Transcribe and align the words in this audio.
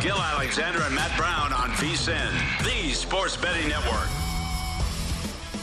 Gill 0.00 0.16
Alexander 0.16 0.80
and 0.82 0.94
Matt 0.94 1.16
Brown 1.16 1.52
on 1.52 1.70
VSIN, 1.70 2.64
the 2.64 2.92
sports 2.92 3.36
betting 3.36 3.68
network. 3.68 4.08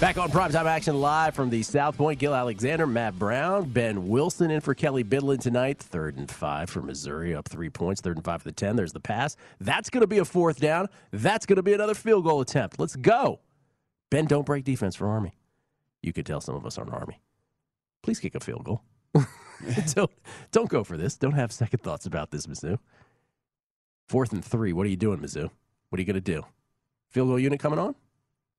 Back 0.02 0.18
on 0.18 0.30
primetime 0.30 0.66
action 0.66 1.00
live 1.00 1.34
from 1.34 1.50
the 1.50 1.64
South 1.64 1.96
Point, 1.96 2.20
Gill 2.20 2.36
Alexander, 2.36 2.86
Matt 2.86 3.18
Brown, 3.18 3.70
Ben 3.70 4.10
Wilson 4.10 4.52
in 4.52 4.60
for 4.60 4.74
Kelly 4.74 5.06
Bidlin 5.06 5.40
tonight. 5.40 5.80
Third 5.80 6.18
and 6.18 6.30
five 6.30 6.70
for 6.70 6.82
Missouri, 6.82 7.34
up 7.34 7.48
three 7.48 7.70
points. 7.70 8.02
Third 8.02 8.18
and 8.18 8.26
five 8.26 8.42
for 8.42 8.50
the 8.50 8.54
10. 8.54 8.76
There's 8.76 8.92
the 8.92 9.00
pass. 9.00 9.38
That's 9.62 9.90
going 9.90 10.02
to 10.02 10.08
be 10.08 10.18
a 10.18 10.26
fourth 10.26 10.60
down. 10.60 10.90
That's 11.12 11.46
going 11.46 11.56
to 11.56 11.64
be 11.64 11.74
another 11.74 11.94
field 11.96 12.26
goal 12.26 12.42
attempt. 12.42 12.78
Let's 12.78 12.98
go. 12.98 13.40
Ben, 14.12 14.26
don't 14.26 14.46
break 14.46 14.66
defense 14.66 14.98
for 14.98 15.08
Army. 15.08 15.38
You 16.04 16.12
could 16.12 16.26
tell 16.26 16.42
some 16.42 16.56
of 16.56 16.66
us 16.66 16.78
aren't 16.78 16.92
Army. 16.92 17.22
Please 18.04 18.20
kick 18.20 18.36
a 18.36 18.42
field 18.42 18.66
goal. 18.66 18.82
don't, 19.94 20.12
don't 20.52 20.70
go 20.70 20.84
for 20.84 20.98
this. 20.98 21.16
Don't 21.16 21.32
have 21.32 21.54
second 21.54 21.80
thoughts 21.84 22.06
about 22.06 22.32
this, 22.32 22.48
Mizzou. 22.48 22.80
Fourth 24.08 24.34
and 24.34 24.44
three. 24.44 24.74
What 24.74 24.86
are 24.86 24.90
you 24.90 24.96
doing, 24.98 25.20
Mizzou? 25.20 25.50
What 25.90 25.98
are 25.98 26.02
you 26.02 26.06
going 26.06 26.16
to 26.16 26.22
do? 26.22 26.44
Field 27.10 27.28
goal 27.30 27.40
unit 27.40 27.60
coming 27.60 27.80
on? 27.80 27.96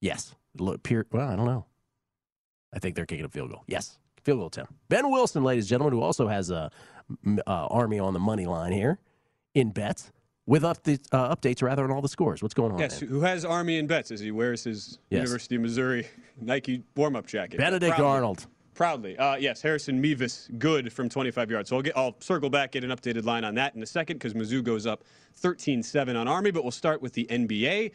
Yes. 0.01 0.35
Look, 0.59 0.83
peer, 0.83 1.07
well, 1.13 1.29
I 1.29 1.37
don't 1.37 1.47
know. 1.47 1.67
I 2.75 2.79
think 2.79 2.97
they're 2.97 3.07
kicking 3.07 3.25
a 3.25 3.29
field 3.29 3.51
goal. 3.51 3.63
Yes. 3.67 3.99
Field 4.25 4.39
goal 4.39 4.47
attempt. 4.49 4.73
Ben 4.89 5.11
Wilson, 5.11 5.45
ladies 5.45 5.65
and 5.65 5.69
gentlemen, 5.71 5.93
who 5.99 6.03
also 6.03 6.27
has 6.29 6.51
a 6.51 6.71
uh, 7.37 7.41
Army 7.47 7.99
on 7.99 8.13
the 8.13 8.19
money 8.19 8.47
line 8.47 8.73
here 8.73 8.99
in 9.55 9.71
bets 9.71 10.11
with 10.47 10.65
up 10.65 10.83
the, 10.83 10.99
uh, 11.13 11.35
updates 11.35 11.63
rather 11.63 11.85
on 11.85 11.91
all 11.91 12.03
the 12.03 12.09
scores. 12.09 12.43
What's 12.43 12.55
going 12.55 12.73
on? 12.73 12.79
Yes, 12.79 13.01
man? 13.01 13.11
who 13.11 13.21
has 13.21 13.45
Army 13.45 13.79
in 13.79 13.87
bets 13.87 14.11
as 14.11 14.21
he 14.21 14.31
wears 14.31 14.65
his 14.65 14.99
Yes. 15.11 15.19
University 15.19 15.57
of 15.57 15.63
Missouri 15.63 16.07
Nike 16.41 16.83
warm-up 16.97 17.27
jacket? 17.27 17.59
Benedict 17.59 17.95
Proudly. 17.97 18.07
Arnold. 18.07 18.47
Proudly. 18.77 19.17
Uh, 19.19 19.37
yes, 19.37 19.63
Harrison 19.63 19.99
Mevis, 20.01 20.49
good 20.59 20.93
from 20.93 21.09
25 21.09 21.51
yards. 21.51 21.71
So 21.71 21.77
I'll, 21.77 21.83
get, 21.83 21.97
I'll 21.97 22.15
circle 22.21 22.51
back, 22.51 22.73
get 22.73 22.85
an 22.85 22.91
updated 22.91 23.25
line 23.25 23.43
on 23.43 23.55
that 23.55 23.75
in 23.75 23.83
a 23.83 23.87
second 23.87 24.17
because 24.19 24.35
Mizzou 24.35 24.63
goes 24.63 24.87
up 24.87 25.03
13-7 25.43 26.15
on 26.15 26.29
Army. 26.29 26.51
But 26.51 26.63
we'll 26.63 26.71
start 26.71 27.01
with 27.01 27.15
the 27.15 27.25
NBA. 27.31 27.93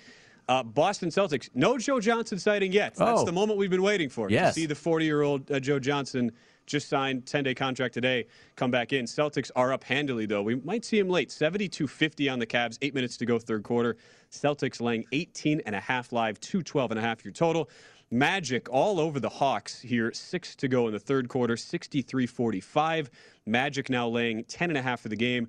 Uh, 0.50 0.64
Boston 0.64 1.10
Celtics, 1.10 1.50
no 1.54 1.78
Joe 1.78 2.00
Johnson 2.00 2.40
sighting 2.40 2.72
yet. 2.72 2.96
That's 2.96 3.22
Oh. 3.22 3.26
the 3.26 3.32
moment 3.32 3.60
we've 3.60 3.70
been 3.70 3.84
waiting 3.84 4.10
for. 4.10 4.30
Yes. 4.32 4.56
To 4.56 4.62
see 4.62 4.66
the 4.66 4.74
40-year-old 4.74 5.52
uh, 5.52 5.60
Joe 5.60 5.78
Johnson 5.80 6.32
just 6.66 6.90
signed 6.90 7.26
10-day 7.26 7.54
contract 7.54 7.94
today 7.94 8.26
come 8.56 8.72
back 8.72 8.92
in. 8.92 9.06
Celtics 9.06 9.52
are 9.56 9.72
up 9.74 9.84
handily, 9.84 10.26
though. 10.26 10.42
We 10.42 10.56
might 10.56 10.84
see 10.84 10.98
him 10.98 11.10
late. 11.10 11.30
72-50 11.30 12.32
on 12.32 12.40
the 12.40 12.48
Cavs. 12.48 12.80
Eight 12.82 12.96
minutes 12.96 13.18
to 13.18 13.26
go 13.28 13.38
third 13.38 13.62
quarter. 13.64 13.98
Celtics 14.32 14.82
laying 14.82 15.06
18 15.12 15.62
and 15.68 15.76
a 15.76 15.80
half 15.80 16.12
live, 16.12 16.40
212 16.40 16.92
and 16.92 17.00
a 17.00 17.04
half 17.04 17.24
your 17.24 17.34
total. 17.34 17.70
Magic 18.14 18.70
all 18.70 19.00
over 19.00 19.22
the 19.22 19.30
Hawks 19.30 19.80
here. 19.80 20.12
Six 20.12 20.54
to 20.58 20.68
go 20.68 20.88
in 20.88 20.94
the 20.94 21.00
third 21.00 21.30
quarter, 21.30 21.56
63-45. 21.56 23.08
Magic 23.46 23.90
now 23.90 24.08
laying 24.08 24.44
10 24.44 24.70
and 24.70 24.78
a 24.78 24.82
half 24.82 25.00
for 25.00 25.08
the 25.08 25.16
game. 25.16 25.48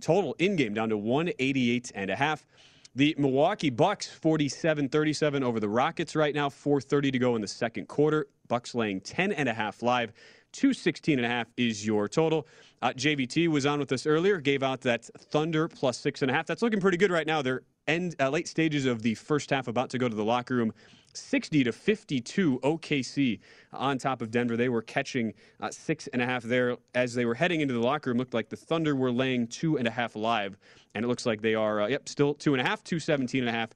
Total 0.00 0.34
in 0.38 0.54
game 0.54 0.72
down 0.72 0.88
to 0.90 0.96
188 0.96 1.90
and 1.96 2.10
a 2.10 2.16
half. 2.16 2.46
The 2.94 3.14
Milwaukee 3.18 3.70
Bucks 3.70 4.08
47-37 4.22 5.42
over 5.42 5.58
the 5.58 5.68
Rockets 5.68 6.14
right 6.14 6.34
now. 6.34 6.48
4:30 6.48 7.10
to 7.10 7.18
go 7.18 7.34
in 7.34 7.42
the 7.42 7.48
second 7.48 7.88
quarter. 7.88 8.28
Bucks 8.46 8.74
laying 8.74 9.00
10 9.00 9.32
and 9.32 9.48
a 9.48 9.54
half 9.54 9.82
live. 9.82 10.12
216 10.52 11.18
and 11.18 11.26
a 11.26 11.28
half 11.28 11.48
is 11.56 11.84
your 11.84 12.08
total. 12.08 12.46
Uh, 12.82 12.92
JVT 12.92 13.48
was 13.48 13.66
on 13.66 13.80
with 13.80 13.90
us 13.92 14.06
earlier, 14.06 14.40
gave 14.40 14.62
out 14.62 14.80
that 14.82 15.04
Thunder 15.04 15.66
plus 15.68 15.98
six 15.98 16.22
and 16.22 16.30
a 16.30 16.34
half. 16.34 16.46
That's 16.46 16.62
looking 16.62 16.80
pretty 16.80 16.96
good 16.96 17.10
right 17.10 17.26
now. 17.26 17.42
They're 17.42 17.62
end 17.86 18.14
uh, 18.20 18.30
late 18.30 18.48
stages 18.48 18.86
of 18.86 19.02
the 19.02 19.14
first 19.14 19.50
half, 19.50 19.68
about 19.68 19.90
to 19.90 19.98
go 19.98 20.08
to 20.08 20.14
the 20.14 20.24
locker 20.24 20.54
room. 20.54 20.72
60 21.16 21.64
to 21.64 21.72
52 21.72 22.60
OKC 22.62 23.40
on 23.72 23.98
top 23.98 24.22
of 24.22 24.30
Denver. 24.30 24.56
They 24.56 24.68
were 24.68 24.82
catching 24.82 25.34
uh, 25.60 25.70
six 25.70 26.06
and 26.08 26.22
a 26.22 26.26
half 26.26 26.42
there 26.42 26.76
as 26.94 27.14
they 27.14 27.24
were 27.24 27.34
heading 27.34 27.60
into 27.60 27.74
the 27.74 27.80
locker 27.80 28.10
room. 28.10 28.18
Looked 28.18 28.34
like 28.34 28.48
the 28.48 28.56
Thunder 28.56 28.94
were 28.94 29.10
laying 29.10 29.46
two 29.46 29.76
and 29.76 29.88
a 29.88 29.90
half 29.90 30.16
live, 30.16 30.56
and 30.94 31.04
it 31.04 31.08
looks 31.08 31.26
like 31.26 31.42
they 31.42 31.54
are, 31.54 31.82
uh, 31.82 31.86
yep, 31.88 32.08
still 32.08 32.34
two 32.34 32.54
and 32.54 32.60
a 32.60 32.64
half, 32.64 32.84
217 32.84 33.40
and 33.40 33.48
a 33.48 33.52
half 33.52 33.70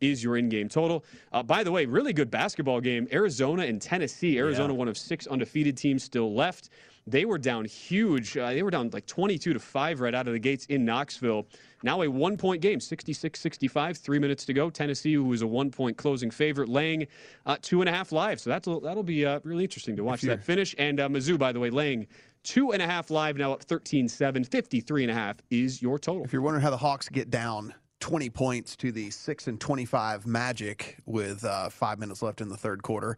is 0.00 0.22
your 0.22 0.36
in-game 0.36 0.68
total. 0.68 1.04
Uh, 1.32 1.42
by 1.42 1.62
the 1.62 1.70
way, 1.70 1.86
really 1.86 2.12
good 2.12 2.30
basketball 2.30 2.80
game. 2.80 3.06
Arizona 3.12 3.62
and 3.62 3.80
Tennessee. 3.80 4.36
Arizona, 4.36 4.74
one 4.74 4.88
of 4.88 4.98
six 4.98 5.26
undefeated 5.28 5.76
teams 5.76 6.02
still 6.02 6.34
left. 6.34 6.70
They 7.06 7.24
were 7.24 7.38
down 7.38 7.64
huge. 7.64 8.36
Uh, 8.36 8.50
they 8.50 8.62
were 8.62 8.70
down 8.70 8.90
like 8.92 9.06
22 9.06 9.54
to 9.54 9.58
5 9.58 10.00
right 10.00 10.14
out 10.14 10.26
of 10.28 10.32
the 10.32 10.38
gates 10.38 10.66
in 10.66 10.84
Knoxville. 10.84 11.46
Now 11.82 12.02
a 12.02 12.08
one 12.08 12.36
point 12.36 12.62
game, 12.62 12.78
66 12.78 13.40
65, 13.40 13.96
three 13.96 14.18
minutes 14.18 14.44
to 14.44 14.52
go. 14.52 14.70
Tennessee, 14.70 15.14
who 15.14 15.32
is 15.32 15.42
a 15.42 15.46
one 15.46 15.70
point 15.70 15.96
closing 15.96 16.30
favorite, 16.30 16.68
laying 16.68 17.06
uh, 17.46 17.56
two 17.60 17.80
and 17.82 17.88
a 17.88 17.92
half 17.92 18.12
live. 18.12 18.40
So 18.40 18.50
that's, 18.50 18.66
that'll 18.66 19.02
be 19.02 19.26
uh, 19.26 19.40
really 19.42 19.64
interesting 19.64 19.96
to 19.96 20.04
watch 20.04 20.22
that 20.22 20.42
finish. 20.44 20.74
And 20.78 21.00
uh, 21.00 21.08
Mizzou, 21.08 21.38
by 21.38 21.52
the 21.52 21.58
way, 21.58 21.70
laying 21.70 22.06
two 22.44 22.72
and 22.72 22.80
a 22.80 22.86
half 22.86 23.10
live, 23.10 23.36
now 23.36 23.52
up 23.52 23.62
13 23.62 24.08
7. 24.08 24.44
53 24.44 25.02
and 25.02 25.10
a 25.10 25.14
half 25.14 25.38
is 25.50 25.82
your 25.82 25.98
total. 25.98 26.24
If 26.24 26.32
you're 26.32 26.42
wondering 26.42 26.62
how 26.62 26.70
the 26.70 26.76
Hawks 26.76 27.08
get 27.08 27.30
down 27.30 27.74
20 28.00 28.30
points 28.30 28.76
to 28.76 28.92
the 28.92 29.10
6 29.10 29.46
and 29.48 29.60
25 29.60 30.26
Magic 30.26 30.98
with 31.06 31.44
uh, 31.44 31.68
five 31.68 31.98
minutes 31.98 32.22
left 32.22 32.40
in 32.40 32.48
the 32.48 32.56
third 32.56 32.82
quarter, 32.82 33.16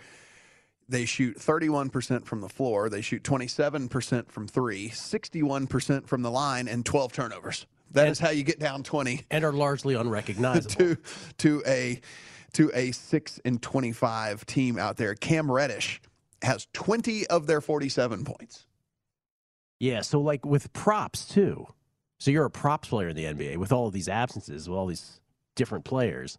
they 0.88 1.04
shoot 1.04 1.38
31% 1.38 2.26
from 2.26 2.40
the 2.40 2.48
floor. 2.48 2.88
They 2.88 3.00
shoot 3.00 3.22
27% 3.22 4.30
from 4.30 4.48
three, 4.48 4.90
61% 4.90 6.06
from 6.06 6.22
the 6.22 6.30
line, 6.30 6.68
and 6.68 6.84
12 6.84 7.12
turnovers. 7.12 7.66
That 7.92 8.08
is 8.08 8.18
how 8.18 8.30
you 8.30 8.42
get 8.42 8.58
down 8.58 8.82
20 8.82 9.24
And 9.30 9.44
are 9.44 9.52
largely 9.52 9.94
unrecognizable. 9.94 10.74
to 10.76 10.96
to 11.38 11.62
a 11.66 12.00
to 12.54 12.70
a 12.74 12.92
6 12.92 13.40
and 13.44 13.60
25 13.60 14.46
team 14.46 14.78
out 14.78 14.96
there. 14.96 15.14
Cam 15.14 15.50
Reddish 15.50 16.00
has 16.42 16.66
20 16.72 17.26
of 17.28 17.46
their 17.46 17.60
47 17.60 18.24
points. 18.24 18.66
Yeah, 19.80 20.02
so 20.02 20.20
like 20.20 20.44
with 20.44 20.72
props 20.72 21.26
too. 21.26 21.66
So 22.18 22.30
you're 22.30 22.44
a 22.44 22.50
props 22.50 22.88
player 22.88 23.08
in 23.08 23.16
the 23.16 23.24
NBA 23.24 23.56
with 23.58 23.72
all 23.72 23.86
of 23.86 23.92
these 23.92 24.08
absences, 24.08 24.68
with 24.68 24.78
all 24.78 24.86
these 24.86 25.20
different 25.56 25.84
players. 25.84 26.38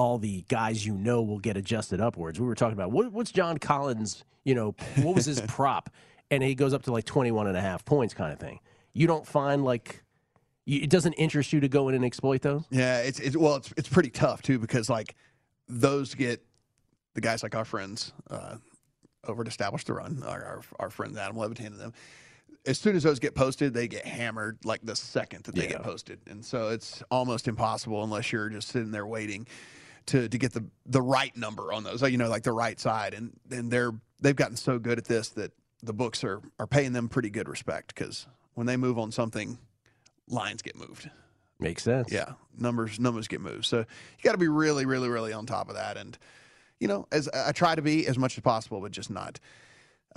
All 0.00 0.16
the 0.16 0.46
guys 0.48 0.86
you 0.86 0.94
know 0.94 1.20
will 1.20 1.38
get 1.38 1.58
adjusted 1.58 2.00
upwards. 2.00 2.40
We 2.40 2.46
were 2.46 2.54
talking 2.54 2.72
about 2.72 2.90
what, 2.90 3.12
what's 3.12 3.30
John 3.30 3.58
Collins, 3.58 4.24
you 4.44 4.54
know, 4.54 4.74
what 5.02 5.14
was 5.14 5.26
his 5.26 5.40
prop? 5.46 5.90
And 6.30 6.42
he 6.42 6.54
goes 6.54 6.72
up 6.72 6.84
to 6.84 6.92
like 6.92 7.04
21 7.04 7.46
and 7.48 7.54
a 7.54 7.60
half 7.60 7.84
points 7.84 8.14
kind 8.14 8.32
of 8.32 8.38
thing. 8.38 8.60
You 8.94 9.06
don't 9.06 9.26
find 9.26 9.62
like 9.62 10.02
it 10.66 10.88
doesn't 10.88 11.12
interest 11.14 11.52
you 11.52 11.60
to 11.60 11.68
go 11.68 11.90
in 11.90 11.94
and 11.94 12.02
exploit 12.02 12.40
those? 12.40 12.62
Yeah, 12.70 13.00
it's, 13.00 13.20
it's 13.20 13.36
well, 13.36 13.56
it's 13.56 13.74
it's 13.76 13.88
pretty 13.90 14.08
tough 14.08 14.40
too 14.40 14.58
because 14.58 14.88
like 14.88 15.16
those 15.68 16.14
get 16.14 16.42
the 17.12 17.20
guys 17.20 17.42
like 17.42 17.54
our 17.54 17.66
friends 17.66 18.14
uh, 18.30 18.56
over 19.28 19.42
at 19.42 19.48
Establish 19.48 19.84
the 19.84 19.92
Run, 19.92 20.22
our, 20.26 20.42
our, 20.42 20.60
our 20.78 20.88
friends 20.90 21.18
Adam 21.18 21.36
Levitan 21.36 21.66
and 21.66 21.78
them. 21.78 21.92
As 22.66 22.78
soon 22.78 22.96
as 22.96 23.02
those 23.02 23.18
get 23.18 23.34
posted, 23.34 23.74
they 23.74 23.86
get 23.86 24.06
hammered 24.06 24.58
like 24.64 24.80
the 24.82 24.96
second 24.96 25.44
that 25.44 25.54
they 25.54 25.64
Yeah. 25.64 25.72
get 25.72 25.82
posted, 25.82 26.20
and 26.26 26.42
so 26.42 26.68
it's 26.70 27.02
almost 27.10 27.48
impossible 27.48 28.02
unless 28.02 28.32
you're 28.32 28.48
just 28.48 28.68
sitting 28.68 28.92
there 28.92 29.06
waiting 29.06 29.46
to 30.06 30.28
to 30.28 30.38
get 30.38 30.52
the 30.52 30.64
the 30.86 31.02
right 31.02 31.36
number 31.36 31.72
on 31.72 31.84
those, 31.84 32.02
you 32.02 32.18
know, 32.18 32.28
like 32.28 32.42
the 32.42 32.52
right 32.52 32.78
side, 32.78 33.14
and 33.14 33.32
and 33.50 33.70
they're 33.70 33.92
they've 34.20 34.36
gotten 34.36 34.56
so 34.56 34.78
good 34.78 34.98
at 34.98 35.04
this 35.04 35.30
that 35.30 35.52
the 35.82 35.92
books 35.92 36.24
are 36.24 36.40
are 36.58 36.66
paying 36.66 36.92
them 36.92 37.08
pretty 37.08 37.30
good 37.30 37.48
respect 37.48 37.94
because 37.94 38.26
when 38.54 38.66
they 38.66 38.76
move 38.76 38.98
on 38.98 39.12
something, 39.12 39.58
lines 40.28 40.62
get 40.62 40.76
moved. 40.76 41.10
Makes 41.58 41.82
sense. 41.82 42.10
Yeah, 42.10 42.32
numbers 42.58 42.98
numbers 42.98 43.28
get 43.28 43.40
moved. 43.40 43.66
So 43.66 43.78
you 43.78 44.22
got 44.22 44.32
to 44.32 44.38
be 44.38 44.48
really, 44.48 44.86
really, 44.86 45.08
really 45.08 45.32
on 45.32 45.46
top 45.46 45.68
of 45.68 45.74
that. 45.74 45.96
And 45.96 46.16
you 46.78 46.88
know, 46.88 47.06
as 47.12 47.28
I 47.28 47.52
try 47.52 47.74
to 47.74 47.82
be 47.82 48.06
as 48.06 48.18
much 48.18 48.36
as 48.36 48.42
possible, 48.42 48.80
but 48.80 48.92
just 48.92 49.10
not 49.10 49.38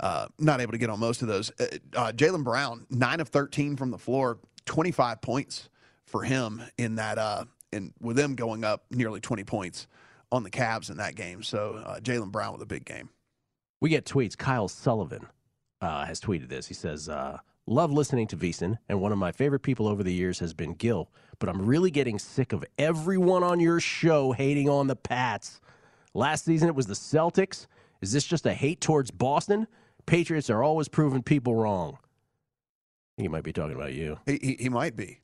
uh, 0.00 0.26
not 0.38 0.60
able 0.60 0.72
to 0.72 0.78
get 0.78 0.90
on 0.90 0.98
most 0.98 1.22
of 1.22 1.28
those. 1.28 1.52
Uh, 1.60 1.66
uh, 1.94 2.12
Jaylen 2.12 2.44
Brown, 2.44 2.86
nine 2.90 3.20
of 3.20 3.28
thirteen 3.28 3.76
from 3.76 3.90
the 3.90 3.98
floor, 3.98 4.38
twenty 4.64 4.90
five 4.90 5.20
points 5.20 5.68
for 6.06 6.22
him 6.22 6.62
in 6.78 6.96
that. 6.96 7.18
In 7.74 7.92
with 8.00 8.16
them 8.16 8.34
going 8.34 8.64
up 8.64 8.84
nearly 8.90 9.20
twenty 9.20 9.44
points 9.44 9.86
on 10.32 10.42
the 10.42 10.50
Cavs 10.50 10.90
in 10.90 10.96
that 10.96 11.14
game. 11.14 11.42
So 11.42 11.82
uh, 11.84 12.00
Jaylen 12.00 12.32
Brown 12.32 12.52
with 12.52 12.62
a 12.62 12.66
big 12.66 12.84
game. 12.84 13.10
We 13.80 13.90
get 13.90 14.04
tweets. 14.04 14.36
Kyle 14.36 14.68
Sullivan 14.68 15.26
uh, 15.80 16.06
has 16.06 16.20
tweeted 16.20 16.48
this. 16.48 16.66
He 16.66 16.74
says, 16.74 17.08
uh, 17.08 17.38
Love 17.66 17.90
listening 17.92 18.26
to 18.26 18.36
VSiN, 18.36 18.78
and 18.88 19.00
one 19.00 19.10
of 19.12 19.16
my 19.18 19.32
favorite 19.32 19.60
people 19.60 19.88
over 19.88 20.02
the 20.02 20.12
years 20.12 20.38
has 20.38 20.52
been 20.52 20.74
Gill, 20.74 21.10
but 21.38 21.48
I'm 21.48 21.64
really 21.64 21.90
getting 21.90 22.18
sick 22.18 22.52
of 22.52 22.62
everyone 22.78 23.42
on 23.42 23.58
your 23.58 23.80
show 23.80 24.32
hating 24.32 24.68
on 24.68 24.86
the 24.86 24.96
Pats. 24.96 25.60
Last 26.12 26.44
season 26.44 26.68
it 26.68 26.74
was 26.74 26.86
the 26.86 26.94
Celtics. 26.94 27.66
Is 28.02 28.12
this 28.12 28.24
just 28.24 28.44
a 28.44 28.52
hate 28.52 28.82
towards 28.82 29.10
Boston? 29.10 29.66
Patriots 30.04 30.50
are 30.50 30.62
always 30.62 30.88
proving 30.88 31.22
people 31.22 31.54
wrong. 31.54 31.96
He 33.16 33.28
might 33.28 33.44
be 33.44 33.52
talking 33.52 33.76
about 33.76 33.94
you. 33.94 34.18
He, 34.26 34.38
he, 34.42 34.56
he 34.60 34.68
might 34.68 34.94
be. 34.94 35.20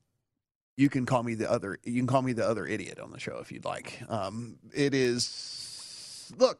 You 0.80 0.88
can 0.88 1.04
call 1.04 1.22
me 1.22 1.34
the 1.34 1.50
other. 1.50 1.78
You 1.84 2.00
can 2.00 2.06
call 2.06 2.22
me 2.22 2.32
the 2.32 2.48
other 2.48 2.64
idiot 2.66 2.98
on 3.00 3.10
the 3.10 3.20
show 3.20 3.36
if 3.42 3.52
you'd 3.52 3.66
like. 3.66 4.00
Um, 4.08 4.56
it 4.74 4.94
is. 4.94 6.32
Look, 6.38 6.58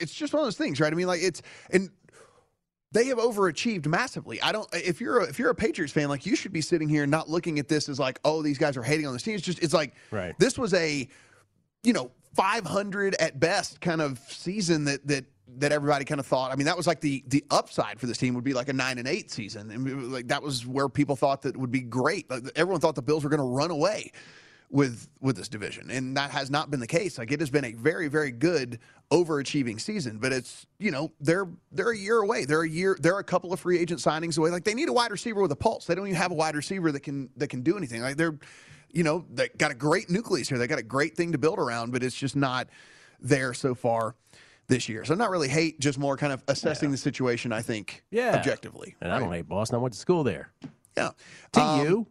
it's 0.00 0.12
just 0.12 0.32
one 0.32 0.40
of 0.40 0.46
those 0.46 0.56
things, 0.56 0.80
right? 0.80 0.92
I 0.92 0.96
mean, 0.96 1.06
like 1.06 1.22
it's 1.22 1.42
and 1.70 1.88
they 2.90 3.06
have 3.06 3.18
overachieved 3.18 3.86
massively. 3.86 4.42
I 4.42 4.50
don't. 4.50 4.66
If 4.72 5.00
you're 5.00 5.20
a, 5.20 5.24
if 5.28 5.38
you're 5.38 5.50
a 5.50 5.54
Patriots 5.54 5.92
fan, 5.92 6.08
like 6.08 6.26
you 6.26 6.34
should 6.34 6.52
be 6.52 6.60
sitting 6.60 6.88
here 6.88 7.06
not 7.06 7.28
looking 7.30 7.60
at 7.60 7.68
this 7.68 7.88
as 7.88 8.00
like, 8.00 8.18
oh, 8.24 8.42
these 8.42 8.58
guys 8.58 8.76
are 8.76 8.82
hating 8.82 9.06
on 9.06 9.12
this 9.12 9.22
team. 9.22 9.36
It's 9.36 9.44
just 9.44 9.62
it's 9.62 9.72
like 9.74 9.94
Right. 10.10 10.34
this 10.40 10.58
was 10.58 10.74
a, 10.74 11.08
you 11.84 11.92
know, 11.92 12.10
500 12.34 13.14
at 13.14 13.38
best 13.38 13.80
kind 13.80 14.00
of 14.02 14.18
season 14.28 14.86
that 14.86 15.06
that 15.06 15.24
that 15.58 15.72
everybody 15.72 16.04
kind 16.04 16.20
of 16.20 16.26
thought. 16.26 16.52
I 16.52 16.56
mean, 16.56 16.66
that 16.66 16.76
was 16.76 16.86
like 16.86 17.00
the 17.00 17.22
the 17.26 17.44
upside 17.50 18.00
for 18.00 18.06
this 18.06 18.18
team 18.18 18.34
would 18.34 18.44
be 18.44 18.54
like 18.54 18.68
a 18.68 18.72
nine 18.72 18.98
and 18.98 19.08
eight 19.08 19.30
season, 19.30 19.70
and 19.70 20.12
like 20.12 20.28
that 20.28 20.42
was 20.42 20.66
where 20.66 20.88
people 20.88 21.16
thought 21.16 21.42
that 21.42 21.56
would 21.56 21.70
be 21.70 21.80
great. 21.80 22.30
Like, 22.30 22.44
everyone 22.56 22.80
thought 22.80 22.94
the 22.94 23.02
Bills 23.02 23.24
were 23.24 23.30
going 23.30 23.40
to 23.40 23.44
run 23.44 23.70
away 23.70 24.12
with 24.70 25.08
with 25.20 25.36
this 25.36 25.48
division, 25.48 25.90
and 25.90 26.16
that 26.16 26.30
has 26.30 26.50
not 26.50 26.70
been 26.70 26.80
the 26.80 26.86
case. 26.86 27.18
Like 27.18 27.30
it 27.30 27.40
has 27.40 27.50
been 27.50 27.64
a 27.64 27.72
very 27.72 28.08
very 28.08 28.30
good 28.30 28.78
overachieving 29.10 29.80
season, 29.80 30.18
but 30.18 30.32
it's 30.32 30.66
you 30.78 30.90
know 30.90 31.12
they're 31.20 31.48
they're 31.70 31.90
a 31.90 31.98
year 31.98 32.18
away. 32.18 32.44
They're 32.44 32.62
a 32.62 32.68
year. 32.68 32.96
They're 32.98 33.18
a 33.18 33.24
couple 33.24 33.52
of 33.52 33.60
free 33.60 33.78
agent 33.78 34.00
signings 34.00 34.38
away. 34.38 34.50
Like 34.50 34.64
they 34.64 34.74
need 34.74 34.88
a 34.88 34.92
wide 34.92 35.10
receiver 35.10 35.42
with 35.42 35.52
a 35.52 35.56
pulse. 35.56 35.86
They 35.86 35.94
don't 35.94 36.06
even 36.06 36.16
have 36.16 36.32
a 36.32 36.34
wide 36.34 36.56
receiver 36.56 36.90
that 36.92 37.00
can 37.00 37.28
that 37.36 37.48
can 37.48 37.62
do 37.62 37.76
anything. 37.76 38.00
Like 38.00 38.16
they're 38.16 38.38
you 38.90 39.02
know 39.02 39.26
they 39.30 39.48
got 39.48 39.70
a 39.70 39.74
great 39.74 40.08
nucleus 40.08 40.48
here. 40.48 40.58
They 40.58 40.66
got 40.66 40.78
a 40.78 40.84
great 40.84 41.16
thing 41.16 41.32
to 41.32 41.38
build 41.38 41.58
around, 41.58 41.92
but 41.92 42.02
it's 42.02 42.16
just 42.16 42.36
not 42.36 42.68
there 43.20 43.54
so 43.54 43.74
far 43.74 44.16
this 44.72 44.88
year. 44.88 45.04
So 45.04 45.14
not 45.14 45.30
really 45.30 45.48
hate, 45.48 45.78
just 45.80 45.98
more 45.98 46.16
kind 46.16 46.32
of 46.32 46.42
assessing 46.48 46.90
the 46.90 46.96
situation. 46.96 47.52
I 47.52 47.60
think 47.62 48.02
Yeah. 48.10 48.34
objectively. 48.36 48.96
And 49.00 49.12
I 49.12 49.18
don't 49.18 49.30
hate 49.32 49.48
Boston. 49.48 49.76
I 49.76 49.78
went 49.78 49.92
to 49.94 50.00
school 50.00 50.24
there. 50.24 50.50
Yeah. 50.96 51.10
To 51.52 51.60
Um, 51.60 51.86
you? 51.86 52.06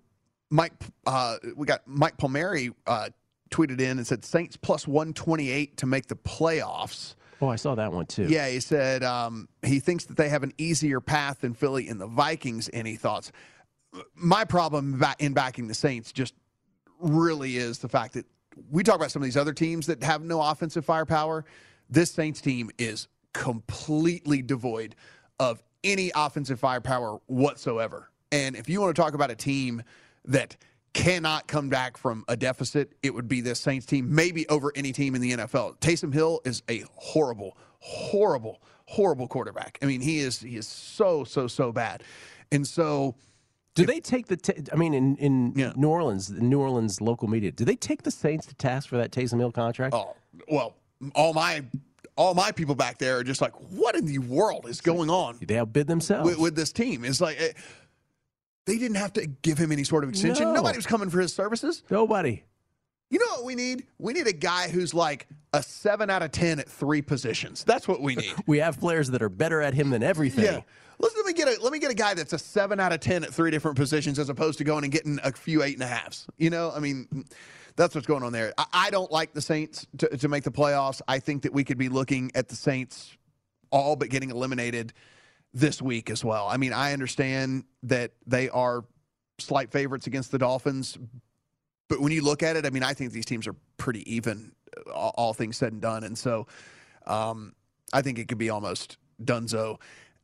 Mike, 0.50 0.74
uh, 1.08 1.38
we 1.56 1.66
got 1.66 1.82
Mike 1.88 2.18
Palmieri 2.18 2.72
uh, 2.86 3.10
tweeted 3.50 3.80
in 3.80 3.98
and 3.98 4.06
said 4.06 4.24
Saints 4.24 4.58
plus 4.58 4.88
128 4.88 5.78
to 5.78 5.86
make 5.86 6.08
the 6.08 6.16
playoffs. 6.16 7.16
Oh, 7.42 7.48
I 7.48 7.56
saw 7.56 7.74
that 7.76 7.92
one 7.92 8.06
too. 8.06 8.28
Yeah, 8.30 8.48
he 8.50 8.60
said 8.60 9.04
um, 9.04 9.48
he 9.64 9.80
thinks 9.80 10.06
that 10.06 10.18
they 10.18 10.30
have 10.30 10.44
an 10.44 10.54
easier 10.60 11.00
path 11.02 11.40
than 11.42 11.54
Philly 11.56 11.88
and 11.88 12.00
the 12.00 12.06
Vikings. 12.08 12.70
Any 12.72 12.96
thoughts? 12.96 13.32
My 14.16 14.46
problem 14.46 15.02
in 15.20 15.34
backing 15.34 15.68
the 15.68 15.74
Saints 15.74 16.12
just 16.12 16.34
really 17.00 17.58
is 17.58 17.80
the 17.80 17.90
fact 17.90 18.14
that 18.14 18.26
we 18.70 18.84
talk 18.84 18.96
about 18.98 19.10
some 19.12 19.22
of 19.22 19.26
these 19.26 19.38
other 19.38 19.54
teams 19.54 19.88
that 19.88 20.04
have 20.04 20.22
no 20.22 20.40
offensive 20.42 20.86
firepower. 20.86 21.44
This 21.92 22.10
Saints 22.10 22.42
team 22.42 22.72
is 22.80 23.08
completely 23.34 24.42
devoid 24.42 24.96
of 25.40 25.62
any 25.84 26.12
offensive 26.16 26.60
firepower 26.60 27.20
whatsoever. 27.28 28.10
And 28.32 28.56
if 28.56 28.70
you 28.70 28.80
want 28.82 28.96
to 28.96 29.02
talk 29.02 29.14
about 29.14 29.30
a 29.30 29.36
team 29.36 29.84
that 30.26 30.56
cannot 30.94 31.48
come 31.48 31.70
back 31.70 31.98
from 31.98 32.24
a 32.28 32.38
deficit, 32.38 32.94
it 33.04 33.14
would 33.14 33.28
be 33.28 33.42
this 33.42 33.60
Saints 33.60 33.86
team, 33.86 34.14
maybe 34.14 34.48
over 34.48 34.72
any 34.76 34.94
team 34.94 35.16
in 35.16 35.22
the 35.22 35.32
NFL. 35.34 35.78
Taysom 35.80 36.14
Hill 36.14 36.42
is 36.46 36.64
a 36.70 36.84
horrible, 36.96 37.58
horrible, 37.80 38.62
horrible 38.86 39.28
quarterback. 39.28 39.78
I 39.82 39.86
mean, 39.86 40.02
he 40.02 40.20
is 40.20 40.40
he 40.40 40.56
is 40.56 40.68
so 40.68 41.24
so 41.26 41.48
so 41.48 41.72
bad. 41.74 42.04
And 42.54 42.66
so 42.68 43.16
Do 43.76 43.86
they 43.86 44.02
take 44.02 44.28
the? 44.28 44.38
T- 44.38 44.54
I 44.72 44.76
mean, 44.76 44.94
in 44.94 45.16
in 45.18 45.54
New 45.76 45.88
Orleans, 45.90 46.28
the 46.28 46.42
New 46.42 46.60
Orleans 46.60 47.00
local 47.02 47.28
media, 47.30 47.52
do 47.52 47.64
they 47.66 47.76
take 47.78 48.04
the 48.04 48.12
Saints 48.12 48.46
to 48.48 48.56
task 48.56 48.90
for 48.90 48.98
that 48.98 49.12
Taysom 49.12 49.40
Hill 49.40 49.52
contract? 49.54 49.94
Oh, 49.96 50.16
well, 50.50 50.76
all 51.16 51.34
my 51.34 51.64
all 52.16 52.34
my 52.34 52.52
people 52.52 52.76
back 52.76 52.98
there 52.98 53.18
are 53.18 53.24
just 53.24 53.42
like, 53.42 53.54
what 53.72 53.96
in 53.96 54.06
the 54.06 54.20
world 54.20 54.68
is 54.68 54.82
going 54.82 55.10
on? 55.10 55.38
They 55.42 55.58
outbid 55.58 55.88
themselves 55.88 56.30
with, 56.30 56.40
with 56.40 56.56
this 56.56 56.72
team. 56.72 57.06
It's 57.06 57.22
like 57.22 57.40
eh, 57.40 57.54
they 58.66 58.78
didn't 58.78 58.98
have 58.98 59.14
to 59.14 59.28
give 59.28 59.58
him 59.58 59.72
any 59.72 59.84
sort 59.84 60.04
of 60.04 60.10
extension. 60.10 60.46
No. 60.46 60.54
Nobody 60.54 60.78
was 60.78 60.86
coming 60.86 61.10
for 61.10 61.20
his 61.20 61.34
services. 61.34 61.84
Nobody. 61.90 62.44
You 63.10 63.20
know 63.20 63.26
what 63.36 63.44
we 63.44 63.56
need? 63.56 63.88
We 64.00 64.14
need 64.14 64.28
a 64.28 64.34
guy 64.34 64.70
who's 64.70 64.94
like 64.94 65.28
a 65.54 65.62
seven 65.62 66.10
out 66.10 66.24
of 66.24 66.32
ten 66.32 66.60
at 66.60 66.70
three 66.70 67.02
positions. 67.02 67.64
That's 67.64 67.88
what 67.88 68.02
we 68.02 68.16
need. 68.16 68.34
We 68.48 68.60
have 68.60 68.80
players 68.80 69.12
that 69.12 69.22
are 69.22 69.30
better 69.30 69.62
at 69.62 69.74
him 69.74 69.90
than 69.90 70.04
everything. 70.04 70.46
Yeah. 70.46 70.62
Let's 71.00 71.16
let 71.16 71.26
me 71.26 71.34
get 71.34 71.48
a 71.48 71.62
let 71.62 71.74
me 71.74 71.80
get 71.80 71.92
a 71.92 71.96
guy 71.96 72.14
that's 72.14 72.34
a 72.34 72.40
seven 72.40 72.80
out 72.80 72.94
of 72.94 73.00
ten 73.00 73.24
at 73.24 73.34
three 73.34 73.52
different 73.52 73.76
positions 73.76 74.20
as 74.20 74.30
opposed 74.30 74.60
to 74.60 74.64
going 74.64 74.84
and 74.84 74.94
getting 74.94 75.20
a 75.24 75.32
few 75.32 75.64
eight 75.64 75.74
and 75.74 75.84
a 75.84 75.88
halves. 75.88 76.28
You 76.38 76.52
know, 76.52 76.72
I 76.74 76.80
mean, 76.80 77.26
that's 77.76 77.96
what's 77.96 78.08
going 78.08 78.24
on 78.24 78.34
there. 78.34 78.54
I, 78.58 78.66
I 78.74 78.90
don't 78.90 79.12
like 79.12 79.34
the 79.34 79.42
Saints 79.42 79.88
to, 80.00 80.08
to 80.18 80.28
make 80.28 80.44
the 80.44 80.52
playoffs. 80.52 81.02
I 81.08 81.20
think 81.20 81.44
that 81.44 81.54
we 81.54 81.64
could 81.64 81.78
be 81.78 81.90
looking 81.90 82.32
at 82.36 82.48
the 82.48 82.56
Saints 82.56 83.16
all 83.72 83.96
but 83.96 84.10
getting 84.10 84.30
eliminated 84.30 84.94
this 85.54 85.82
week 85.82 86.10
as 86.10 86.24
well. 86.24 86.48
I 86.48 86.58
mean, 86.58 86.74
I 86.74 86.94
understand 86.94 87.66
that 87.84 88.12
they 88.26 88.50
are 88.50 88.84
slight 89.40 89.72
favorites 89.72 90.08
against 90.08 90.32
the 90.32 90.38
Dolphins, 90.38 90.98
but 91.90 92.00
when 92.00 92.12
you 92.12 92.24
look 92.24 92.44
at 92.44 92.56
it, 92.56 92.66
I 92.66 92.70
mean, 92.70 92.84
I 92.84 92.94
think 92.94 93.12
these 93.12 93.26
teams 93.26 93.48
are 93.48 93.56
pretty 93.78 94.14
even, 94.14 94.54
all, 94.94 95.14
all 95.16 95.34
things 95.34 95.58
said 95.58 95.74
and 95.74 95.82
done. 95.82 96.04
And 96.04 96.18
so, 96.18 96.48
um, 97.06 97.54
I 97.92 98.02
think 98.02 98.20
it 98.20 98.28
could 98.28 98.38
be 98.38 98.50
almost 98.50 98.98
donezo 99.22 99.78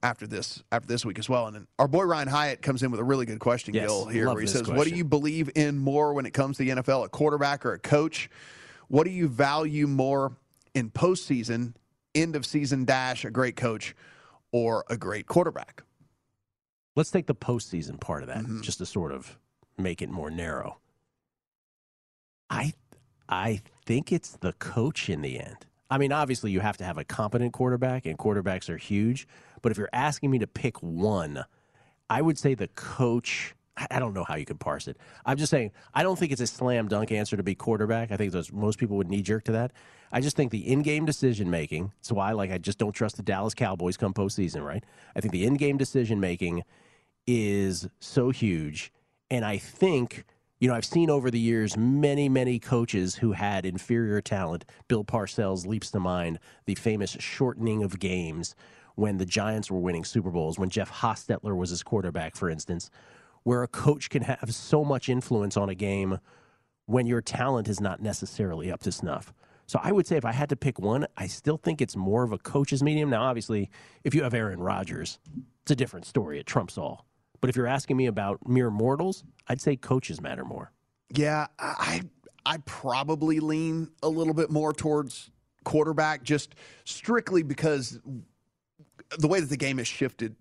after 0.04 0.27
this 0.27 0.63
after 0.72 0.88
this 0.88 1.06
week 1.06 1.18
as 1.20 1.27
well. 1.30 1.48
And 1.48 1.56
then 1.56 1.68
our 1.80 1.88
boy 1.88 2.04
Ryan 2.04 2.27
Hyatt 2.27 2.62
comes 2.62 2.84
in 2.84 2.92
with 2.92 3.00
a 3.00 3.04
really 3.04 3.25
good 3.25 3.39
question, 3.39 3.74
Yes, 3.74 3.88
Gill, 3.88 4.06
here, 4.06 4.27
where 4.32 4.39
he 4.42 4.48
says, 4.48 4.68
"What 4.68 4.88
do 4.88 4.96
you 4.96 5.04
believe 5.04 5.50
in 5.56 5.77
more 5.77 6.13
when 6.13 6.25
it 6.25 6.32
comes 6.32 6.58
to 6.58 6.63
the 6.63 6.70
NFL, 6.72 7.04
a 7.06 7.10
quarterback 7.10 7.66
or 7.66 7.74
a 7.74 7.80
coach? 7.80 8.30
What 8.89 9.04
do 9.06 9.10
you 9.10 9.27
value 9.27 9.88
more 9.88 10.38
in 10.74 10.92
postseason, 10.92 11.74
end 12.16 12.36
of 12.36 12.46
season 12.46 12.86
dash, 12.86 13.25
a 13.25 13.32
great 13.32 13.56
coach 13.56 13.96
or 14.51 14.86
a 14.89 14.98
great 14.98 15.25
quarterback?" 15.27 15.84
Let's 16.96 17.12
take 17.12 17.27
the 17.27 17.36
postseason 17.36 18.00
part 18.00 18.24
of 18.24 18.27
that, 18.30 18.39
Mm-hmm. 18.39 18.62
just 18.62 18.77
to 18.80 18.86
sort 18.86 19.12
of 19.12 19.38
make 19.77 20.01
it 20.01 20.10
more 20.10 20.30
narrow. 20.32 20.77
I 22.50 22.74
I 23.30 23.62
think 23.86 24.12
it's 24.12 24.32
the 24.32 24.54
coach 24.54 25.10
in 25.10 25.22
the 25.22 25.39
end. 25.39 25.66
I 25.89 25.98
mean, 25.98 26.12
obviously 26.12 26.51
you 26.51 26.60
have 26.62 26.77
to 26.77 26.84
have 26.84 26.98
a 26.98 27.04
competent 27.04 27.54
quarterback, 27.54 28.06
and 28.06 28.18
quarterbacks 28.18 28.70
are 28.70 28.77
huge. 28.77 29.27
But 29.62 29.72
if 29.72 29.78
you're 29.78 29.90
asking 29.94 30.32
me 30.32 30.40
to 30.40 30.48
pick 30.48 30.82
one, 30.82 31.46
I 32.10 32.22
would 32.22 32.38
say 32.38 32.54
the 32.54 32.68
coach 32.70 33.56
I 33.92 34.00
don't 34.00 34.14
know 34.14 34.24
how 34.24 34.36
you 34.36 34.46
could 34.46 34.60
parse 34.60 34.88
it. 34.88 34.98
I'm 35.26 35.38
just 35.38 35.52
saying, 35.52 35.72
I 35.94 36.04
don't 36.04 36.18
think 36.18 36.32
it's 36.32 36.42
a 36.42 36.48
slam 36.48 36.88
dunk 36.88 37.12
answer 37.12 37.38
to 37.38 37.44
be 37.44 37.56
quarterback. 37.56 38.12
I 38.12 38.18
think 38.18 38.32
those, 38.32 38.52
most 38.52 38.80
people 38.80 38.98
would 38.98 39.10
knee 39.10 39.22
jerk 39.22 39.44
to 39.46 39.52
that. 39.54 39.72
I 40.12 40.22
just 40.22 40.36
think 40.36 40.52
the 40.52 40.68
in 40.68 40.82
game 40.82 41.06
decision 41.06 41.50
making, 41.50 41.92
so 42.02 42.16
why 42.16 42.32
like 42.32 42.52
I 42.52 42.58
just 42.58 42.78
don't 42.78 42.94
trust 42.94 43.18
the 43.18 43.24
Dallas 43.24 43.54
Cowboys 43.54 43.98
come 43.98 44.14
postseason, 44.14 44.66
right? 44.66 44.84
I 45.16 45.22
think 45.22 45.32
the 45.32 45.46
in 45.46 45.56
game 45.56 45.78
decision 45.78 46.20
making 46.20 46.64
is 47.28 47.88
so 48.00 48.30
huge. 48.30 48.92
And 49.30 49.44
I 49.44 49.58
think, 49.58 50.24
you 50.60 50.70
know, 50.70 50.74
I've 50.74 50.86
seen 50.86 51.10
over 51.10 51.30
the 51.30 51.40
years 51.40 51.76
many, 51.76 52.30
many 52.30 52.58
coaches 52.58 53.16
who 53.16 53.34
had 53.34 53.66
inferior 53.66 54.22
talent. 54.22 54.66
Bill 54.88 55.04
Parcells 55.04 55.68
leaps 55.68 55.92
to 55.92 56.00
mind, 56.00 56.40
the 56.66 56.76
famous 56.76 57.18
shortening 57.20 57.84
of 57.84 58.00
games 58.00 58.56
when 58.98 59.18
the 59.18 59.25
Giants 59.27 59.70
were 59.70 59.77
winning 59.77 60.04
Super 60.04 60.32
Bowls, 60.32 60.58
when 60.58 60.70
Jeff 60.70 60.92
Hostetler 60.92 61.56
was 61.56 61.70
his 61.70 61.84
quarterback, 61.84 62.36
for 62.36 62.50
instance, 62.50 62.89
where 63.44 63.62
a 63.62 63.68
coach 63.68 64.10
can 64.10 64.24
have 64.24 64.54
so 64.54 64.84
much 64.84 65.08
influence 65.08 65.56
on 65.56 65.70
a 65.70 65.75
game 65.75 66.18
when 66.88 67.06
your 67.06 67.22
talent 67.22 67.68
is 67.68 67.80
not 67.80 68.01
necessarily 68.01 68.72
up 68.72 68.82
to 68.82 68.92
snuff. 68.92 69.32
So 69.68 69.80
I 69.84 69.92
would 69.92 70.08
say 70.08 70.18
if 70.18 70.25
I 70.25 70.32
had 70.32 70.50
to 70.50 70.56
pick 70.56 70.80
one, 70.80 71.06
I 71.16 71.27
still 71.27 71.58
think 71.58 71.80
it's 71.80 71.96
more 71.96 72.24
of 72.24 72.32
a 72.32 72.39
coach's 72.39 72.82
medium. 72.82 73.12
Now, 73.12 73.22
obviously, 73.22 73.70
if 74.04 74.16
you 74.16 74.24
have 74.24 74.34
Aaron 74.34 74.60
Rodgers, 74.60 75.20
it's 75.62 75.72
a 75.72 75.75
different 75.75 76.08
story. 76.08 76.39
It 76.39 76.48
trumps 76.48 76.75
all. 76.75 77.06
But 77.39 77.51
if 77.51 77.56
you're 77.56 77.68
asking 77.68 77.98
me 77.98 78.08
about 78.08 78.48
mere 78.48 78.72
mortals, 78.72 79.24
I'd 79.48 79.62
say 79.62 79.75
coaches 79.75 80.22
matter 80.22 80.44
more. 80.44 80.72
Yeah, 81.13 81.48
I 81.60 82.01
I 82.48 82.58
probably 82.66 83.42
lean 83.42 83.92
a 84.01 84.10
little 84.10 84.34
bit 84.34 84.50
more 84.50 84.74
towards 84.74 85.30
quarterback, 85.66 86.24
just 86.24 86.56
strictly 86.84 87.44
because 87.44 88.00
the 89.18 89.28
way 89.28 89.40
that 89.40 89.50
the 89.50 89.58
game 89.58 89.78
has 89.78 89.88
shifted 89.88 90.36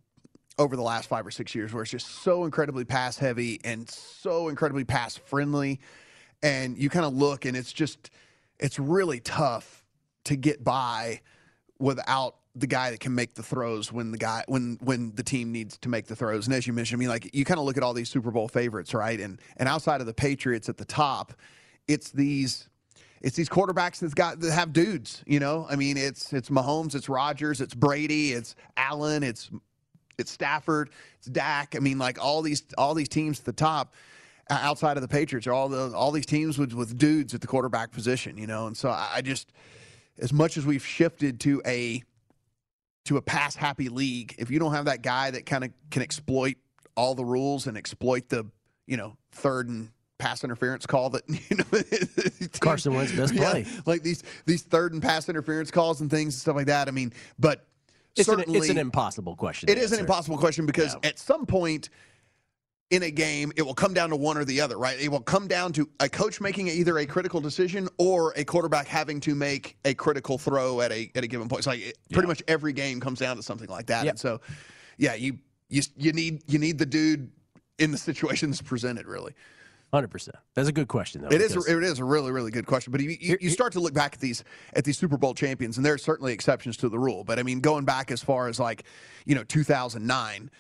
over 0.58 0.76
the 0.76 0.82
last 0.82 1.08
five 1.08 1.26
or 1.26 1.30
six 1.30 1.54
years, 1.54 1.72
where 1.72 1.82
it's 1.82 1.92
just 1.92 2.06
so 2.06 2.44
incredibly 2.44 2.84
pass 2.84 3.18
heavy 3.18 3.60
and 3.64 3.88
so 3.88 4.48
incredibly 4.48 4.84
pass 4.84 5.16
friendly, 5.16 5.80
and 6.42 6.78
you 6.78 6.88
kind 6.88 7.04
of 7.04 7.14
look 7.14 7.44
and 7.44 7.56
it's 7.56 7.72
just 7.72 8.10
it's 8.58 8.78
really 8.78 9.20
tough 9.20 9.84
to 10.24 10.36
get 10.36 10.64
by 10.64 11.20
without 11.78 12.36
the 12.54 12.66
guy 12.66 12.90
that 12.90 13.00
can 13.00 13.14
make 13.14 13.34
the 13.34 13.42
throws 13.42 13.92
when 13.92 14.10
the 14.10 14.18
guy 14.18 14.42
when 14.48 14.78
when 14.80 15.14
the 15.14 15.22
team 15.22 15.52
needs 15.52 15.76
to 15.78 15.88
make 15.88 16.06
the 16.06 16.16
throws. 16.16 16.46
And 16.46 16.54
as 16.54 16.66
you 16.66 16.72
mentioned, 16.72 16.98
I 16.98 17.00
mean, 17.00 17.08
like 17.10 17.34
you 17.34 17.44
kind 17.44 17.60
of 17.60 17.66
look 17.66 17.76
at 17.76 17.82
all 17.82 17.92
these 17.92 18.08
Super 18.08 18.30
Bowl 18.30 18.48
favorites, 18.48 18.94
right? 18.94 19.20
And 19.20 19.40
and 19.58 19.68
outside 19.68 20.00
of 20.00 20.06
the 20.06 20.14
Patriots 20.14 20.68
at 20.68 20.78
the 20.78 20.84
top, 20.84 21.34
it's 21.86 22.10
these 22.10 22.68
it's 23.22 23.36
these 23.36 23.48
quarterbacks 23.48 24.00
that's 24.00 24.14
got 24.14 24.40
that 24.40 24.52
have 24.52 24.72
dudes. 24.72 25.22
You 25.26 25.40
know, 25.40 25.66
I 25.68 25.76
mean, 25.76 25.96
it's 25.96 26.32
it's 26.32 26.48
Mahomes, 26.48 26.94
it's 26.94 27.08
Rodgers, 27.08 27.60
it's 27.60 27.74
Brady, 27.74 28.32
it's 28.32 28.54
Allen, 28.76 29.22
it's 29.22 29.50
it's 30.18 30.30
Stafford, 30.30 30.90
it's 31.18 31.26
Dak. 31.26 31.74
I 31.76 31.80
mean, 31.80 31.98
like 31.98 32.22
all 32.22 32.42
these 32.42 32.62
all 32.78 32.94
these 32.94 33.08
teams 33.08 33.40
at 33.40 33.44
the 33.44 33.52
top 33.52 33.94
outside 34.48 34.96
of 34.96 35.02
the 35.02 35.08
Patriots 35.08 35.46
are 35.46 35.52
all 35.52 35.68
the 35.68 35.92
all 35.94 36.12
these 36.12 36.26
teams 36.26 36.58
with 36.58 36.72
with 36.72 36.96
dudes 36.98 37.34
at 37.34 37.40
the 37.40 37.46
quarterback 37.46 37.92
position. 37.92 38.36
You 38.36 38.46
know, 38.46 38.66
and 38.66 38.76
so 38.76 38.90
I, 38.90 39.14
I 39.16 39.20
just 39.22 39.52
as 40.18 40.32
much 40.32 40.56
as 40.56 40.64
we've 40.66 40.84
shifted 40.84 41.40
to 41.40 41.62
a 41.66 42.02
to 43.06 43.16
a 43.16 43.22
pass 43.22 43.54
happy 43.54 43.88
league, 43.88 44.34
if 44.38 44.50
you 44.50 44.58
don't 44.58 44.72
have 44.72 44.86
that 44.86 45.02
guy 45.02 45.30
that 45.30 45.46
kind 45.46 45.64
of 45.64 45.70
can 45.90 46.02
exploit 46.02 46.56
all 46.96 47.14
the 47.14 47.24
rules 47.24 47.66
and 47.66 47.76
exploit 47.76 48.28
the, 48.28 48.44
you 48.86 48.96
know, 48.96 49.16
third 49.30 49.68
and 49.68 49.90
pass 50.18 50.44
interference 50.44 50.86
call 50.86 51.10
that 51.10 51.22
you 51.28 51.56
know 51.56 52.48
Carson 52.60 52.94
Wentz 52.94 53.14
does 53.14 53.32
yeah, 53.32 53.50
play. 53.50 53.66
like 53.84 54.02
these 54.02 54.22
these 54.46 54.62
third 54.62 54.92
and 54.92 55.02
pass 55.02 55.28
interference 55.28 55.70
calls 55.70 56.00
and 56.00 56.10
things 56.10 56.34
and 56.34 56.40
stuff 56.40 56.56
like 56.56 56.66
that. 56.66 56.88
I 56.88 56.90
mean, 56.90 57.12
but 57.38 57.66
It's 58.16 58.28
an, 58.28 58.38
certainly 58.38 58.58
it's 58.58 58.68
an 58.68 58.78
impossible 58.78 59.36
question. 59.36 59.68
It 59.68 59.78
is 59.78 59.86
is 59.86 59.92
an 59.92 60.00
impossible 60.00 60.38
question 60.38 60.66
because 60.66 60.94
Yeah. 60.94 61.10
at 61.10 61.18
some 61.18 61.46
point 61.46 61.90
in 62.90 63.02
a 63.02 63.10
game, 63.10 63.52
it 63.56 63.62
will 63.62 63.74
come 63.74 63.92
down 63.92 64.10
to 64.10 64.16
one 64.16 64.36
or 64.36 64.44
the 64.44 64.60
other, 64.60 64.78
right? 64.78 64.98
It 65.00 65.08
will 65.08 65.20
come 65.20 65.48
down 65.48 65.72
to 65.72 65.88
a 65.98 66.08
coach 66.08 66.40
making 66.40 66.68
either 66.68 66.98
a 66.98 67.06
critical 67.06 67.40
decision 67.40 67.88
or 67.98 68.32
a 68.36 68.44
quarterback 68.44 68.86
having 68.86 69.18
to 69.22 69.34
make 69.34 69.76
a 69.84 69.92
critical 69.92 70.38
throw 70.38 70.80
at 70.80 70.92
a 70.92 71.10
at 71.16 71.24
a 71.24 71.26
given 71.26 71.48
point. 71.48 71.60
It's 71.60 71.66
like 71.66 71.80
it, 71.80 71.98
pretty 72.12 72.28
much 72.28 72.42
every 72.46 72.72
game 72.72 73.00
comes 73.00 73.18
down 73.18 73.36
to 73.36 73.42
something 73.42 73.68
like 73.68 73.86
that. 73.86 74.04
Yep. 74.04 74.12
And 74.12 74.18
so, 74.20 74.40
yeah, 74.98 75.14
you 75.14 75.38
you 75.68 75.82
you 75.96 76.12
need 76.12 76.42
you 76.46 76.60
need 76.60 76.78
the 76.78 76.86
dude 76.86 77.30
in 77.78 77.90
the 77.90 77.98
situations 78.10 78.62
presented. 78.62 79.06
Really, 79.06 79.34
Hundred 79.96 80.10
percent. 80.10 80.36
That's 80.52 80.68
a 80.68 80.72
good 80.72 80.88
question, 80.88 81.22
though. 81.22 81.28
It 81.28 81.40
is. 81.40 81.56
A, 81.56 81.60
it 81.60 81.82
is 81.82 82.00
a 82.00 82.04
really 82.04 82.30
really 82.30 82.50
good 82.50 82.66
question. 82.66 82.90
But 82.92 83.00
you, 83.00 83.16
you, 83.18 83.38
you 83.40 83.48
start 83.48 83.72
to 83.72 83.80
look 83.80 83.94
back 83.94 84.12
at 84.12 84.20
these 84.20 84.44
at 84.74 84.84
these 84.84 84.98
Super 84.98 85.16
Bowl 85.16 85.32
champions, 85.32 85.78
and 85.78 85.86
there 85.86 85.94
are 85.94 85.98
certainly 85.98 86.34
exceptions 86.34 86.76
to 86.78 86.90
the 86.90 86.98
rule. 86.98 87.24
But 87.24 87.38
I 87.38 87.42
mean, 87.42 87.60
going 87.60 87.86
back 87.86 88.10
as 88.10 88.22
far 88.22 88.48
as 88.48 88.60
like 88.60 88.84
you 89.24 89.34
know 89.34 89.42
2009 89.44 90.50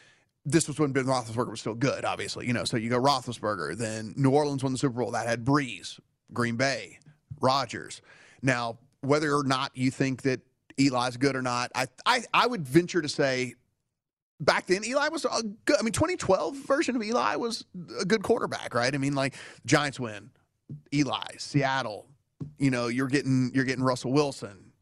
this 0.46 0.68
was 0.68 0.78
when 0.78 0.92
Ben 0.92 1.04
Roethlisberger 1.04 1.50
was 1.50 1.60
still 1.60 1.74
good, 1.74 2.06
obviously. 2.06 2.46
You 2.46 2.54
know, 2.54 2.64
so 2.64 2.78
you 2.78 2.88
go 2.88 2.98
Roethlisberger, 2.98 3.76
then 3.76 4.14
New 4.16 4.30
Orleans 4.30 4.62
won 4.62 4.72
the 4.72 4.78
Super 4.78 5.00
Bowl. 5.00 5.10
That 5.10 5.26
had 5.26 5.44
Brees, 5.44 6.00
Green 6.32 6.56
Bay, 6.56 6.98
Rodgers. 7.40 8.00
Now, 8.40 8.78
whether 9.02 9.34
or 9.34 9.44
not 9.44 9.72
you 9.74 9.90
think 9.90 10.22
that 10.22 10.40
Eli's 10.78 11.18
good 11.18 11.36
or 11.36 11.42
not, 11.42 11.72
I 11.74 11.88
I, 12.06 12.22
I 12.32 12.46
would 12.46 12.66
venture 12.66 13.02
to 13.02 13.08
say 13.08 13.54
back 14.40 14.66
then 14.66 14.84
Eli 14.84 15.08
was 15.08 15.24
a 15.24 15.42
good. 15.64 15.76
I 15.78 15.82
mean, 15.82 15.92
2012 15.92 16.56
version 16.56 16.96
of 16.96 17.02
Eli 17.02 17.36
was 17.36 17.64
a 18.00 18.04
good 18.04 18.22
quarterback, 18.22 18.74
right? 18.74 18.94
I 18.94 18.98
mean, 18.98 19.14
like 19.14 19.34
Giants 19.64 20.00
win, 20.00 20.30
Eli, 20.92 21.36
Seattle. 21.38 22.06
You 22.58 22.70
know, 22.70 22.88
you're 22.88 23.08
getting 23.08 23.50
you're 23.54 23.64
getting 23.64 23.84
Russell 23.84 24.12
Wilson. 24.12 24.72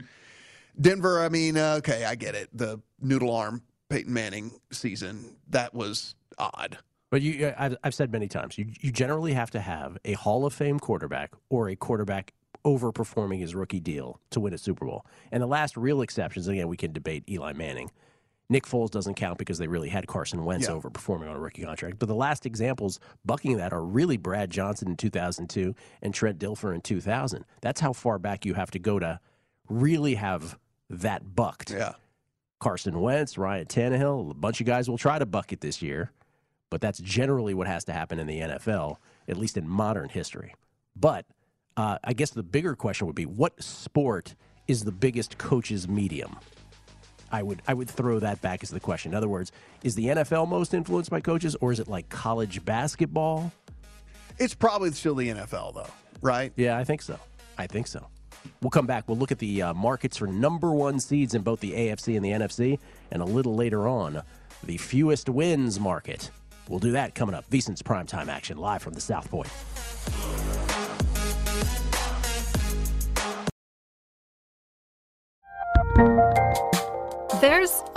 Denver, 0.80 1.23
I 1.23 1.28
mean, 1.28 1.56
uh, 1.56 1.76
okay, 1.78 2.04
I 2.04 2.16
get 2.16 2.34
it. 2.34 2.49
The 2.52 2.80
noodle 3.00 3.34
arm 3.34 3.62
Peyton 3.88 4.12
Manning 4.12 4.50
season, 4.73 5.37
that 5.50 5.73
was 5.73 6.16
odd. 6.37 6.78
But 7.11 7.23
you, 7.23 7.54
I've, 7.56 7.76
I've 7.84 7.94
said 7.94 8.11
many 8.11 8.26
times, 8.26 8.58
you, 8.58 8.66
you 8.80 8.90
generally 8.90 9.34
have 9.34 9.52
to 9.52 9.61
have 9.61 9.96
a 10.04 10.14
Hall 10.14 10.44
of 10.44 10.52
Fame 10.52 10.80
quarterback 10.80 11.32
or 11.49 11.68
a 11.68 11.76
quarterback 11.76 12.32
overperforming 12.64 13.38
his 13.38 13.54
rookie 13.54 13.78
deal 13.78 14.20
to 14.30 14.40
win 14.40 14.52
a 14.52 14.58
Super 14.58 14.87
Bowl. 14.87 15.06
And 15.30 15.40
the 15.40 15.46
last 15.46 15.76
real 15.76 16.02
exceptions, 16.02 16.49
again, 16.49 16.66
we 16.66 16.76
can 16.76 16.92
debate 16.92 17.23
Eli 17.30 17.52
Manning. 17.52 17.90
Nick 18.50 18.64
Foles 18.66 18.90
doesn't 18.90 19.14
count 19.14 19.38
because 19.38 19.58
they 19.58 19.66
really 19.66 19.88
had 19.88 20.06
Carson 20.06 20.44
Wentz 20.44 20.68
Yeah. 20.68 20.74
overperforming 20.74 21.28
on 21.30 21.36
a 21.36 21.40
rookie 21.40 21.64
contract. 21.64 21.98
But 21.98 22.08
the 22.08 22.14
last 22.14 22.44
examples 22.46 23.00
bucking 23.24 23.56
that 23.56 23.72
are 23.72 23.82
really 23.84 24.16
Brad 24.18 24.50
Johnson 24.50 24.88
in 24.88 24.96
2002 24.96 25.74
and 26.02 26.12
Trent 26.12 26.38
Dilfer 26.38 26.74
in 26.74 26.80
2000. 26.82 27.44
That's 27.62 27.80
how 27.80 27.92
far 27.94 28.18
back 28.18 28.44
you 28.44 28.54
have 28.54 28.70
to 28.72 28.78
go 28.78 28.98
to 28.98 29.18
really 29.68 30.14
have 30.16 30.58
that 30.90 31.34
bucked. 31.34 31.70
Yeah. 31.70 31.92
Carson 32.60 33.00
Wentz, 33.00 33.36
Ryan 33.38 33.66
Tannehill, 33.66 34.30
a 34.30 34.34
bunch 34.34 34.60
of 34.60 34.66
guys 34.66 34.88
will 34.88 34.98
try 34.98 35.18
to 35.18 35.26
buck 35.26 35.52
it 35.52 35.60
this 35.60 35.82
year, 35.82 36.12
but 36.70 36.80
that's 36.80 36.98
generally 36.98 37.54
what 37.54 37.66
has 37.66 37.84
to 37.84 37.92
happen 37.92 38.18
in 38.18 38.26
the 38.26 38.40
NFL, 38.40 38.96
at 39.28 39.36
least 39.36 39.56
in 39.56 39.68
modern 39.68 40.08
history. 40.08 40.54
But 40.96 41.26
uh, 41.76 41.98
I 42.04 42.12
guess 42.12 42.30
the 42.30 42.42
bigger 42.42 42.74
question 42.76 43.06
would 43.06 43.16
be 43.16 43.26
what 43.26 43.62
sport 43.62 44.34
is 44.68 44.84
the 44.84 44.92
biggest 44.92 45.36
coach's 45.38 45.88
medium? 45.88 46.36
I 47.35 47.43
would 47.43 47.62
I 47.67 47.75
would 47.75 47.91
throw 47.91 48.21
that 48.21 48.41
back 48.43 48.62
as 48.62 48.71
the 48.71 48.79
question. 48.79 49.11
In 49.11 49.17
other 49.17 49.29
words, 49.29 49.50
is 49.83 49.97
the 49.97 50.07
NFL 50.07 50.49
most 50.49 50.73
influenced 50.73 51.11
by 51.11 51.21
coaches, 51.21 51.57
or 51.61 51.73
is 51.73 51.81
it 51.81 51.88
like 51.88 52.09
college 52.09 52.64
basketball? 52.64 53.50
It's 54.38 54.55
probably 54.55 54.93
still 54.93 55.17
the 55.17 55.31
NFL, 55.31 55.75
though, 55.75 55.91
right? 56.23 56.53
Yeah, 56.55 56.79
I 56.79 56.85
think 56.85 57.03
so. 57.03 57.19
I 57.59 57.67
think 57.67 57.88
so. 57.88 58.07
We'll 58.62 58.71
come 58.71 58.87
back. 58.87 59.09
We'll 59.09 59.19
look 59.19 59.33
at 59.33 59.41
the 59.41 59.62
uh, 59.62 59.75
markets 59.75 60.17
for 60.17 60.29
number 60.29 60.71
one 60.71 61.00
seeds 61.00 61.35
in 61.35 61.43
both 61.43 61.59
the 61.59 61.73
AFC 61.73 62.14
and 62.14 62.25
the 62.25 62.31
NFC, 62.31 62.79
and 63.11 63.21
a 63.21 63.26
little 63.26 63.57
later 63.57 63.88
on, 63.88 64.23
the 64.62 64.76
fewest 64.76 65.29
wins 65.29 65.81
market. 65.81 66.31
We'll 66.69 66.79
do 66.79 66.93
that 66.93 67.17
coming 67.17 67.35
up. 67.35 67.50
VSiN's 67.50 67.83
primetime 67.83 68.29
action 68.29 68.59
live 68.59 68.81
from 68.81 68.95
the 68.95 69.00
South 69.00 69.29
Point. 69.29 69.50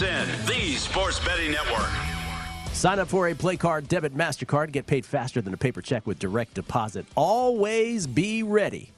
The 0.00 0.76
sports 0.76 1.20
betting 1.20 1.52
network. 1.52 1.90
Sign 2.72 2.98
up 2.98 3.08
for 3.08 3.28
a 3.28 3.34
play 3.34 3.58
card 3.58 3.86
debit 3.86 4.16
MasterCard. 4.16 4.72
Get 4.72 4.86
paid 4.86 5.04
faster 5.04 5.42
than 5.42 5.52
a 5.52 5.58
paper 5.58 5.82
check 5.82 6.06
with 6.06 6.18
direct 6.18 6.54
deposit. 6.54 7.04
Always 7.14 8.06
be 8.06 8.42
ready 8.42 8.92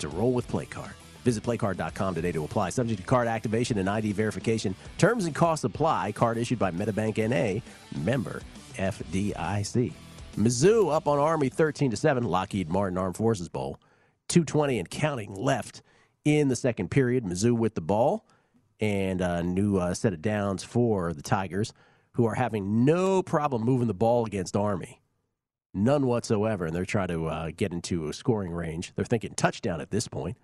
to 0.00 0.08
roll 0.08 0.32
with 0.32 0.48
play 0.48 0.64
card. 0.64 0.90
Visit 1.22 1.44
playcard.com 1.44 2.16
today 2.16 2.32
to 2.32 2.42
apply. 2.42 2.70
Subject 2.70 3.00
to 3.00 3.06
card 3.06 3.28
activation 3.28 3.78
and 3.78 3.88
ID 3.88 4.10
verification. 4.10 4.74
Terms 4.96 5.24
and 5.24 5.36
costs 5.36 5.62
apply. 5.62 6.10
Card 6.10 6.36
issued 6.36 6.58
by 6.58 6.72
Metabank 6.72 7.18
NA. 7.28 7.60
Member 8.02 8.42
FDIC. 8.74 9.92
Mizzou 10.36 10.92
up 10.92 11.06
on 11.06 11.20
Army 11.20 11.48
13 11.48 11.92
to 11.92 11.96
7. 11.96 12.24
Lockheed 12.24 12.68
Martin 12.68 12.98
Armed 12.98 13.16
Forces 13.16 13.48
Bowl. 13.48 13.78
220 14.26 14.80
and 14.80 14.90
counting 14.90 15.32
left 15.36 15.82
in 16.24 16.48
the 16.48 16.56
second 16.56 16.90
period. 16.90 17.22
Mizzou 17.22 17.52
with 17.52 17.76
the 17.76 17.80
ball 17.80 18.24
and 18.80 19.20
a 19.20 19.42
new 19.42 19.76
uh, 19.78 19.94
set 19.94 20.12
of 20.12 20.22
downs 20.22 20.62
for 20.64 21.12
the 21.12 21.22
Tigers, 21.22 21.72
who 22.12 22.26
are 22.26 22.34
having 22.34 22.84
no 22.84 23.22
problem 23.22 23.62
moving 23.62 23.86
the 23.86 23.94
ball 23.94 24.24
against 24.24 24.56
Army. 24.56 25.00
None 25.74 26.06
whatsoever. 26.06 26.66
And 26.66 26.74
they're 26.74 26.84
trying 26.84 27.08
to 27.08 27.26
uh, 27.26 27.50
get 27.56 27.72
into 27.72 28.08
a 28.08 28.12
scoring 28.12 28.52
range. 28.52 28.92
They're 28.96 29.04
thinking 29.04 29.34
touchdown 29.34 29.80
at 29.80 29.90
this 29.90 30.08
point, 30.08 30.36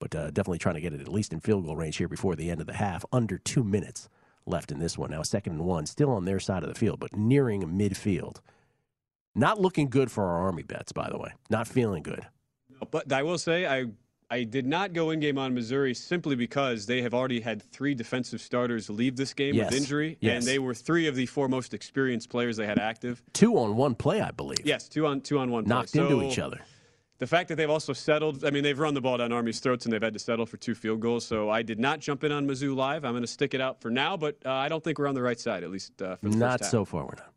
but 0.00 0.14
uh, 0.14 0.30
definitely 0.30 0.58
trying 0.58 0.76
to 0.76 0.80
get 0.80 0.92
it 0.92 1.00
at 1.00 1.08
least 1.08 1.32
in 1.32 1.40
field 1.40 1.66
goal 1.66 1.76
range 1.76 1.96
here 1.96 2.08
before 2.08 2.34
the 2.34 2.50
end 2.50 2.60
of 2.60 2.66
the 2.66 2.74
half. 2.74 3.04
Under 3.12 3.38
two 3.38 3.62
minutes 3.62 4.08
left 4.46 4.72
in 4.72 4.78
this 4.78 4.98
one. 4.98 5.10
Now, 5.10 5.22
second 5.22 5.54
and 5.54 5.64
one, 5.64 5.86
still 5.86 6.10
on 6.10 6.24
their 6.24 6.40
side 6.40 6.62
of 6.62 6.68
the 6.68 6.74
field, 6.74 7.00
but 7.00 7.16
nearing 7.16 7.62
midfield. 7.62 8.38
Not 9.34 9.60
looking 9.60 9.88
good 9.88 10.10
for 10.10 10.24
our 10.24 10.46
Army 10.46 10.62
bets, 10.62 10.92
by 10.92 11.08
the 11.10 11.18
way. 11.18 11.32
Not 11.50 11.66
feeling 11.66 12.02
good. 12.02 12.26
But 12.90 13.12
I 13.12 13.22
will 13.22 13.38
say, 13.38 13.66
I 13.66 13.86
I 14.34 14.42
did 14.42 14.66
not 14.66 14.92
go 14.92 15.10
in 15.10 15.20
game 15.20 15.38
on 15.38 15.54
Missouri 15.54 15.94
simply 15.94 16.34
because 16.34 16.86
they 16.86 17.02
have 17.02 17.14
already 17.14 17.40
had 17.40 17.62
three 17.62 17.94
defensive 17.94 18.40
starters 18.40 18.90
leave 18.90 19.14
this 19.14 19.32
game 19.32 19.54
Yes. 19.54 19.70
with 19.70 19.78
injury, 19.80 20.16
Yes. 20.20 20.38
and 20.38 20.44
they 20.44 20.58
were 20.58 20.74
three 20.74 21.06
of 21.06 21.14
the 21.14 21.26
four 21.26 21.48
most 21.48 21.72
experienced 21.72 22.30
players 22.30 22.56
they 22.56 22.66
had 22.66 22.80
active. 22.80 23.22
Two 23.32 23.56
on 23.58 23.76
one 23.76 23.94
play, 23.94 24.20
I 24.20 24.32
believe. 24.32 24.58
Yes, 24.64 24.88
two 24.88 25.06
on 25.06 25.20
two 25.20 25.38
on 25.38 25.52
one. 25.52 25.64
play. 25.64 25.68
Knocked 25.76 25.94
into 25.94 26.08
So, 26.10 26.22
each 26.22 26.38
other. 26.40 26.60
The 27.18 27.28
fact 27.28 27.48
that 27.50 27.54
they've 27.54 27.70
also 27.70 27.92
settled, 27.92 28.44
I 28.44 28.50
mean, 28.50 28.64
they've 28.64 28.78
run 28.78 28.94
the 28.94 29.00
ball 29.00 29.18
down 29.18 29.30
Army's 29.30 29.60
throats 29.60 29.86
and 29.86 29.92
they've 29.92 30.02
had 30.02 30.14
to 30.14 30.18
settle 30.18 30.46
for 30.46 30.56
two 30.56 30.74
field 30.74 30.98
goals. 30.98 31.24
So 31.24 31.48
I 31.48 31.62
did 31.62 31.78
not 31.78 32.00
jump 32.00 32.24
in 32.24 32.32
on 32.32 32.44
Mizzou 32.44 32.74
live. 32.74 33.04
I'm 33.04 33.12
going 33.12 33.22
to 33.22 33.28
stick 33.28 33.54
it 33.54 33.60
out 33.60 33.80
for 33.80 33.88
now, 33.88 34.16
but 34.16 34.36
uh, 34.44 34.50
I 34.50 34.68
don't 34.68 34.82
think 34.82 34.98
we're 34.98 35.06
on 35.06 35.14
the 35.14 35.22
right 35.22 35.38
side, 35.38 35.62
at 35.62 35.70
least 35.70 36.02
uh, 36.02 36.16
for 36.16 36.28
the 36.28 36.36
Not 36.36 36.58
first 36.58 36.72
so 36.72 36.84
far, 36.84 37.02
we're 37.04 37.14
not. 37.16 37.32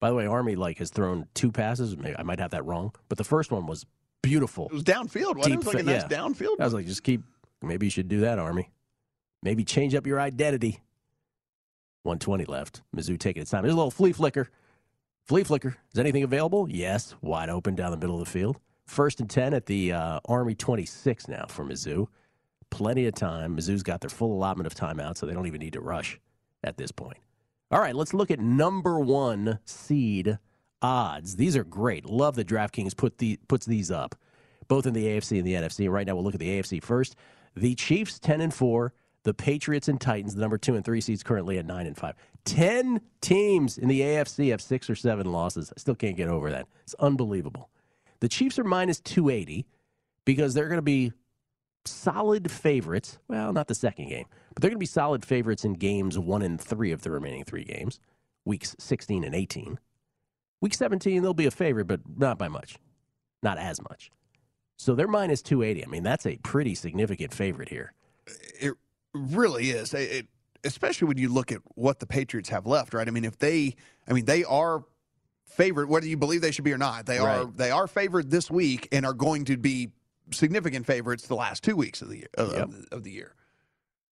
By 0.00 0.08
the 0.08 0.16
way, 0.16 0.26
Army 0.26 0.56
like 0.56 0.78
has 0.78 0.88
thrown 0.90 1.26
two 1.34 1.52
passes. 1.52 1.94
Maybe 1.96 2.16
I 2.18 2.22
might 2.22 2.40
have 2.40 2.52
that 2.52 2.64
wrong, 2.64 2.94
but 3.10 3.18
the 3.18 3.24
first 3.24 3.50
one 3.52 3.66
was 3.66 3.84
beautiful. 4.22 4.66
It 4.66 4.72
was 4.72 4.84
downfield. 4.84 5.36
Wasn't 5.36 5.54
it? 5.54 5.58
It 5.60 5.64
was 5.64 5.66
like 5.66 5.80
a 5.80 5.82
nice 5.82 6.02
fa- 6.04 6.08
downfield. 6.08 6.60
I 6.60 6.64
was 6.64 6.74
like, 6.74 6.86
just 6.86 7.02
keep. 7.02 7.22
Maybe 7.60 7.86
you 7.86 7.90
should 7.90 8.08
do 8.08 8.20
that, 8.20 8.38
Army. 8.38 8.70
Maybe 9.42 9.64
change 9.64 9.94
up 9.94 10.06
your 10.06 10.20
identity. 10.20 10.80
120 12.04 12.44
left. 12.46 12.82
Mizzou 12.96 13.18
taking 13.18 13.42
its 13.42 13.50
time. 13.50 13.62
There's 13.62 13.74
a 13.74 13.76
little 13.76 13.90
flea 13.90 14.12
flicker. 14.12 14.48
Flea 15.24 15.44
flicker. 15.44 15.76
Is 15.92 15.98
anything 15.98 16.24
available? 16.24 16.68
Yes. 16.68 17.14
Wide 17.22 17.48
open 17.48 17.74
down 17.76 17.92
the 17.92 17.96
middle 17.96 18.20
of 18.20 18.24
the 18.24 18.30
field. 18.30 18.58
First 18.86 19.20
and 19.20 19.30
10 19.30 19.54
at 19.54 19.66
the 19.66 19.92
uh, 19.92 20.20
Army 20.24 20.54
26 20.56 21.28
now 21.28 21.46
for 21.48 21.64
Mizzou. 21.64 22.08
Plenty 22.70 23.06
of 23.06 23.14
time. 23.14 23.56
Mizzou's 23.56 23.84
got 23.84 24.00
their 24.00 24.10
full 24.10 24.32
allotment 24.32 24.66
of 24.66 24.74
timeout, 24.74 25.16
so 25.16 25.26
they 25.26 25.34
don't 25.34 25.46
even 25.46 25.60
need 25.60 25.74
to 25.74 25.80
rush 25.80 26.18
at 26.64 26.76
this 26.76 26.90
point. 26.90 27.18
All 27.70 27.80
right, 27.80 27.94
let's 27.94 28.12
look 28.12 28.30
at 28.30 28.40
number 28.40 28.98
one 28.98 29.60
seed 29.64 30.38
odds. 30.82 31.36
These 31.36 31.56
are 31.56 31.64
great. 31.64 32.04
Love 32.04 32.34
that 32.36 32.46
DraftKings 32.46 32.96
put 32.96 33.18
the, 33.18 33.38
puts 33.48 33.64
these 33.66 33.90
up, 33.90 34.14
both 34.68 34.86
in 34.86 34.92
the 34.92 35.06
AFC 35.06 35.38
and 35.38 35.46
the 35.46 35.54
NFC. 35.54 35.88
Right 35.90 36.06
now, 36.06 36.14
we'll 36.14 36.24
look 36.24 36.34
at 36.34 36.40
the 36.40 36.60
AFC 36.60 36.82
first. 36.82 37.16
The 37.56 37.74
Chiefs, 37.74 38.18
10 38.18 38.40
and 38.40 38.52
4. 38.52 38.92
The 39.24 39.34
Patriots 39.34 39.86
and 39.86 40.00
Titans, 40.00 40.34
the 40.34 40.40
number 40.40 40.58
two 40.58 40.74
and 40.74 40.84
three 40.84 41.00
seeds, 41.00 41.22
currently 41.22 41.56
at 41.56 41.64
9 41.64 41.86
and 41.86 41.96
5. 41.96 42.14
10 42.44 43.00
teams 43.20 43.78
in 43.78 43.88
the 43.88 44.00
AFC 44.00 44.50
have 44.50 44.60
six 44.60 44.90
or 44.90 44.96
seven 44.96 45.30
losses. 45.30 45.72
I 45.76 45.78
still 45.78 45.94
can't 45.94 46.16
get 46.16 46.28
over 46.28 46.50
that. 46.50 46.66
It's 46.82 46.94
unbelievable. 46.94 47.70
The 48.18 48.28
Chiefs 48.28 48.58
are 48.58 48.64
minus 48.64 48.98
280 49.00 49.64
because 50.24 50.54
they're 50.54 50.68
going 50.68 50.78
to 50.78 50.82
be 50.82 51.12
solid 51.84 52.50
favorites. 52.50 53.18
Well, 53.28 53.52
not 53.52 53.68
the 53.68 53.74
second 53.74 54.08
game, 54.08 54.26
but 54.54 54.62
they're 54.62 54.70
going 54.70 54.78
to 54.78 54.80
be 54.80 54.86
solid 54.86 55.24
favorites 55.24 55.64
in 55.64 55.74
games 55.74 56.18
one 56.18 56.42
and 56.42 56.60
three 56.60 56.92
of 56.92 57.02
the 57.02 57.10
remaining 57.10 57.44
three 57.44 57.64
games, 57.64 58.00
weeks 58.44 58.74
16 58.78 59.24
and 59.24 59.34
18. 59.34 59.78
Week 60.62 60.72
17, 60.72 61.20
they'll 61.22 61.34
be 61.34 61.44
a 61.46 61.50
favorite, 61.50 61.86
but 61.86 62.00
not 62.16 62.38
by 62.38 62.48
much, 62.48 62.76
not 63.42 63.58
as 63.58 63.82
much. 63.82 64.10
So 64.78 64.94
they're 64.94 65.08
minus 65.08 65.42
280. 65.42 65.84
I 65.84 65.88
mean, 65.90 66.02
that's 66.04 66.24
a 66.24 66.36
pretty 66.38 66.74
significant 66.74 67.34
favorite 67.34 67.68
here. 67.68 67.92
It 68.60 68.72
really 69.12 69.70
is. 69.70 69.92
It, 69.92 70.10
it- 70.10 70.26
especially 70.64 71.08
when 71.08 71.18
you 71.18 71.28
look 71.28 71.50
at 71.50 71.58
what 71.74 71.98
the 71.98 72.06
Patriots 72.06 72.48
have 72.48 72.66
left, 72.68 72.94
right? 72.94 73.08
I 73.08 73.10
mean, 73.10 73.24
if 73.24 73.36
they, 73.36 73.74
I 74.06 74.12
mean, 74.12 74.24
they 74.26 74.44
are 74.44 74.84
favored, 75.44 75.88
whether 75.88 76.06
you 76.06 76.16
believe 76.16 76.40
they 76.40 76.52
should 76.52 76.62
be 76.64 76.72
or 76.72 76.78
not. 76.78 77.04
They 77.04 77.18
are 77.18 77.44
they 77.46 77.72
are 77.72 77.88
favored 77.88 78.30
this 78.30 78.48
week 78.48 78.86
and 78.92 79.04
are 79.04 79.12
going 79.12 79.44
to 79.46 79.56
be 79.56 79.90
significant 80.30 80.86
favorites 80.86 81.26
the 81.26 81.34
last 81.34 81.64
two 81.64 81.74
weeks 81.74 82.00
of 82.00 82.08
the 82.10 82.18
year. 82.18 82.28
Of, 82.38 82.52
Yep. 82.52 82.62
of 82.62 82.70
the- 82.90 82.96
of 82.96 83.02
the 83.02 83.10
year. 83.10 83.34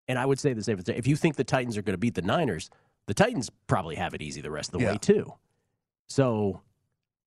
And 0.08 0.18
I 0.18 0.26
would 0.26 0.40
say 0.40 0.54
the 0.54 0.64
same 0.64 0.80
thing. 0.80 0.96
If 0.98 1.06
you 1.06 1.16
think 1.16 1.36
the 1.36 1.44
Titans 1.44 1.78
are 1.78 1.84
going 1.84 1.94
to 1.94 2.00
beat 2.00 2.16
the 2.16 2.24
Niners, 2.24 2.72
the 3.06 3.14
Titans 3.14 3.52
probably 3.68 3.94
have 3.96 4.16
it 4.16 4.22
easy 4.24 4.42
the 4.42 4.50
rest 4.50 4.70
of 4.74 4.80
the 4.80 4.86
Yeah. 4.86 4.94
way, 4.94 4.98
too. 4.98 5.34
So 6.10 6.62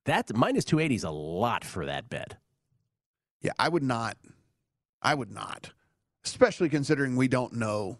that 0.05 0.35
minus 0.35 0.65
280 0.65 0.95
is 0.97 1.05
a 1.05 1.11
lot 1.11 1.65
for 1.65 1.87
that 1.87 2.11
bet. 2.11 2.37
Yeah, 3.41 3.53
I 3.59 3.69
would 3.69 3.83
not. 3.83 4.17
I 5.01 5.15
would 5.15 5.31
not. 5.31 5.73
especially 6.25 6.69
considering 6.69 7.17
we 7.17 7.29
don't 7.29 7.55
know 7.55 7.99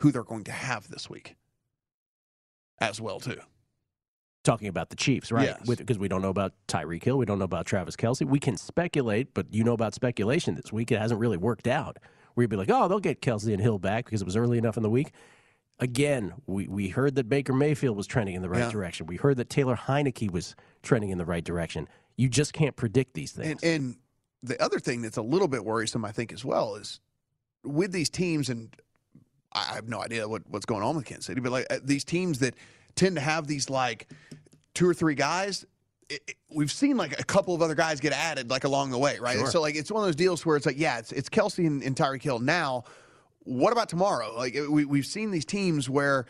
who 0.00 0.12
they're 0.12 0.22
going 0.22 0.44
to 0.44 0.52
have 0.52 0.88
this 0.88 1.10
week 1.10 1.36
as 2.78 3.00
well 3.00 3.20
too. 3.20 3.40
Talking 4.42 4.68
about 4.68 4.88
the 4.88 4.96
Chiefs, 4.96 5.30
right? 5.30 5.54
Yes. 5.66 5.76
Because 5.76 5.98
we 5.98 6.08
don't 6.08 6.22
know 6.22 6.30
about 6.30 6.54
Tyreek 6.66 7.04
Hill, 7.04 7.18
we 7.18 7.26
don't 7.26 7.38
know 7.38 7.44
about 7.44 7.66
Travis 7.66 7.94
Kelce. 7.94 8.26
We 8.26 8.38
can 8.40 8.56
speculate, 8.56 9.34
but 9.34 9.52
you 9.52 9.64
know 9.64 9.74
about 9.74 9.94
speculation 9.94 10.54
this 10.54 10.72
week. 10.72 10.90
It 10.90 10.98
hasn't 10.98 11.20
really 11.20 11.36
worked 11.36 11.66
out. 11.66 11.98
Where 12.34 12.44
you'd 12.44 12.50
be 12.50 12.56
like, 12.56 12.70
oh, 12.70 12.88
they'll 12.88 13.00
get 13.00 13.20
Kelce 13.20 13.52
and 13.52 13.60
Hill 13.60 13.78
back 13.78 14.06
because 14.06 14.22
it 14.22 14.24
was 14.24 14.36
early 14.36 14.56
enough 14.56 14.76
in 14.78 14.82
the 14.82 14.88
week. 14.88 15.12
Again, 15.80 16.34
we, 16.46 16.68
we 16.68 16.88
heard 16.88 17.14
that 17.16 17.28
Baker 17.28 17.52
Mayfield 17.52 17.96
was 17.96 18.06
trending 18.06 18.34
in 18.36 18.42
the 18.42 18.48
right 18.50 18.60
Yeah. 18.60 18.70
direction. 18.70 19.06
We 19.06 19.16
heard 19.16 19.38
that 19.38 19.48
Taylor 19.50 19.76
Heinicke 19.76 20.30
was 20.30 20.54
trending 20.82 21.10
in 21.10 21.18
the 21.18 21.24
right 21.24 21.42
direction. 21.42 21.88
You 22.16 22.28
just 22.28 22.52
can't 22.52 22.76
predict 22.76 23.14
these 23.14 23.32
things. 23.32 23.62
And, 23.62 23.74
and 23.74 23.96
the 24.42 24.62
other 24.62 24.78
thing 24.78 25.00
that's 25.02 25.16
a 25.16 25.22
little 25.22 25.48
bit 25.48 25.64
worrisome, 25.64 26.04
I 26.04 26.12
think, 26.12 26.32
as 26.32 26.44
well, 26.44 26.76
is 26.76 27.00
with 27.64 27.92
these 27.92 28.10
teams, 28.10 28.50
and 28.50 28.74
I 29.52 29.74
have 29.74 29.88
no 29.88 30.00
idea 30.02 30.28
what, 30.28 30.42
what's 30.48 30.66
going 30.66 30.82
on 30.82 30.96
with 30.96 31.06
Kansas 31.06 31.26
City, 31.26 31.40
but 31.40 31.50
like 31.50 31.66
uh, 31.70 31.78
these 31.82 32.04
teams 32.04 32.40
that 32.40 32.54
tend 32.94 33.16
to 33.16 33.22
have 33.22 33.46
these 33.46 33.70
like 33.70 34.10
two 34.74 34.86
or 34.88 34.94
three 34.94 35.14
guys. 35.14 35.64
It, 36.10 36.20
it- 36.28 36.36
we've 36.52 36.72
seen 36.72 36.96
like 36.96 37.18
a 37.18 37.24
couple 37.24 37.54
of 37.54 37.62
other 37.62 37.74
guys 37.74 38.00
get 38.00 38.12
added 38.12 38.50
like 38.50 38.64
along 38.64 38.90
the 38.90 38.98
way, 38.98 39.18
right? 39.20 39.38
Sure. 39.38 39.46
So 39.46 39.60
like 39.62 39.76
it's 39.76 39.90
one 39.90 40.02
of 40.02 40.08
those 40.08 40.16
deals 40.16 40.44
where 40.44 40.56
it's 40.56 40.66
like, 40.66 40.78
yeah, 40.78 40.98
it's 40.98 41.12
it's 41.12 41.28
Kelce 41.30 41.66
and, 41.66 41.82
and 41.82 41.94
Tyreek 41.96 42.22
Hill 42.22 42.38
now. 42.40 42.84
What 43.44 43.72
about 43.72 43.88
tomorrow? 43.88 44.34
Like 44.36 44.54
eh, 44.54 44.66
we 44.68 44.84
we've 44.84 45.06
seen 45.06 45.30
these 45.30 45.44
teams 45.44 45.88
where 45.88 46.26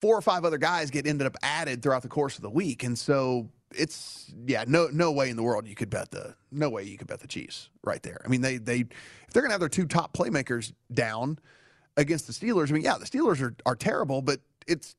four 0.00 0.16
or 0.16 0.22
five 0.22 0.44
other 0.44 0.58
guys 0.58 0.90
get 0.90 1.06
ended 1.06 1.26
up 1.26 1.36
added 1.42 1.82
throughout 1.82 2.02
the 2.02 2.08
course 2.08 2.36
of 2.36 2.42
the 2.42 2.50
week, 2.50 2.82
and 2.82 2.98
so 2.98 3.48
it's 3.74 4.32
yeah, 4.46 4.64
no 4.66 4.88
no 4.92 5.10
way 5.12 5.30
in 5.30 5.36
the 5.36 5.42
world 5.42 5.66
you 5.66 5.74
could 5.74 5.90
bet 5.90 6.10
the 6.10 6.34
no 6.52 6.68
way 6.70 6.84
you 6.84 6.98
could 6.98 7.06
bet 7.08 7.20
the 7.20 7.26
Chiefs 7.26 7.70
right 7.82 8.02
there. 8.02 8.20
I 8.24 8.28
mean 8.28 8.40
they 8.42 8.58
they 8.58 8.80
if 8.80 9.32
they're 9.32 9.42
gonna 9.42 9.54
have 9.54 9.60
their 9.60 9.68
two 9.68 9.86
top 9.86 10.16
playmakers 10.16 10.72
down 10.92 11.38
against 11.96 12.26
the 12.26 12.32
Steelers, 12.32 12.70
I 12.70 12.74
mean 12.74 12.82
yeah, 12.84 12.98
the 12.98 13.06
Steelers 13.06 13.40
are 13.40 13.54
are 13.66 13.76
terrible, 13.76 14.20
but 14.22 14.40
it's 14.66 14.94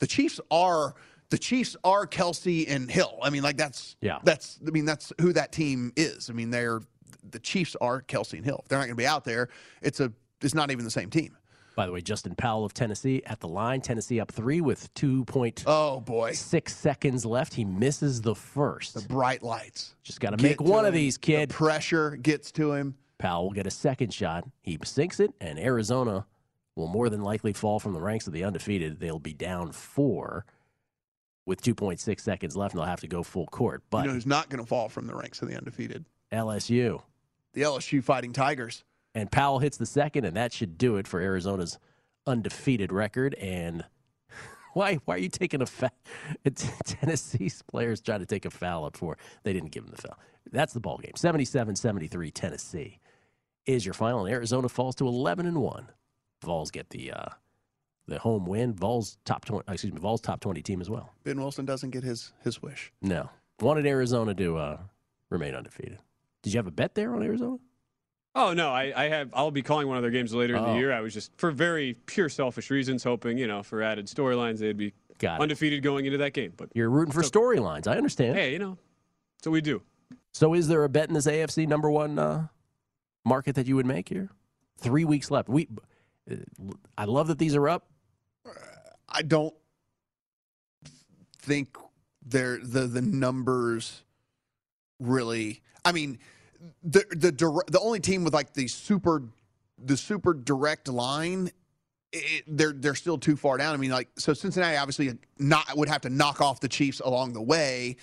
the 0.00 0.06
Chiefs 0.06 0.40
are 0.50 0.94
the 1.30 1.38
Chiefs 1.38 1.76
are 1.84 2.06
Kelce 2.06 2.64
and 2.68 2.90
Hill. 2.90 3.18
I 3.22 3.30
mean 3.30 3.42
like 3.42 3.58
that's 3.58 3.96
Yeah. 4.00 4.18
that's 4.24 4.58
I 4.66 4.70
mean 4.70 4.86
that's 4.86 5.12
who 5.20 5.32
that 5.34 5.52
team 5.52 5.92
is. 5.94 6.30
I 6.30 6.32
mean 6.32 6.50
they're 6.50 6.80
the 7.30 7.38
Chiefs 7.38 7.76
are 7.80 8.00
Kelce 8.02 8.32
and 8.32 8.44
Hill. 8.44 8.60
If 8.62 8.68
they're 8.68 8.78
not 8.78 8.86
gonna 8.86 8.94
be 8.96 9.06
out 9.06 9.24
there, 9.24 9.48
it's 9.82 10.00
a 10.00 10.10
it's 10.42 10.54
not 10.54 10.70
even 10.70 10.84
the 10.84 10.90
same 10.90 11.10
team. 11.10 11.36
By 11.76 11.86
the 11.86 11.92
way, 11.92 12.00
Justin 12.00 12.34
Powell 12.34 12.64
of 12.64 12.74
Tennessee 12.74 13.22
at 13.24 13.38
the 13.38 13.46
line. 13.46 13.80
Tennessee 13.80 14.18
up 14.18 14.32
three 14.32 14.60
with 14.60 14.92
two 14.94 15.24
point 15.26 15.62
oh 15.64 16.00
boy 16.00 16.32
six 16.32 16.76
seconds 16.76 17.24
left. 17.24 17.54
He 17.54 17.64
misses 17.64 18.20
the 18.20 18.34
first. 18.34 18.94
The 18.94 19.02
bright 19.02 19.44
lights. 19.44 19.94
Just 20.02 20.18
got 20.18 20.36
to 20.36 20.42
make 20.42 20.60
one 20.60 20.84
of 20.84 20.92
these, 20.92 21.16
kid. 21.16 21.50
pressure 21.50 22.16
gets 22.16 22.50
to 22.52 22.72
him. 22.72 22.96
Powell 23.18 23.44
will 23.44 23.52
get 23.52 23.66
a 23.66 23.70
second 23.70 24.12
shot. 24.12 24.44
He 24.60 24.76
sinks 24.82 25.20
it, 25.20 25.32
and 25.40 25.58
Arizona 25.58 26.26
will 26.74 26.88
more 26.88 27.08
than 27.08 27.22
likely 27.22 27.52
fall 27.52 27.78
from 27.78 27.92
the 27.92 28.00
ranks 28.00 28.26
of 28.26 28.32
the 28.32 28.42
undefeated. 28.44 28.98
They'll 28.98 29.18
be 29.18 29.32
down 29.32 29.72
four 29.72 30.46
with 31.46 31.62
2.6 31.62 32.20
seconds 32.20 32.56
left, 32.56 32.74
and 32.74 32.80
they'll 32.80 32.88
have 32.88 33.00
to 33.00 33.08
go 33.08 33.22
full 33.22 33.46
court. 33.46 33.82
But 33.90 34.02
you 34.02 34.08
know 34.08 34.14
who's 34.14 34.26
not 34.26 34.48
going 34.48 34.62
to 34.62 34.68
fall 34.68 34.88
from 34.88 35.06
the 35.06 35.14
ranks 35.14 35.42
of 35.42 35.48
the 35.48 35.56
undefeated? 35.56 36.04
LSU. 36.32 37.02
The 37.54 37.62
LSU 37.62 38.02
Fighting 38.02 38.32
Tigers. 38.32 38.84
And 39.18 39.32
Powell 39.32 39.58
hits 39.58 39.76
the 39.76 39.84
second, 39.84 40.24
and 40.26 40.36
that 40.36 40.52
should 40.52 40.78
do 40.78 40.94
it 40.94 41.08
for 41.08 41.20
Arizona's 41.20 41.80
undefeated 42.24 42.92
record. 42.92 43.34
And 43.34 43.84
why 44.74 45.00
why 45.06 45.16
are 45.16 45.18
you 45.18 45.28
taking 45.28 45.60
a 45.60 45.66
foul? 45.66 45.90
Tennessee's 46.84 47.62
players 47.62 48.00
trying 48.00 48.20
to 48.20 48.26
take 48.26 48.44
a 48.44 48.50
foul 48.50 48.84
up 48.84 48.96
for. 48.96 49.18
They 49.42 49.52
didn't 49.52 49.72
give 49.72 49.82
him 49.82 49.90
the 49.90 50.00
foul. 50.00 50.16
That's 50.52 50.72
the 50.72 50.78
ball 50.78 50.98
game. 50.98 51.14
77-73 51.16 52.30
Tennessee 52.32 53.00
is 53.66 53.84
your 53.84 53.92
final. 53.92 54.24
And 54.24 54.32
Arizona 54.32 54.68
falls 54.68 54.94
to 54.94 55.08
11 55.08 55.46
and 55.46 55.60
1. 55.60 55.88
Vols 56.44 56.70
get 56.70 56.90
the 56.90 57.10
uh, 57.10 57.28
the 58.06 58.20
home 58.20 58.46
win. 58.46 58.72
Vols 58.72 59.18
top 59.24 59.44
20 59.44 59.64
excuse 59.68 59.92
me, 59.92 59.98
Vols 59.98 60.20
top 60.20 60.38
20 60.38 60.62
team 60.62 60.80
as 60.80 60.88
well. 60.88 61.12
Ben 61.24 61.40
Wilson 61.40 61.64
doesn't 61.64 61.90
get 61.90 62.04
his 62.04 62.32
his 62.44 62.62
wish. 62.62 62.92
No. 63.02 63.30
Wanted 63.60 63.84
Arizona 63.84 64.32
to 64.36 64.58
uh, 64.58 64.78
remain 65.28 65.56
undefeated. 65.56 65.98
Did 66.44 66.52
you 66.52 66.58
have 66.58 66.68
a 66.68 66.70
bet 66.70 66.94
there 66.94 67.16
on 67.16 67.24
Arizona? 67.24 67.58
Oh 68.34 68.52
no, 68.52 68.70
I, 68.70 68.92
I 68.96 69.08
have. 69.08 69.30
I'll 69.32 69.50
be 69.50 69.62
calling 69.62 69.88
one 69.88 69.96
of 69.96 70.02
their 70.02 70.10
games 70.10 70.32
later 70.34 70.54
in 70.54 70.62
Oh. 70.64 70.72
the 70.72 70.78
year. 70.78 70.92
I 70.92 71.00
was 71.00 71.12
just 71.14 71.32
for 71.36 71.50
very 71.50 71.94
pure 72.06 72.28
selfish 72.28 72.70
reasons, 72.70 73.02
hoping 73.02 73.38
you 73.38 73.46
know 73.46 73.62
for 73.62 73.82
added 73.82 74.06
storylines 74.06 74.58
they'd 74.58 74.76
be 74.76 74.92
Got 75.18 75.40
it. 75.40 75.42
undefeated 75.42 75.82
going 75.82 76.06
into 76.06 76.18
that 76.18 76.32
game. 76.34 76.52
But 76.56 76.68
You're 76.74 76.90
rooting 76.90 77.12
for 77.12 77.22
storylines. 77.22 77.88
I 77.88 77.96
understand. 77.96 78.36
hey, 78.36 78.52
you 78.52 78.58
know, 78.58 78.78
so 79.42 79.50
we 79.50 79.60
do. 79.60 79.82
So, 80.32 80.54
is 80.54 80.68
there 80.68 80.84
a 80.84 80.88
bet 80.88 81.08
in 81.08 81.14
this 81.14 81.26
AFC 81.26 81.66
number 81.66 81.90
one 81.90 82.18
uh, 82.18 82.46
market 83.24 83.54
that 83.56 83.66
you 83.66 83.74
would 83.76 83.86
make 83.86 84.08
here? 84.08 84.28
Three 84.78 85.04
weeks 85.04 85.30
left. 85.30 85.48
We, 85.48 85.66
uh, 86.30 86.36
I 86.96 87.06
love 87.06 87.26
that 87.28 87.38
these 87.38 87.56
are 87.56 87.68
up. 87.68 87.88
I 89.08 89.22
don't 89.22 89.54
think 91.40 91.76
they're 92.24 92.58
the 92.62 92.82
the 92.86 93.02
numbers 93.02 94.02
really. 95.00 95.62
I 95.84 95.92
mean, 95.92 96.18
the 96.82 97.04
the 97.10 97.30
the 97.70 97.80
only 97.80 98.00
team 98.00 98.24
with 98.24 98.34
like 98.34 98.54
the 98.54 98.66
super 98.68 99.22
the 99.78 99.96
super 99.96 100.34
direct 100.34 100.88
line. 100.88 101.50
It, 102.12 102.44
they're 102.46 102.72
they're 102.72 102.94
still 102.94 103.18
too 103.18 103.36
far 103.36 103.58
down. 103.58 103.74
I 103.74 103.76
mean, 103.76 103.90
like 103.90 104.08
so 104.16 104.32
Cincinnati 104.32 104.76
obviously 104.76 105.12
not 105.38 105.76
would 105.76 105.88
have 105.88 106.00
to 106.02 106.10
knock 106.10 106.40
off 106.40 106.58
the 106.60 106.68
Chiefs 106.68 107.00
along 107.00 107.34
the 107.34 107.42
way, 107.42 107.96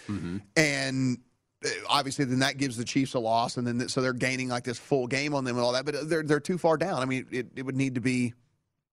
and 0.56 1.18
uh, 1.66 1.70
obviously 1.90 2.26
then 2.26 2.40
that 2.40 2.58
gives 2.58 2.78
the 2.78 2.86
Chiefs 2.86 3.16
a 3.16 3.20
loss, 3.20 3.58
and 3.58 3.66
then 3.66 3.90
so 3.90 4.02
they're 4.02 4.14
gaining 4.14 4.50
like 4.50 4.64
this 4.64 4.78
full 4.78 5.08
game 5.08 5.34
on 5.34 5.44
them 5.44 5.56
and 5.56 5.66
all 5.66 5.72
that. 5.72 5.86
But 5.86 6.08
they're 6.08 6.22
they're 6.22 6.40
too 6.40 6.60
far 6.60 6.78
down. 6.78 7.02
I 7.02 7.06
mean, 7.06 7.26
it, 7.32 7.48
it 7.56 7.66
would 7.66 7.76
need 7.76 7.96
to 7.96 8.02
be 8.02 8.34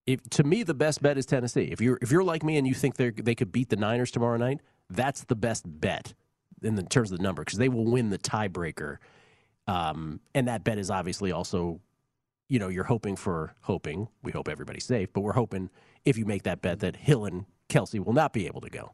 If, 0.07 0.29
to 0.31 0.45
me, 0.45 0.63
the 0.63 0.75
best 0.75 1.03
bet 1.03 1.19
is 1.19 1.27
Tennessee. 1.27 1.69
If 1.71 1.81
you're 1.81 1.99
if 2.03 2.11
you're 2.11 2.25
like 2.25 2.43
me 2.43 2.57
and 2.57 2.67
you 2.67 2.75
think 2.75 2.97
they 2.97 3.11
they 3.11 3.35
could 3.35 3.53
beat 3.53 3.69
the 3.69 3.77
Niners 3.77 4.11
tomorrow 4.11 4.37
night, 4.37 4.61
that's 4.91 5.25
the 5.25 5.37
best 5.37 5.65
bet 5.67 6.15
in 6.63 6.75
the, 6.75 6.83
terms 6.83 7.13
of 7.13 7.19
the 7.19 7.23
number 7.23 7.45
because 7.45 7.59
they 7.59 7.69
will 7.69 7.85
win 7.85 8.11
the 8.11 8.19
tiebreaker. 8.19 8.97
Um, 9.67 10.21
and 10.35 10.49
that 10.49 10.65
bet 10.65 10.79
is 10.79 10.91
obviously 10.91 11.33
also, 11.33 11.81
you 12.49 12.59
know, 12.59 12.69
you're 12.69 12.85
hoping 12.85 13.17
for 13.17 13.55
hoping. 13.61 14.09
We 14.23 14.33
hope 14.33 14.49
everybody's 14.49 14.85
safe, 14.85 15.13
but 15.13 15.21
we're 15.21 15.33
hoping 15.33 15.71
if 16.05 16.19
you 16.19 16.25
make 16.25 16.43
that 16.45 16.63
bet 16.63 16.81
that 16.81 16.97
Hill 16.97 17.25
and 17.25 17.47
Kelce 17.69 18.05
will 18.05 18.13
not 18.13 18.33
be 18.33 18.47
able 18.47 18.61
to 18.63 18.71
go 18.71 18.93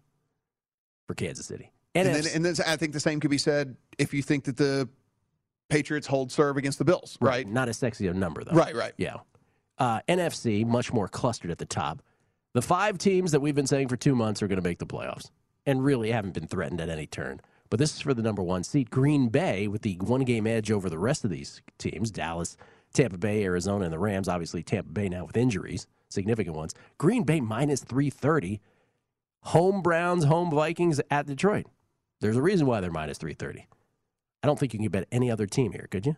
for 1.07 1.15
Kansas 1.15 1.47
City. 1.47 1.73
And, 1.95 2.09
NFC 2.09 2.25
then, 2.25 2.35
and 2.35 2.45
then 2.45 2.55
I 2.67 2.77
think 2.77 2.93
the 2.93 3.01
same 3.01 3.19
could 3.19 3.31
be 3.31 3.39
said 3.39 3.77
if 3.99 4.13
you 4.13 4.23
think 4.23 4.45
that 4.45 4.57
the 4.57 4.89
Patriots 5.69 6.07
hold 6.07 6.31
serve 6.31 6.57
against 6.57 6.79
the 6.79 6.85
Bills, 6.85 7.19
right? 7.21 7.47
Not 7.47 7.69
as 7.69 7.77
sexy 7.79 8.07
a 8.07 8.15
number 8.15 8.45
though. 8.45 8.53
Right, 8.53 8.75
right. 8.75 8.93
Yeah. 8.97 9.17
Uh, 9.79 10.01
NFC 10.09 10.67
much 10.67 10.93
more 10.93 11.09
clustered 11.09 11.51
at 11.51 11.59
the 11.59 11.67
top. 11.67 12.03
The 12.55 12.63
five 12.63 12.99
teams 12.99 13.33
that 13.33 13.41
we've 13.41 13.55
been 13.55 13.67
saying 13.67 13.89
for 13.89 13.97
two 13.97 14.15
months 14.15 14.43
are 14.43 14.49
going 14.49 14.61
to 14.61 14.67
make 14.67 14.79
the 14.79 14.87
playoffs, 14.87 15.31
and 15.67 15.85
really 15.85 16.11
haven't 16.11 16.33
been 16.35 16.47
threatened 16.47 16.81
at 16.81 16.89
any 16.89 17.07
turn. 17.07 17.41
But 17.71 17.79
this 17.79 17.95
is 17.95 18.01
for 18.01 18.15
the 18.15 18.23
number 18.23 18.43
one 18.43 18.65
seed, 18.65 18.91
Green 18.91 19.29
Bay, 19.29 19.69
with 19.69 19.83
the 19.83 19.97
one 19.97 20.23
game 20.23 20.47
edge 20.47 20.71
over 20.71 20.89
the 20.89 20.99
rest 20.99 21.25
of 21.25 21.31
these 21.31 21.61
teams: 21.79 22.11
Dallas, 22.11 22.57
Tampa 22.93 23.19
Bay, 23.19 23.45
Arizona, 23.45 23.85
and 23.85 23.93
the 23.93 23.99
Rams. 23.99 24.29
Obviously, 24.29 24.63
Tampa 24.63 24.91
Bay 24.91 25.09
now 25.09 25.25
with 25.27 25.37
injuries, 25.37 25.87
significant 26.09 26.57
ones. 26.57 26.75
Green 26.97 27.25
Bay 27.25 27.41
minus 27.41 27.83
three 27.83 28.11
thirty. 28.11 28.61
Home 29.43 29.83
Browns, 29.83 30.25
home 30.25 30.51
Vikings 30.51 31.01
at 31.11 31.27
Detroit. 31.27 31.67
There's 32.21 32.37
a 32.37 32.43
reason 32.43 32.67
why 32.67 32.81
they're 32.81 32.91
minus 32.91 33.19
three 33.19 33.35
thirty. 33.35 33.69
I 34.43 34.47
don't 34.47 34.59
think 34.59 34.73
you 34.73 34.79
can 34.79 34.89
bet 34.89 35.07
any 35.13 35.31
other 35.31 35.47
team 35.47 35.73
here, 35.73 35.89
could 35.91 36.07
you? 36.07 36.17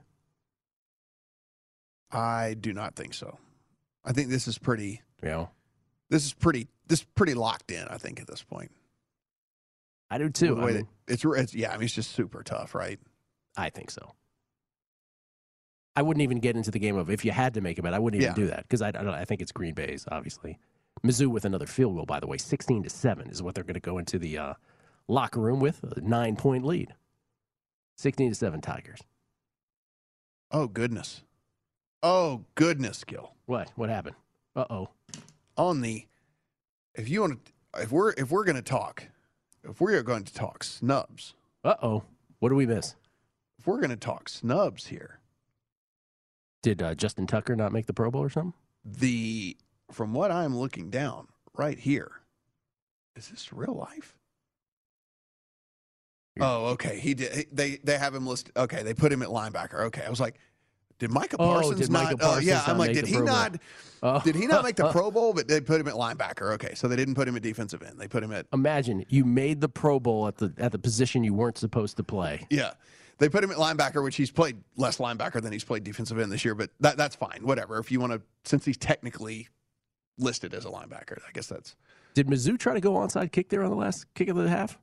I 2.12 2.54
do 2.58 2.72
not 2.72 2.96
think 2.96 3.14
so. 3.14 3.38
I 4.04 4.12
think 4.12 4.30
this 4.30 4.48
is 4.48 4.58
pretty. 4.58 5.02
Yeah. 5.22 5.46
This 6.08 6.24
is 6.24 6.32
pretty. 6.32 6.68
This 6.86 7.00
is 7.00 7.06
pretty 7.14 7.34
locked 7.34 7.70
in. 7.70 7.86
I 7.88 7.98
think 7.98 8.20
at 8.20 8.26
this 8.26 8.42
point. 8.42 8.70
I 10.11 10.18
do 10.18 10.29
too. 10.29 10.55
The 10.57 10.61
I 10.62 10.66
mean- 10.66 10.75
that 10.77 10.87
it's, 11.09 11.25
it's 11.25 11.55
yeah. 11.55 11.70
I 11.73 11.75
mean, 11.77 11.85
it's 11.85 11.94
just 11.94 12.11
super 12.12 12.42
tough, 12.42 12.75
right? 12.75 12.99
I 13.57 13.70
think 13.70 13.90
so. 13.90 14.14
I 15.96 16.03
wouldn't 16.03 16.23
even 16.23 16.38
get 16.38 16.57
into 16.57 16.70
the 16.70 16.79
game 16.79 16.96
of 16.96 17.11
if 17.11 17.25
you 17.25 17.33
had 17.33 17.55
to 17.55 17.61
make 17.61 17.79
a 17.79 17.83
bet. 17.83 17.94
I 17.94 17.99
wouldn't 17.99 18.23
even 18.23 18.33
Yeah. 18.33 18.42
do 18.42 18.46
that 18.49 18.62
because 18.62 18.81
I, 18.83 18.88
I, 18.88 18.92
don't- 18.92 19.09
I 19.09 19.25
think 19.25 19.42
it's 19.42 19.53
Green 19.53 19.75
Bay's 19.75 20.07
obviously. 20.11 20.59
Mizzou 21.05 21.29
with 21.29 21.44
another 21.44 21.66
field 21.66 21.96
goal, 21.96 22.05
by 22.07 22.20
the 22.20 22.27
way, 22.27 22.37
sixteen 22.37 22.83
to 22.83 22.90
seven 22.90 23.31
is 23.31 23.42
what 23.42 23.55
they're 23.55 23.64
going 23.64 23.75
to 23.75 23.81
go 23.81 23.99
into 23.99 24.18
the 24.18 24.37
uh, 24.38 24.55
locker 25.09 25.40
room 25.40 25.59
with 25.61 25.83
a 25.96 26.01
nine 26.01 26.37
point 26.37 26.64
lead. 26.64 26.94
Sixteen 27.96 28.29
to 28.31 28.35
seven 28.35 28.61
Tigers. 28.61 29.01
Oh 30.51 30.66
goodness. 30.66 31.23
Oh 32.03 32.44
goodness, 32.55 33.05
Gill. 33.05 33.35
What? 33.46 33.70
What 33.77 33.88
happened? 33.88 34.16
Uh 34.55 34.64
oh. 34.70 34.88
On 35.57 35.81
the, 35.81 36.07
if 36.94 37.09
you 37.09 37.20
want 37.23 37.44
to, 37.44 37.83
if 37.83 37.92
we're 37.92 38.12
if 38.12 38.31
we're 38.31 38.44
going 38.44 38.57
to 38.57 38.62
talk, 38.62 39.05
if 39.68 39.81
we 39.81 39.94
are 39.94 40.03
going 40.03 40.25
to 40.25 40.35
talk 40.35 40.64
snubs, 40.64 41.35
Uh 41.64 41.75
oh. 41.83 42.03
What 42.38 42.49
do 42.49 42.55
we 42.55 42.66
miss? 42.66 42.94
if 43.59 43.66
we're 43.66 43.77
going 43.81 43.90
to 43.90 43.96
talk 43.96 44.29
snubs 44.31 44.87
here, 44.87 45.20
Did 46.62 46.83
uh, 46.83 46.94
Justin 46.94 47.27
Tucker 47.27 47.55
not 47.57 47.73
make 47.73 47.87
the 47.87 47.92
Pro 47.92 48.11
Bowl 48.11 48.23
or 48.23 48.31
something? 48.31 48.55
the 48.85 49.57
from 49.90 50.14
what 50.14 50.31
I'm 50.31 50.57
looking 50.57 50.88
down 50.88 51.29
right 51.55 51.79
here, 51.79 52.12
is 53.16 53.29
this 53.29 53.53
real 53.53 53.75
life? 53.75 54.16
Oh, 56.40 56.66
okay. 56.68 56.99
He 56.99 57.12
did. 57.12 57.49
They 57.53 57.77
they 57.85 57.99
have 57.99 58.14
him 58.14 58.27
listed. 58.27 58.53
Okay, 58.57 58.83
they 58.83 58.94
put 58.94 59.12
him 59.12 59.20
at 59.23 59.29
linebacker. 59.29 59.81
Okay, 59.87 60.03
I 60.07 60.09
was 60.09 60.20
like, 60.20 60.38
Did 61.00 61.10
Micah 61.10 61.36
Oh, 61.40 61.46
Parsons 61.46 61.80
did 61.80 61.90
not? 61.90 62.04
Micah 62.04 62.18
oh, 62.20 62.38
yeah, 62.38 62.62
I'm 62.66 62.78
like, 62.78 62.92
did 62.92 63.06
he 63.06 63.18
not? 63.18 63.56
Oh. 64.02 64.20
Did 64.20 64.36
he 64.36 64.46
not 64.46 64.62
make 64.62 64.76
the 64.76 64.88
Pro 64.92 65.10
Bowl? 65.10 65.32
But 65.34 65.48
they 65.48 65.60
put 65.60 65.80
him 65.80 65.88
at 65.88 65.94
linebacker. 65.94 66.52
Okay, 66.52 66.74
so 66.74 66.86
they 66.86 66.96
didn't 66.96 67.16
put 67.16 67.26
him 67.26 67.34
at 67.36 67.42
defensive 67.42 67.82
end. 67.82 67.98
They 67.98 68.06
put 68.06 68.22
him 68.22 68.32
at 68.32 68.46
Imagine 68.52 69.04
you 69.08 69.24
made 69.24 69.60
the 69.60 69.68
Pro 69.68 69.98
Bowl 69.98 70.28
at 70.28 70.36
the 70.36 70.54
at 70.58 70.70
the 70.72 70.78
position 70.78 71.24
you 71.24 71.34
weren't 71.34 71.58
supposed 71.58 71.96
to 71.96 72.04
play. 72.04 72.46
yeah. 72.50 72.74
They 73.18 73.28
put 73.28 73.44
him 73.44 73.50
at 73.50 73.58
linebacker, 73.58 74.02
which 74.02 74.16
he's 74.16 74.30
played 74.30 74.56
less 74.76 74.96
linebacker 74.96 75.42
than 75.42 75.52
he's 75.52 75.64
played 75.64 75.84
defensive 75.84 76.18
end 76.18 76.32
this 76.32 76.42
year. 76.42 76.54
But 76.54 76.70
that 76.80 76.96
that's 76.96 77.16
fine. 77.16 77.40
Whatever. 77.42 77.78
If 77.78 77.90
you 77.90 78.00
want 78.00 78.12
to, 78.14 78.22
since 78.44 78.64
he's 78.64 78.78
technically 78.78 79.48
listed 80.18 80.54
as 80.54 80.64
a 80.64 80.68
linebacker, 80.68 81.18
I 81.28 81.32
guess 81.34 81.46
that's 81.46 81.76
Did 82.14 82.28
Mizzou 82.28 82.58
try 82.58 82.72
to 82.74 82.80
go 82.80 82.92
onside 82.92 83.32
kick 83.32 83.50
there 83.50 83.62
on 83.62 83.70
the 83.70 83.76
last 83.76 84.06
kick 84.14 84.28
of 84.28 84.36
the 84.36 84.48
half? 84.48 84.78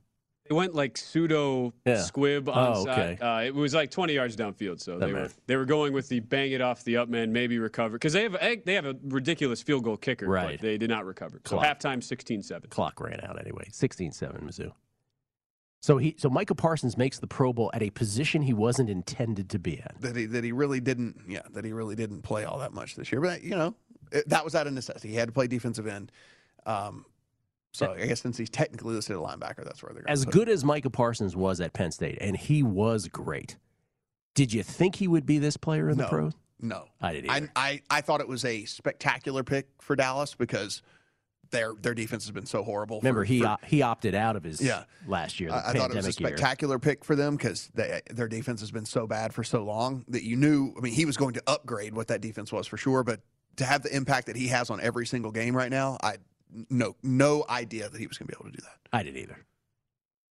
They 0.48 0.54
went 0.54 0.74
like 0.74 0.96
pseudo 0.96 1.74
Yeah. 1.84 2.00
squib 2.02 2.48
Oh, 2.48 2.52
on 2.52 2.88
okay. 2.88 3.18
uh, 3.20 3.40
It 3.42 3.54
was 3.54 3.74
like 3.74 3.90
20 3.90 4.14
yards 4.14 4.36
downfield, 4.36 4.80
so 4.80 4.98
That 4.98 5.06
they 5.06 5.12
were 5.12 5.28
they 5.46 5.56
were 5.56 5.64
going 5.66 5.92
with 5.92 6.08
the 6.08 6.20
bang 6.20 6.52
it 6.52 6.60
off 6.60 6.84
the 6.84 6.96
up 6.96 7.08
man, 7.08 7.32
maybe 7.32 7.58
recover 7.58 7.92
because 7.96 8.12
they 8.14 8.22
have 8.22 8.34
a, 8.40 8.56
they 8.64 8.74
have 8.74 8.86
a 8.86 8.96
ridiculous 9.04 9.62
field 9.62 9.84
goal 9.84 9.96
kicker, 9.96 10.26
Right. 10.28 10.52
but 10.58 10.60
they 10.62 10.78
did 10.78 10.90
not 10.90 11.04
recover. 11.04 11.40
So 11.44 11.58
Clock. 11.58 11.64
halftime 11.78 11.98
16-7. 11.98 12.68
Clock 12.70 13.00
ran 13.00 13.20
out 13.22 13.38
anyway. 13.40 13.68
16-7 13.70 14.42
Mizzou. 14.42 14.72
So 15.80 15.96
he 15.98 16.16
so 16.18 16.28
Micah 16.28 16.56
Parsons 16.56 16.96
makes 16.96 17.20
the 17.20 17.28
Pro 17.28 17.52
Bowl 17.52 17.70
at 17.72 17.82
a 17.82 17.90
position 17.90 18.42
he 18.42 18.52
wasn't 18.52 18.90
intended 18.90 19.48
to 19.50 19.58
be 19.60 19.78
at. 19.80 19.94
that 20.00 20.16
he 20.16 20.26
that 20.26 20.42
he 20.42 20.50
really 20.50 20.80
didn't. 20.80 21.22
Yeah, 21.28 21.42
that 21.52 21.64
he 21.64 21.72
really 21.72 21.94
didn't 21.94 22.22
play 22.22 22.44
all 22.44 22.58
that 22.58 22.72
much 22.72 22.96
this 22.96 23.12
year. 23.12 23.20
But 23.20 23.42
you 23.44 23.50
know, 23.54 23.76
it, 24.10 24.28
that 24.28 24.44
was 24.44 24.56
out 24.56 24.66
of 24.66 24.72
necessity. 24.72 25.08
He 25.10 25.14
had 25.14 25.28
to 25.28 25.32
play 25.32 25.46
defensive 25.46 25.86
end. 25.86 26.10
Um, 26.66 27.04
so 27.78 27.92
I 27.92 28.06
guess 28.06 28.20
since 28.20 28.36
he's 28.36 28.50
technically 28.50 28.94
listed 28.94 29.16
a 29.16 29.18
linebacker, 29.20 29.64
that's 29.64 29.82
where 29.82 29.92
they're 29.92 30.02
going. 30.02 30.12
As 30.12 30.24
good 30.24 30.48
as 30.48 30.64
Micah 30.64 30.90
Parsons 30.90 31.36
was 31.36 31.60
at 31.60 31.72
Penn 31.72 31.92
State, 31.92 32.18
and 32.20 32.36
he 32.36 32.62
was 32.62 33.08
great. 33.08 33.56
Did 34.34 34.52
you 34.52 34.62
think 34.62 34.96
he 34.96 35.08
would 35.08 35.26
be 35.26 35.38
this 35.38 35.56
player 35.56 35.88
in 35.88 35.96
No. 35.96 36.04
the 36.04 36.10
pros? 36.10 36.32
No, 36.60 36.86
I 37.00 37.12
didn't 37.12 37.30
I, 37.30 37.36
either. 37.36 37.50
I 37.56 37.80
I 37.90 38.00
thought 38.00 38.20
it 38.20 38.28
was 38.28 38.44
a 38.44 38.64
spectacular 38.64 39.44
pick 39.44 39.68
for 39.80 39.94
Dallas 39.96 40.34
because 40.34 40.82
their 41.50 41.72
their 41.80 41.94
defense 41.94 42.24
has 42.24 42.32
been 42.32 42.46
so 42.46 42.62
horrible. 42.62 42.98
Remember, 43.00 43.20
for, 43.22 43.24
he 43.24 43.40
for- 43.42 43.56
he 43.64 43.80
opted 43.82 44.14
out 44.14 44.34
of 44.36 44.42
his 44.44 44.60
Yeah. 44.60 44.84
last 45.06 45.38
year, 45.40 45.50
the 45.50 45.54
I, 45.54 45.58
I 45.58 45.62
thought 45.72 45.76
it 45.76 45.76
was 45.76 45.82
a 45.84 45.88
pandemic 45.94 46.20
year. 46.20 46.28
spectacular 46.28 46.78
pick 46.78 47.04
for 47.04 47.14
them 47.16 47.36
because 47.36 47.70
their 47.74 48.28
defense 48.28 48.60
has 48.60 48.70
been 48.72 48.84
so 48.86 49.06
bad 49.06 49.32
for 49.32 49.44
so 49.44 49.62
long 49.64 50.04
that 50.08 50.24
you 50.24 50.36
knew. 50.36 50.74
I 50.76 50.80
mean, 50.80 50.92
he 50.92 51.04
was 51.04 51.16
going 51.16 51.34
to 51.34 51.42
upgrade 51.46 51.94
what 51.94 52.08
that 52.08 52.20
defense 52.20 52.52
was 52.52 52.66
for 52.66 52.76
sure, 52.76 53.02
but 53.04 53.20
to 53.56 53.64
have 53.64 53.82
the 53.82 53.94
impact 53.96 54.26
that 54.26 54.36
he 54.36 54.48
has 54.48 54.68
on 54.68 54.80
every 54.80 55.06
single 55.06 55.30
game 55.32 55.56
right 55.56 55.70
now, 55.70 55.96
I 56.02 56.16
no 56.70 56.96
no 57.02 57.44
idea 57.48 57.88
that 57.88 57.98
he 58.00 58.06
was 58.06 58.18
going 58.18 58.26
to 58.28 58.32
be 58.34 58.38
able 58.40 58.50
to 58.50 58.56
do 58.56 58.62
that. 58.62 58.78
I 58.92 59.02
didn't 59.02 59.20
either. 59.22 59.44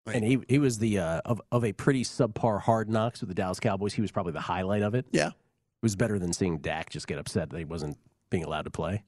And 0.07 0.25
he 0.25 0.41
he 0.49 0.59
was 0.59 0.79
the 0.79 0.99
uh, 0.99 1.21
of 1.25 1.41
of 1.53 1.65
a 1.65 1.73
pretty 1.73 2.03
subpar 2.05 2.61
hard 2.61 2.91
knocks 2.91 3.21
with 3.21 3.29
the 3.29 3.35
Dallas 3.35 3.61
Cowboys. 3.61 3.95
He 3.95 4.01
was 4.03 4.11
probably 4.11 4.33
the 4.33 4.41
highlight 4.41 4.83
of 4.83 4.95
it. 4.95 5.07
Yeah, 5.13 5.29
it 5.29 5.35
was 5.83 5.95
better 5.95 6.19
than 6.19 6.33
seeing 6.33 6.59
Dak 6.59 6.91
just 6.91 7.07
get 7.07 7.19
upset 7.19 7.51
that 7.51 7.59
he 7.59 7.65
wasn't 7.65 7.97
being 8.29 8.43
allowed 8.43 8.63
to 8.65 8.71
play. 8.71 9.05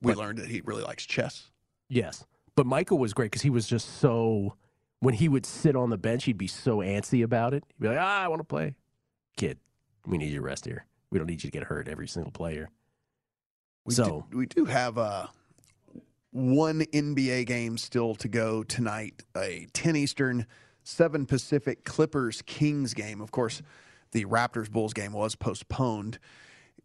We 0.00 0.12
But- 0.12 0.18
learned 0.18 0.38
that 0.38 0.48
he 0.48 0.60
really 0.64 0.82
likes 0.84 1.04
chess. 1.04 1.50
Yes, 1.88 2.24
but 2.54 2.64
Michael 2.64 2.98
was 2.98 3.12
great 3.12 3.26
because 3.26 3.42
he 3.42 3.50
was 3.50 3.66
just 3.66 3.88
so. 3.98 4.56
When 5.00 5.14
he 5.14 5.28
would 5.28 5.44
sit 5.44 5.74
on 5.74 5.90
the 5.90 5.98
bench, 5.98 6.24
he'd 6.24 6.38
be 6.38 6.46
so 6.46 6.78
antsy 6.78 7.24
about 7.24 7.52
it. 7.54 7.64
He'd 7.66 7.80
be 7.82 7.88
like, 7.88 7.98
"Ah, 8.00 8.22
I 8.22 8.28
want 8.28 8.38
to 8.38 8.44
play, 8.44 8.76
kid. 9.36 9.58
We 10.06 10.16
need 10.16 10.28
you 10.30 10.36
to 10.36 10.42
rest 10.42 10.64
here. 10.64 10.86
We 11.10 11.18
don't 11.18 11.26
need 11.26 11.42
you 11.42 11.50
to 11.50 11.58
get 11.58 11.64
hurt 11.64 11.88
every 11.88 12.06
single 12.06 12.30
player." 12.30 12.70
We 13.84 13.94
so 13.94 14.26
do, 14.30 14.38
we 14.38 14.46
do 14.46 14.64
have 14.66 14.96
uh, 14.96 15.26
one 16.32 16.80
NBA 16.80 17.46
game 17.46 17.76
still 17.76 18.14
to 18.16 18.28
go 18.28 18.62
tonight. 18.62 19.22
A 19.36 19.66
10 19.72 19.96
Eastern, 19.96 20.46
7 20.82 21.26
Pacific 21.26 21.84
Clippers 21.84 22.42
Kings 22.42 22.94
game. 22.94 23.20
Of 23.20 23.30
course, 23.30 23.62
the 24.12 24.24
Raptors 24.24 24.70
Bulls 24.70 24.94
game 24.94 25.12
was 25.12 25.36
postponed. 25.36 26.18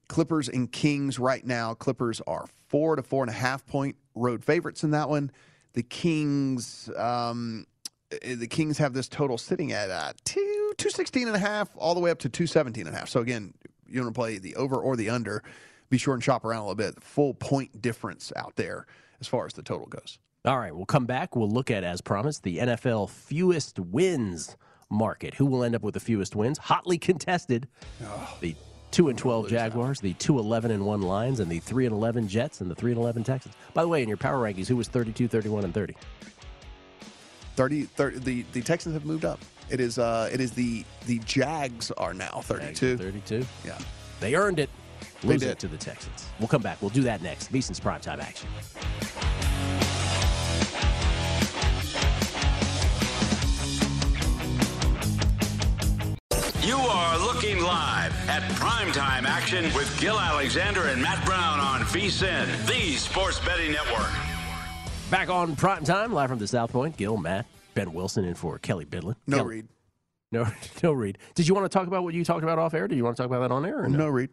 Clippers 0.09 0.47
and 0.49 0.71
Kings 0.71 1.17
right 1.17 1.45
now. 1.45 1.73
Clippers 1.73 2.21
are 2.27 2.45
four 2.67 2.95
to 2.97 3.03
four 3.03 3.23
and 3.23 3.29
a 3.29 3.33
half 3.33 3.65
point 3.65 3.95
road 4.15 4.43
favorites 4.43 4.83
in 4.83 4.91
that 4.91 5.09
one. 5.09 5.31
The 5.73 5.83
Kings, 5.83 6.89
um, 6.97 7.65
the 8.09 8.47
Kings 8.47 8.77
have 8.77 8.93
this 8.93 9.07
total 9.07 9.37
sitting 9.37 9.71
at 9.71 9.89
uh, 9.89 10.13
two, 10.25 10.73
216 10.77 11.27
and 11.27 11.35
a 11.35 11.39
half 11.39 11.69
all 11.77 11.93
the 11.93 12.01
way 12.01 12.11
up 12.11 12.19
to 12.19 12.29
217 12.29 12.87
and 12.87 12.95
a 12.95 12.97
half. 12.97 13.09
So 13.09 13.21
again, 13.21 13.53
you 13.87 14.01
want 14.01 14.13
to 14.13 14.17
play 14.17 14.37
the 14.39 14.55
over 14.55 14.75
or 14.75 14.97
the 14.97 15.09
under. 15.09 15.43
Be 15.89 15.97
sure 15.97 16.13
and 16.13 16.23
shop 16.23 16.43
around 16.43 16.59
a 16.59 16.63
little 16.63 16.75
bit. 16.75 17.01
Full 17.01 17.33
point 17.33 17.81
difference 17.81 18.33
out 18.35 18.57
there 18.57 18.85
as 19.19 19.27
far 19.27 19.45
as 19.45 19.53
the 19.53 19.63
total 19.63 19.87
goes. 19.87 20.19
All 20.45 20.57
right, 20.57 20.73
we'll 20.73 20.85
come 20.85 21.05
back. 21.05 21.35
We'll 21.35 21.49
look 21.49 21.69
at, 21.71 21.83
as 21.83 21.99
promised, 22.01 22.43
the 22.43 22.59
NFL 22.59 23.09
fewest 23.09 23.79
wins 23.79 24.55
market. 24.89 25.33
Who 25.33 25.45
will 25.45 25.63
end 25.63 25.75
up 25.75 25.81
with 25.81 25.93
the 25.93 25.99
fewest 25.99 26.35
wins? 26.35 26.57
Hotly 26.57 26.97
contested. 26.97 27.67
The 28.39 28.55
two 28.91 29.09
and 29.09 29.17
twelve 29.17 29.49
Jaguars, 29.49 29.99
the 29.99 30.13
two 30.13 30.39
eleven 30.39 30.71
and 30.71 30.85
one 30.85 31.01
Lions, 31.01 31.39
and 31.39 31.51
the 31.51 31.59
three 31.59 31.85
and 31.85 31.93
eleven 31.93 32.27
Jets, 32.27 32.61
and 32.61 32.71
the 32.71 32.75
three 32.75 32.91
and 32.91 32.99
eleven 32.99 33.23
Texans. 33.23 33.55
By 33.73 33.81
the 33.81 33.89
way, 33.89 34.01
in 34.01 34.07
your 34.07 34.17
power 34.17 34.41
rankings, 34.41 34.67
who 34.67 34.77
was 34.77 34.87
32, 34.87 35.27
31, 35.27 35.65
and 35.65 35.73
thirty? 35.73 35.95
30, 37.55 37.83
30 37.83 38.19
the, 38.19 38.45
the 38.53 38.61
Texans 38.61 38.93
have 38.93 39.03
moved 39.03 39.25
up. 39.25 39.39
It 39.69 39.79
is 39.79 39.97
uh 39.97 40.29
it 40.31 40.39
is 40.39 40.51
the 40.51 40.85
the 41.07 41.19
Jags 41.19 41.91
are 41.91 42.13
now 42.13 42.41
32. 42.43 42.97
32. 42.97 43.45
Yeah. 43.65 43.77
They 44.19 44.35
earned 44.35 44.59
it. 44.59 44.69
Did. 45.21 45.43
it 45.43 45.59
to 45.59 45.67
the 45.67 45.77
Texans. 45.77 46.27
We'll 46.39 46.47
come 46.47 46.61
back. 46.61 46.79
We'll 46.81 46.91
do 46.91 47.01
that 47.03 47.21
next. 47.23 47.51
VSiN's 47.51 47.79
primetime 47.79 48.19
action. 48.19 48.47
Live 57.67 58.29
at 58.29 58.43
primetime 58.53 59.25
action 59.25 59.65
with 59.73 59.93
Gill 59.99 60.17
Alexander 60.17 60.87
and 60.87 61.01
Matt 61.01 61.25
Brown 61.25 61.59
on 61.59 61.81
VSIN, 61.81 62.65
the 62.65 62.95
Sports 62.95 63.39
Betting 63.39 63.73
Network. 63.73 64.09
Back 65.11 65.29
on 65.29 65.53
prime 65.57 65.83
time, 65.83 66.13
live 66.13 66.29
from 66.29 66.39
the 66.39 66.47
South 66.47 66.71
Point. 66.71 66.95
Gill, 66.95 67.17
Matt, 67.17 67.45
Ben 67.73 67.91
Wilson 67.91 68.23
in 68.23 68.35
for 68.35 68.57
Kelly 68.57 68.85
Bidlin. 68.85 69.17
No 69.27 69.37
Kelly- 69.39 69.49
read. 69.49 69.67
No, 70.31 70.47
no 70.83 70.93
read. 70.93 71.17
Did 71.35 71.45
you 71.45 71.53
want 71.55 71.65
to 71.69 71.69
talk 71.77 71.87
about 71.87 72.03
what 72.03 72.13
you 72.13 72.23
talked 72.23 72.43
about 72.43 72.57
off 72.57 72.73
air? 72.73 72.87
Do 72.87 72.95
you 72.95 73.03
want 73.03 73.17
to 73.17 73.23
talk 73.23 73.29
about 73.29 73.41
that 73.41 73.53
on 73.53 73.65
air? 73.65 73.83
Or 73.83 73.89
no? 73.89 73.97
No 73.97 74.07
read. 74.07 74.29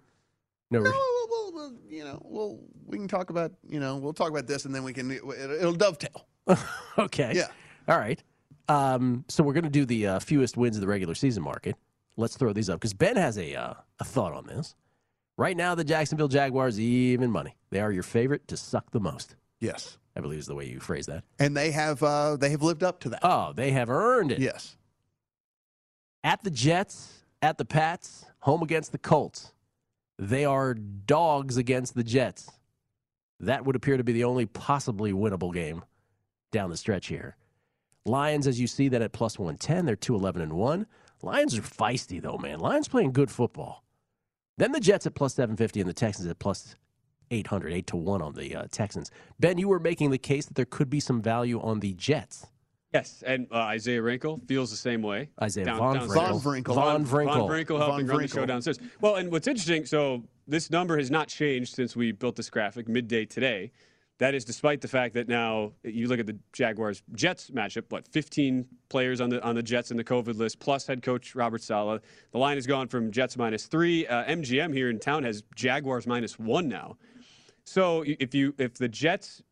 No 0.70 0.78
read. 0.78 0.92
We'll, 0.92 1.28
we'll, 1.28 1.52
we'll, 1.52 1.72
you 1.88 2.04
know, 2.04 2.22
we'll 2.24 2.60
we 2.86 2.98
can 2.98 3.08
talk 3.08 3.30
about 3.30 3.50
you 3.68 3.80
know 3.80 3.96
we'll 3.96 4.12
talk 4.12 4.30
about 4.30 4.46
this 4.46 4.64
and 4.64 4.72
then 4.72 4.84
we 4.84 4.92
can 4.92 5.10
it, 5.10 5.22
it'll 5.24 5.72
dovetail. 5.72 6.28
Okay. 6.98 7.32
Yeah. 7.34 7.48
All 7.88 7.98
right. 7.98 8.22
Um, 8.68 9.24
so 9.26 9.42
we're 9.42 9.54
going 9.54 9.64
to 9.64 9.70
do 9.70 9.84
the 9.84 10.06
uh, 10.06 10.18
fewest 10.20 10.56
wins 10.56 10.76
of 10.76 10.82
the 10.82 10.86
regular 10.86 11.16
season 11.16 11.42
market. 11.42 11.74
Let's 12.16 12.36
throw 12.36 12.52
these 12.52 12.70
up 12.70 12.80
because 12.80 12.94
Ben 12.94 13.16
has 13.16 13.38
a 13.38 13.54
uh, 13.54 13.74
a 14.00 14.04
thought 14.04 14.32
on 14.32 14.46
this. 14.46 14.74
Right 15.36 15.56
now, 15.56 15.74
the 15.74 15.84
Jacksonville 15.84 16.28
Jaguars 16.28 16.78
even 16.78 17.30
money. 17.30 17.56
They 17.70 17.80
are 17.80 17.90
your 17.90 18.04
favorite 18.04 18.46
to 18.48 18.56
suck 18.56 18.90
the 18.92 19.00
most. 19.00 19.34
Yes. 19.60 19.98
I 20.16 20.20
believe 20.20 20.38
is 20.38 20.46
the 20.46 20.54
way 20.54 20.66
you 20.66 20.78
phrase 20.78 21.06
that. 21.06 21.24
And 21.40 21.56
they 21.56 21.72
have 21.72 22.02
uh 22.02 22.36
they 22.36 22.50
have 22.50 22.62
lived 22.62 22.84
up 22.84 23.00
to 23.00 23.08
that. 23.10 23.20
Oh, 23.22 23.52
they 23.52 23.72
have 23.72 23.90
earned 23.90 24.30
it. 24.30 24.38
Yes. 24.38 24.76
At 26.22 26.42
the 26.42 26.50
Jets, 26.50 27.24
at 27.42 27.58
the 27.58 27.64
Pats, 27.64 28.24
home 28.40 28.62
against 28.62 28.92
the 28.92 28.98
Colts. 28.98 29.52
They 30.18 30.44
are 30.44 30.74
dogs 30.74 31.56
against 31.56 31.94
the 31.94 32.04
Jets. 32.04 32.50
That 33.40 33.64
would 33.64 33.74
appear 33.74 33.96
to 33.96 34.04
be 34.04 34.12
the 34.12 34.24
only 34.24 34.46
possibly 34.46 35.12
winnable 35.12 35.52
game 35.52 35.82
down 36.52 36.70
the 36.70 36.76
stretch 36.76 37.08
here. 37.08 37.36
Lions, 38.06 38.46
as 38.46 38.60
you 38.60 38.66
see 38.66 38.88
that 38.88 39.02
at 39.02 39.12
plus 39.12 39.38
110, 39.38 39.84
they're 39.84 39.96
211 39.96 40.42
and 40.42 40.52
1. 40.52 40.86
Lions 41.22 41.56
are 41.56 41.62
feisty, 41.62 42.20
though, 42.20 42.38
man. 42.38 42.58
Lions 42.58 42.88
playing 42.88 43.12
good 43.12 43.30
football. 43.30 43.84
Then 44.58 44.72
the 44.72 44.80
Jets 44.80 45.06
at 45.06 45.14
plus 45.14 45.34
750 45.34 45.80
and 45.80 45.88
the 45.88 45.94
Texans 45.94 46.28
at 46.28 46.38
plus 46.38 46.76
800, 47.30 47.72
8 47.72 47.86
to 47.88 47.96
1 47.96 48.22
on 48.22 48.34
the 48.34 48.54
uh, 48.54 48.64
Texans. 48.70 49.10
Ben, 49.40 49.58
you 49.58 49.68
were 49.68 49.80
making 49.80 50.10
the 50.10 50.18
case 50.18 50.46
that 50.46 50.54
there 50.54 50.64
could 50.66 50.90
be 50.90 51.00
some 51.00 51.22
value 51.22 51.60
on 51.60 51.80
the 51.80 51.94
Jets. 51.94 52.46
Yes, 52.92 53.24
and 53.26 53.48
uh, 53.50 53.56
Isaiah 53.56 54.00
Wrinkle 54.00 54.40
feels 54.46 54.70
the 54.70 54.76
same 54.76 55.02
way. 55.02 55.28
Isaiah 55.42 55.64
Down- 55.64 55.78
Von 55.78 55.96
downstairs. 55.96 56.44
Vrinkle. 56.44 56.74
Von 56.74 57.04
Vrinkle. 57.04 57.04
Von 57.04 57.04
Von 57.04 57.06
Vrinkle. 57.06 57.48
Vrinkle 57.48 57.78
helping 57.78 58.06
Von 58.06 58.16
run 58.16 58.22
the 58.22 58.28
show 58.28 58.46
downstairs. 58.46 58.78
Well, 59.00 59.16
and 59.16 59.32
what's 59.32 59.48
interesting, 59.48 59.84
so 59.84 60.22
this 60.46 60.70
number 60.70 60.96
has 60.96 61.10
not 61.10 61.26
changed 61.26 61.74
since 61.74 61.96
we 61.96 62.12
built 62.12 62.36
this 62.36 62.48
graphic 62.50 62.86
midday 62.88 63.24
today. 63.24 63.72
That 64.18 64.34
is 64.34 64.44
despite 64.44 64.80
the 64.80 64.88
fact 64.88 65.14
that 65.14 65.28
now 65.28 65.72
you 65.82 66.06
look 66.06 66.20
at 66.20 66.26
the 66.26 66.38
Jaguars 66.52 67.02
Jets 67.14 67.50
matchup, 67.50 67.84
what 67.88 68.06
15 68.06 68.64
players 68.88 69.20
on 69.20 69.28
the 69.28 69.42
on 69.42 69.56
the 69.56 69.62
Jets 69.62 69.90
in 69.90 69.96
the 69.96 70.04
COVID 70.04 70.36
list 70.36 70.60
plus 70.60 70.86
head 70.86 71.02
coach 71.02 71.34
Robert 71.34 71.62
Saleh. 71.62 72.00
The 72.30 72.38
line 72.38 72.56
has 72.56 72.66
gone 72.66 72.86
from 72.86 73.10
Jets 73.10 73.36
minus 73.36 73.66
three. 73.66 74.06
Uh, 74.06 74.24
MGM 74.24 74.72
here 74.72 74.88
in 74.88 75.00
town 75.00 75.24
has 75.24 75.42
Jaguars 75.56 76.06
minus 76.06 76.38
one 76.38 76.68
now. 76.68 76.96
So 77.64 78.04
if 78.06 78.34
you 78.34 78.54
if 78.58 78.74
the 78.74 78.88
Jets 78.88 79.42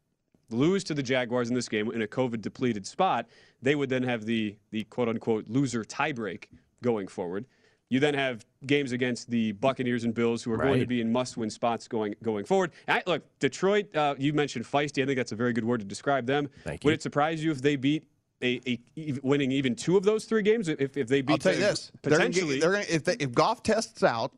lose 0.51 0.85
to 0.85 0.95
the 0.95 1.03
Jaguars 1.03 1.49
in 1.49 1.55
this 1.55 1.69
game 1.69 1.91
in 1.91 2.03
a 2.03 2.07
COVID 2.07 2.41
depleted 2.41 2.87
spot, 2.87 3.27
they 3.63 3.75
would 3.75 3.89
then 3.89 4.05
have 4.05 4.27
the 4.27 4.57
the 4.71 4.85
quote 4.85 5.09
unquote 5.09 5.49
loser 5.49 5.83
tiebreak 5.83 6.45
going 6.83 7.09
forward. 7.09 7.47
You 7.93 8.01
then 8.01 8.15
have 8.15 8.47
games 8.67 8.93
against 8.93 9.29
the 9.29 9.53
Buccaneers 9.53 10.05
and 10.05 10.15
Bills, 10.15 10.43
who 10.43 10.51
are 10.53 10.57
going 10.57 10.81
to 10.81 10.87
be 10.87 11.03
in 11.03 11.13
must-win 11.13 11.51
spots 11.51 11.87
going 11.87 12.15
going 12.23 12.47
forward. 12.47 12.73
I, 12.89 13.03
look, 13.07 13.23
Detroit. 13.39 13.95
Uh, 13.95 14.15
you 14.17 14.33
mentioned 14.33 14.65
feisty. 14.65 15.03
I 15.03 15.07
think 15.07 15.19
that's 15.19 15.33
a 15.33 15.37
very 15.37 15.53
good 15.53 15.65
word 15.65 15.81
to 15.81 15.87
describe 15.87 16.25
them. 16.25 16.49
Thank 16.65 16.83
you. 16.83 16.89
Would 16.89 16.95
it 16.95 17.03
surprise 17.03 17.45
you 17.45 17.51
if 17.51 17.61
they 17.61 17.77
beat 17.77 18.05
a, 18.43 18.63
a 18.67 18.81
ev- 18.97 19.21
winning 19.23 19.53
even 19.53 19.75
two 19.75 19.99
of 19.99 20.05
those 20.05 20.25
three 20.25 20.41
games? 20.41 20.69
If, 20.69 20.97
if 20.97 21.07
they 21.07 21.21
beat 21.21 21.33
I'll 21.33 21.39
tell 21.39 21.53
you 21.53 21.61
say, 21.61 21.67
this: 21.69 21.93
they're 22.01 22.13
gonna 22.13 22.31
potentially 22.31 22.61
they're 22.61 22.73
gonna, 22.73 22.87
if 22.89 23.05
they, 23.05 23.17
if 23.21 23.33
Goff 23.33 23.63
tests 23.63 24.03
out 24.03 24.33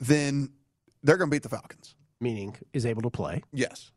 then 0.00 0.50
they're 1.02 1.16
going 1.16 1.30
to 1.30 1.34
beat 1.34 1.42
the 1.42 1.48
Falcons. 1.48 1.94
Meaning 2.20 2.56
is 2.72 2.86
able 2.86 3.02
to 3.02 3.10
play. 3.10 3.42
Yes. 3.52 3.92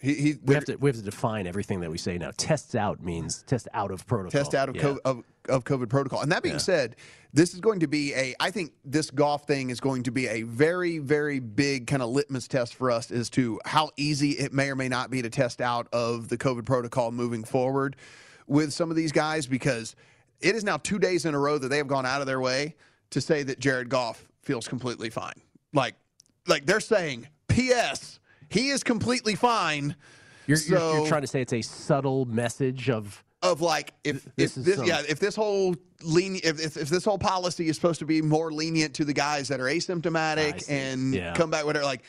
He, 0.00 0.14
he 0.14 0.34
We 0.42 0.54
have 0.54 0.64
to 0.64 0.76
we 0.76 0.88
have 0.88 0.96
to 0.96 1.02
define 1.02 1.46
everything 1.46 1.80
that 1.80 1.90
we 1.90 1.98
say 1.98 2.16
now. 2.18 2.30
Tests 2.36 2.74
out 2.74 3.02
means 3.02 3.42
test 3.46 3.68
out 3.74 3.90
of 3.90 4.06
protocol. 4.06 4.30
test 4.30 4.54
out 4.54 4.68
of, 4.68 4.76
Yeah. 4.76 4.82
COVID, 4.82 4.98
of 5.04 5.24
of 5.48 5.64
COVID 5.64 5.88
protocol. 5.88 6.20
And 6.20 6.30
that 6.32 6.42
being 6.42 6.54
Yeah. 6.56 6.58
said, 6.60 6.96
this 7.32 7.54
is 7.54 7.60
going 7.60 7.80
to 7.80 7.86
be 7.86 8.14
a. 8.14 8.34
I 8.40 8.50
think 8.50 8.72
this 8.84 9.10
Goff 9.10 9.46
thing 9.46 9.70
is 9.70 9.80
going 9.80 10.04
to 10.04 10.10
be 10.10 10.26
a 10.28 10.42
very 10.42 10.98
very 10.98 11.38
big 11.38 11.86
kind 11.86 12.02
of 12.02 12.10
litmus 12.10 12.48
test 12.48 12.74
for 12.74 12.90
us 12.90 13.10
as 13.10 13.28
to 13.30 13.60
how 13.64 13.90
easy 13.96 14.30
it 14.32 14.52
may 14.52 14.70
or 14.70 14.76
may 14.76 14.88
not 14.88 15.10
be 15.10 15.22
to 15.22 15.30
test 15.30 15.60
out 15.60 15.86
of 15.92 16.28
the 16.28 16.38
COVID 16.38 16.64
protocol 16.64 17.10
moving 17.12 17.44
forward 17.44 17.96
with 18.46 18.72
some 18.72 18.90
of 18.90 18.96
these 18.96 19.12
guys 19.12 19.46
because 19.46 19.96
it 20.40 20.54
is 20.54 20.64
now 20.64 20.76
two 20.78 20.98
days 20.98 21.26
in 21.26 21.34
a 21.34 21.38
row 21.38 21.58
that 21.58 21.68
they 21.68 21.76
have 21.76 21.88
gone 21.88 22.06
out 22.06 22.20
of 22.20 22.26
their 22.26 22.40
way 22.40 22.74
to 23.10 23.20
say 23.20 23.42
that 23.42 23.58
Jared 23.58 23.88
Goff 23.90 24.26
feels 24.42 24.66
completely 24.66 25.10
fine. 25.10 25.34
Like 25.74 25.94
like 26.46 26.64
they're 26.64 26.80
saying, 26.80 27.28
P.S. 27.48 28.19
He 28.50 28.68
is 28.68 28.82
completely 28.84 29.34
fine. 29.36 29.96
You're, 30.46 30.58
you're, 30.66 30.78
you're 30.96 31.06
trying 31.06 31.20
to 31.22 31.26
say 31.26 31.40
it's 31.40 31.52
a 31.52 31.62
subtle 31.62 32.24
message 32.26 32.90
of 32.90 33.24
of 33.42 33.62
like 33.62 33.94
if 34.04 34.22
this 34.36 34.52
if 34.52 34.56
is 34.58 34.64
this 34.64 34.76
some- 34.76 34.84
yeah 34.86 35.00
if 35.08 35.18
this 35.18 35.34
whole 35.34 35.74
lenient 36.02 36.44
if, 36.44 36.60
if 36.60 36.76
if 36.76 36.88
this 36.90 37.04
whole 37.06 37.18
policy 37.18 37.68
is 37.68 37.76
supposed 37.76 37.98
to 38.00 38.04
be 38.04 38.20
more 38.20 38.52
lenient 38.52 38.92
to 38.94 39.04
the 39.04 39.14
guys 39.14 39.48
that 39.48 39.60
are 39.60 39.64
asymptomatic 39.64 40.64
and 40.68 41.14
Yeah. 41.14 41.32
come 41.34 41.48
back 41.50 41.64
whatever 41.64 41.84
like 41.86 42.02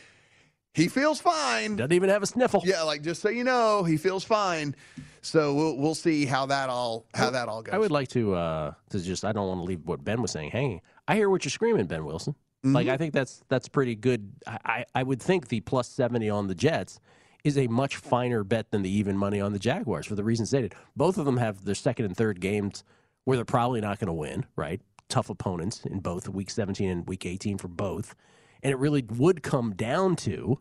he 0.73 0.89
feels 0.89 1.21
fine 1.21 1.77
doesn't 1.77 1.93
even 1.93 2.09
have 2.09 2.21
a 2.23 2.25
sniffle 2.25 2.63
yeah 2.65 2.81
like 2.81 3.01
just 3.01 3.21
so 3.21 3.29
you 3.29 3.45
know 3.45 3.83
he 3.85 3.95
feels 3.95 4.25
fine 4.25 4.75
so 5.21 5.53
we'll 5.53 5.77
we'll 5.77 5.95
see 5.95 6.25
how 6.25 6.45
that 6.47 6.69
all 6.69 7.05
how 7.13 7.29
that 7.29 7.47
all 7.47 7.61
goes 7.61 7.73
I 7.73 7.77
would 7.77 7.91
like 7.91 8.09
to 8.09 8.33
uh 8.35 8.73
to 8.89 8.99
just 8.99 9.23
I 9.23 9.31
don't 9.31 9.47
want 9.47 9.59
to 9.61 9.65
leave 9.65 9.85
what 9.85 10.03
Ben 10.03 10.21
was 10.21 10.31
saying 10.31 10.51
hanging. 10.51 10.81
I 11.07 11.15
hear 11.15 11.29
what 11.29 11.45
you're 11.45 11.49
screaming, 11.51 11.85
Ben 11.85 12.03
Wilson. 12.05 12.35
Like 12.63 12.85
Mm-hmm. 12.85 12.93
I 12.93 12.97
think 12.97 13.13
that's 13.13 13.43
that's 13.49 13.67
pretty 13.67 13.95
good. 13.95 14.33
I, 14.45 14.85
I 14.93 15.01
would 15.01 15.21
think 15.21 15.47
the 15.47 15.61
plus 15.61 15.87
seventy 15.87 16.29
on 16.29 16.47
the 16.47 16.53
Jets 16.55 16.99
is 17.43 17.57
a 17.57 17.65
much 17.67 17.95
finer 17.95 18.43
bet 18.43 18.69
than 18.69 18.83
the 18.83 18.89
even 18.89 19.17
money 19.17 19.41
on 19.41 19.51
the 19.51 19.57
Jaguars 19.57 20.05
for 20.05 20.13
the 20.13 20.23
reasons 20.23 20.49
stated. 20.49 20.75
Both 20.95 21.17
of 21.17 21.25
them 21.25 21.37
have 21.37 21.65
their 21.65 21.73
second 21.73 22.05
and 22.05 22.15
third 22.15 22.39
games 22.39 22.83
where 23.23 23.35
they're 23.35 23.45
probably 23.45 23.81
not 23.81 23.97
going 23.97 24.07
to 24.07 24.13
win. 24.13 24.45
Right, 24.55 24.79
tough 25.09 25.31
opponents 25.31 25.85
in 25.85 26.01
both 26.01 26.29
week 26.29 26.51
seventeen 26.51 26.89
and 26.89 27.07
week 27.07 27.25
eighteen 27.25 27.57
for 27.57 27.67
both, 27.67 28.13
and 28.61 28.71
it 28.71 28.77
really 28.77 29.03
would 29.09 29.41
come 29.41 29.73
down 29.73 30.15
to, 30.17 30.59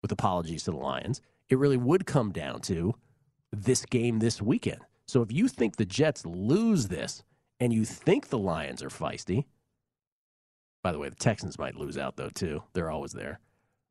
with 0.00 0.10
apologies 0.10 0.62
to 0.62 0.70
the 0.70 0.78
Lions, 0.78 1.20
it 1.50 1.58
really 1.58 1.76
would 1.76 2.06
come 2.06 2.32
down 2.32 2.60
to 2.62 2.94
this 3.52 3.84
game 3.84 4.20
this 4.20 4.40
weekend. 4.40 4.80
So 5.06 5.20
if 5.20 5.32
you 5.32 5.48
think 5.48 5.76
the 5.76 5.84
Jets 5.84 6.24
lose 6.24 6.88
this 6.88 7.22
and 7.60 7.72
you 7.74 7.84
think 7.84 8.28
the 8.28 8.38
Lions 8.38 8.82
are 8.82 8.88
feisty, 8.88 9.44
by 10.88 10.92
the 10.92 10.98
way, 10.98 11.10
the 11.10 11.14
Texans 11.16 11.58
might 11.58 11.76
lose 11.76 11.98
out 11.98 12.16
though 12.16 12.30
too. 12.30 12.62
They're 12.72 12.90
always 12.90 13.12
there. 13.12 13.40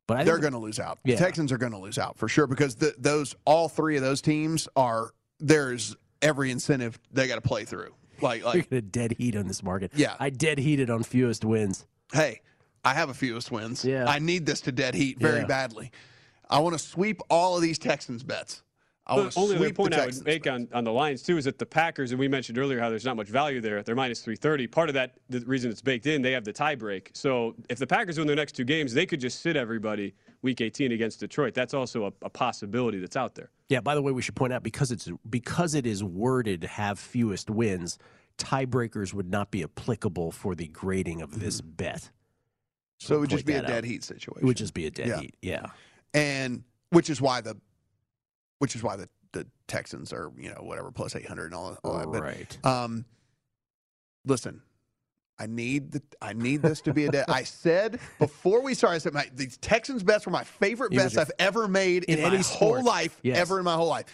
But 0.08 0.18
I 0.18 0.24
they're 0.24 0.40
going 0.40 0.54
to 0.54 0.58
lose 0.60 0.80
out 0.80 0.98
Yeah. 1.06 1.16
the 1.16 1.22
Texans 1.24 1.52
are 1.52 1.60
going 1.60 1.74
to 1.74 1.78
lose 1.78 2.00
out 2.00 2.18
for 2.18 2.28
sure 2.28 2.48
because 2.48 2.74
the, 2.76 2.96
those 2.98 3.36
all 3.46 3.70
three 3.70 3.98
of 3.98 4.02
those 4.02 4.20
teams 4.20 4.68
are 4.76 5.12
there's 5.40 5.96
every 6.24 6.50
incentive 6.50 6.98
they 7.12 7.28
got 7.28 7.36
to 7.36 7.42
play 7.42 7.66
through 7.66 7.94
like 8.20 8.44
like 8.44 8.68
dead 8.92 9.12
heat 9.12 9.36
on 9.36 9.48
this 9.48 9.62
market. 9.62 9.92
Yeah. 9.94 10.16
I 10.20 10.32
dead 10.32 10.58
heated 10.58 10.90
on 10.90 11.04
fewest 11.04 11.46
wins. 11.46 11.86
hey, 12.14 12.42
I 12.84 12.96
have 12.96 13.10
a 13.10 13.14
fewest 13.14 13.52
wins. 13.52 13.86
Yeah. 13.86 14.06
I 14.10 14.18
need 14.18 14.48
this 14.48 14.62
to 14.62 14.72
dead 14.72 14.96
heat 14.96 15.20
very 15.20 15.42
Yeah. 15.42 15.46
badly. 15.46 15.92
I 16.50 16.60
want 16.60 16.74
to 16.74 16.80
sweep 16.80 17.22
all 17.30 17.56
of 17.58 17.62
these 17.62 17.78
Texans 17.78 18.24
bets. 18.24 18.64
I 19.08 19.16
The 19.16 19.34
only 19.38 19.56
other 19.56 19.74
point 19.74 19.94
I 19.94 20.06
would 20.06 20.26
make 20.26 20.48
on, 20.48 20.68
on 20.74 20.84
the 20.84 20.92
Lions 20.92 21.24
too 21.24 21.38
is 21.38 21.46
that 21.46 21.58
the 21.58 21.66
Packers, 21.66 22.12
and 22.12 22.20
we 22.20 22.28
mentioned 22.28 22.58
earlier 22.58 22.80
how 22.80 22.90
there's 22.90 23.06
not 23.06 23.16
much 23.16 23.30
value 23.30 23.62
there. 23.62 23.82
They're 23.82 23.96
minus 23.96 24.20
330. 24.22 24.68
Part 24.68 24.90
of 24.90 24.96
that, 24.96 25.18
the 25.30 25.40
reason 25.42 25.72
it's 25.72 25.82
baked 25.82 26.06
in, 26.08 26.22
they 26.22 26.34
have 26.34 26.44
the 26.44 26.54
tie 26.54 26.76
break. 26.76 27.12
So 27.14 27.56
if 27.70 27.80
the 27.80 27.88
Packers 27.88 28.18
win 28.18 28.28
their 28.28 28.36
next 28.36 28.54
two 28.54 28.66
games, 28.66 28.94
they 28.94 29.06
could 29.06 29.22
just 29.22 29.42
sit 29.42 29.56
everybody 29.56 30.14
Week 30.42 30.60
18 30.62 30.92
against 30.92 31.20
Detroit. 31.20 31.54
That's 31.54 31.74
also 31.74 32.06
a, 32.06 32.12
a 32.22 32.30
possibility 32.30 33.00
that's 33.00 33.16
out 33.16 33.36
there. 33.36 33.50
Yeah, 33.70 33.80
by 33.80 33.96
the 33.96 34.02
way, 34.02 34.12
we 34.12 34.22
should 34.22 34.36
point 34.36 34.54
out 34.54 34.64
because 34.64 34.92
it's 34.92 35.10
because 35.30 35.74
it 35.74 35.88
is 35.88 36.04
worded 36.04 36.64
have 36.66 37.00
fewest 37.00 37.50
wins, 37.50 37.98
tiebreakers 38.38 39.14
would 39.14 39.30
not 39.30 39.52
be 39.52 39.64
applicable 39.64 40.32
for 40.32 40.54
the 40.54 40.68
grading 40.68 41.22
of 41.22 41.40
this 41.40 41.62
mm-hmm. 41.62 41.72
bet. 41.72 42.12
So 43.00 43.16
it 43.16 43.20
would 43.20 43.30
just 43.30 43.46
be 43.46 43.54
a 43.54 43.62
dead 43.62 43.80
out. 43.80 43.84
heat 43.84 44.04
situation. 44.04 44.44
It 44.44 44.46
would 44.46 44.58
just 44.58 44.74
be 44.74 44.88
a 44.88 44.92
dead 44.92 45.08
Yeah. 45.08 45.20
heat. 45.22 45.36
Yeah. 45.42 45.66
and 46.14 46.64
which 46.90 47.10
is 47.10 47.22
why 47.22 47.42
the 47.42 47.58
which 48.60 48.76
is 48.76 48.84
why 48.84 48.96
the 48.96 49.08
the 49.34 49.46
Texans 49.68 50.14
are 50.14 50.32
you 50.38 50.50
know 50.50 50.62
whatever 50.62 50.92
plus 50.92 51.16
eight 51.16 51.28
hundred 51.28 51.46
and 51.46 51.56
all, 51.56 51.78
all 51.84 51.98
that. 52.00 52.12
But, 52.12 52.22
Right. 52.22 52.66
Um, 52.66 53.06
listen, 54.26 54.62
I 55.40 55.46
need 55.48 55.92
the 55.92 56.02
I 56.22 56.34
need 56.34 56.62
this 56.62 56.82
to 56.82 56.94
be 56.94 57.06
a 57.06 57.12
dead. 57.12 57.26
I 57.28 57.44
said 57.44 58.00
before 58.20 58.62
we 58.62 58.74
started, 58.74 58.96
I 58.96 59.00
said 59.00 59.14
my 59.14 59.30
these 59.36 59.58
Texans 59.58 60.04
bets 60.04 60.26
were 60.26 60.32
my 60.32 60.44
favorite 60.44 60.92
bets 60.92 61.14
your- 61.14 61.22
I've 61.22 61.32
ever 61.40 61.68
made 61.68 62.06
in, 62.06 62.18
in 62.18 62.24
my 62.24 62.30
any 62.30 62.38
whole 62.44 62.84
life, 62.84 63.18
Yes. 63.24 63.38
ever 63.38 63.60
in 63.60 63.66
my 63.66 63.76
whole 63.76 63.88
life. 63.88 64.06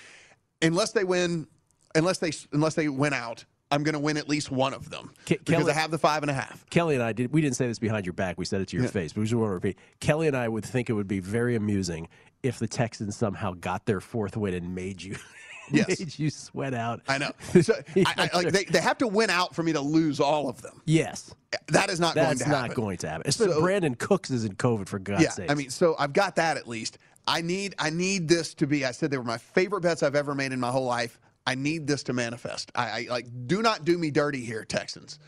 Unless 0.61 0.91
they 0.93 1.03
win, 1.03 1.47
unless 1.95 2.17
they 2.19 2.31
unless 2.51 2.75
they 2.75 2.87
win 2.89 3.13
out, 3.13 3.45
I'm 3.71 3.83
going 3.83 3.93
to 3.93 3.99
win 3.99 4.17
at 4.17 4.29
least 4.29 4.49
one 4.51 4.73
of 4.73 4.89
them 4.89 5.11
Ke- 5.25 5.29
because 5.29 5.45
Kelly- 5.63 5.71
I 5.71 5.75
have 5.75 5.91
the 5.91 5.97
five 5.97 6.23
and 6.23 6.29
a 6.31 6.33
half. 6.33 6.65
Kelly 6.69 6.95
and 6.95 7.03
I 7.03 7.11
did. 7.13 7.31
We 7.33 7.41
didn't 7.41 7.55
say 7.55 7.67
this 7.67 7.79
behind 7.79 8.05
your 8.05 8.13
back. 8.13 8.37
We 8.37 8.45
said 8.45 8.61
it 8.61 8.67
to 8.69 8.77
your 8.77 8.85
Yeah. 8.85 8.91
face. 8.91 9.13
But 9.13 9.21
we 9.21 9.25
just 9.27 9.35
want 9.35 9.49
to 9.49 9.53
repeat. 9.53 9.77
Kelly 9.99 10.27
and 10.27 10.35
I 10.37 10.47
would 10.47 10.65
think 10.65 10.89
it 10.89 10.93
would 10.93 11.07
be 11.07 11.19
very 11.19 11.55
amusing 11.55 12.07
if 12.43 12.59
the 12.59 12.67
Texans 12.67 13.15
somehow 13.15 13.53
got 13.53 13.85
their 13.85 13.99
fourth 14.01 14.35
win 14.37 14.53
and 14.53 14.75
made 14.75 15.01
you, 15.01 15.15
Yes. 15.71 15.99
made 15.99 16.19
you 16.19 16.29
sweat 16.29 16.73
out. 16.73 17.01
I 17.07 17.17
know. 17.17 17.31
So 17.61 17.73
I, 17.95 18.29
I, 18.33 18.37
like 18.37 18.51
they, 18.51 18.65
they 18.65 18.81
have 18.81 18.97
to 18.99 19.07
win 19.07 19.29
out 19.29 19.55
for 19.55 19.63
me 19.63 19.71
to 19.73 19.79
lose 19.79 20.19
all 20.19 20.49
of 20.49 20.61
them. 20.61 20.81
Yes, 20.85 21.33
That 21.69 21.89
is 21.89 21.99
not 22.01 22.15
going 22.15 22.25
to 22.37 22.43
happen. 22.43 22.51
That's 22.51 22.69
not 22.69 22.75
going 22.75 22.97
to 22.97 23.09
happen. 23.09 23.23
It's 23.27 23.37
So- 23.37 23.61
Brandin 23.61 23.97
Cooks 23.97 24.29
is 24.29 24.43
in 24.45 24.55
COVID 24.55 24.87
for 24.89 24.99
God's 24.99 25.23
yeah, 25.23 25.29
sake. 25.29 25.49
I 25.51 25.55
mean, 25.55 25.69
so 25.69 25.95
I've 25.97 26.13
got 26.13 26.35
that 26.35 26.57
at 26.57 26.67
least. 26.67 26.97
I 27.25 27.39
need 27.41 27.73
I 27.79 27.89
need 27.89 28.27
this 28.27 28.53
to 28.55 28.67
be. 28.67 28.83
I 28.83 28.91
said 28.91 29.09
they 29.09 29.17
were 29.17 29.23
my 29.23 29.37
favorite 29.37 29.79
bets 29.79 30.03
I've 30.03 30.15
ever 30.15 30.35
made 30.35 30.51
in 30.51 30.59
my 30.59 30.69
whole 30.71 30.83
life. 30.85 31.17
I 31.47 31.55
need 31.55 31.87
this 31.87 32.03
to 32.03 32.13
manifest. 32.13 32.69
I, 32.75 32.83
I 32.83 33.07
like 33.09 33.27
do 33.47 33.61
not 33.61 33.85
do 33.85 33.97
me 33.97 34.11
dirty 34.11 34.41
here, 34.43 34.65
Texans, 34.65 35.19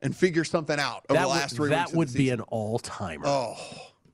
and 0.00 0.16
figure 0.16 0.44
something 0.44 0.80
out 0.80 1.04
over 1.10 1.18
that 1.18 1.22
the 1.24 1.28
would, 1.28 1.34
last 1.34 1.56
three 1.56 1.68
that 1.70 1.92
would 1.92 2.08
be 2.08 2.24
season. 2.24 2.40
an 2.40 2.46
all 2.48 2.78
timer. 2.78 3.26
oh, 3.26 3.56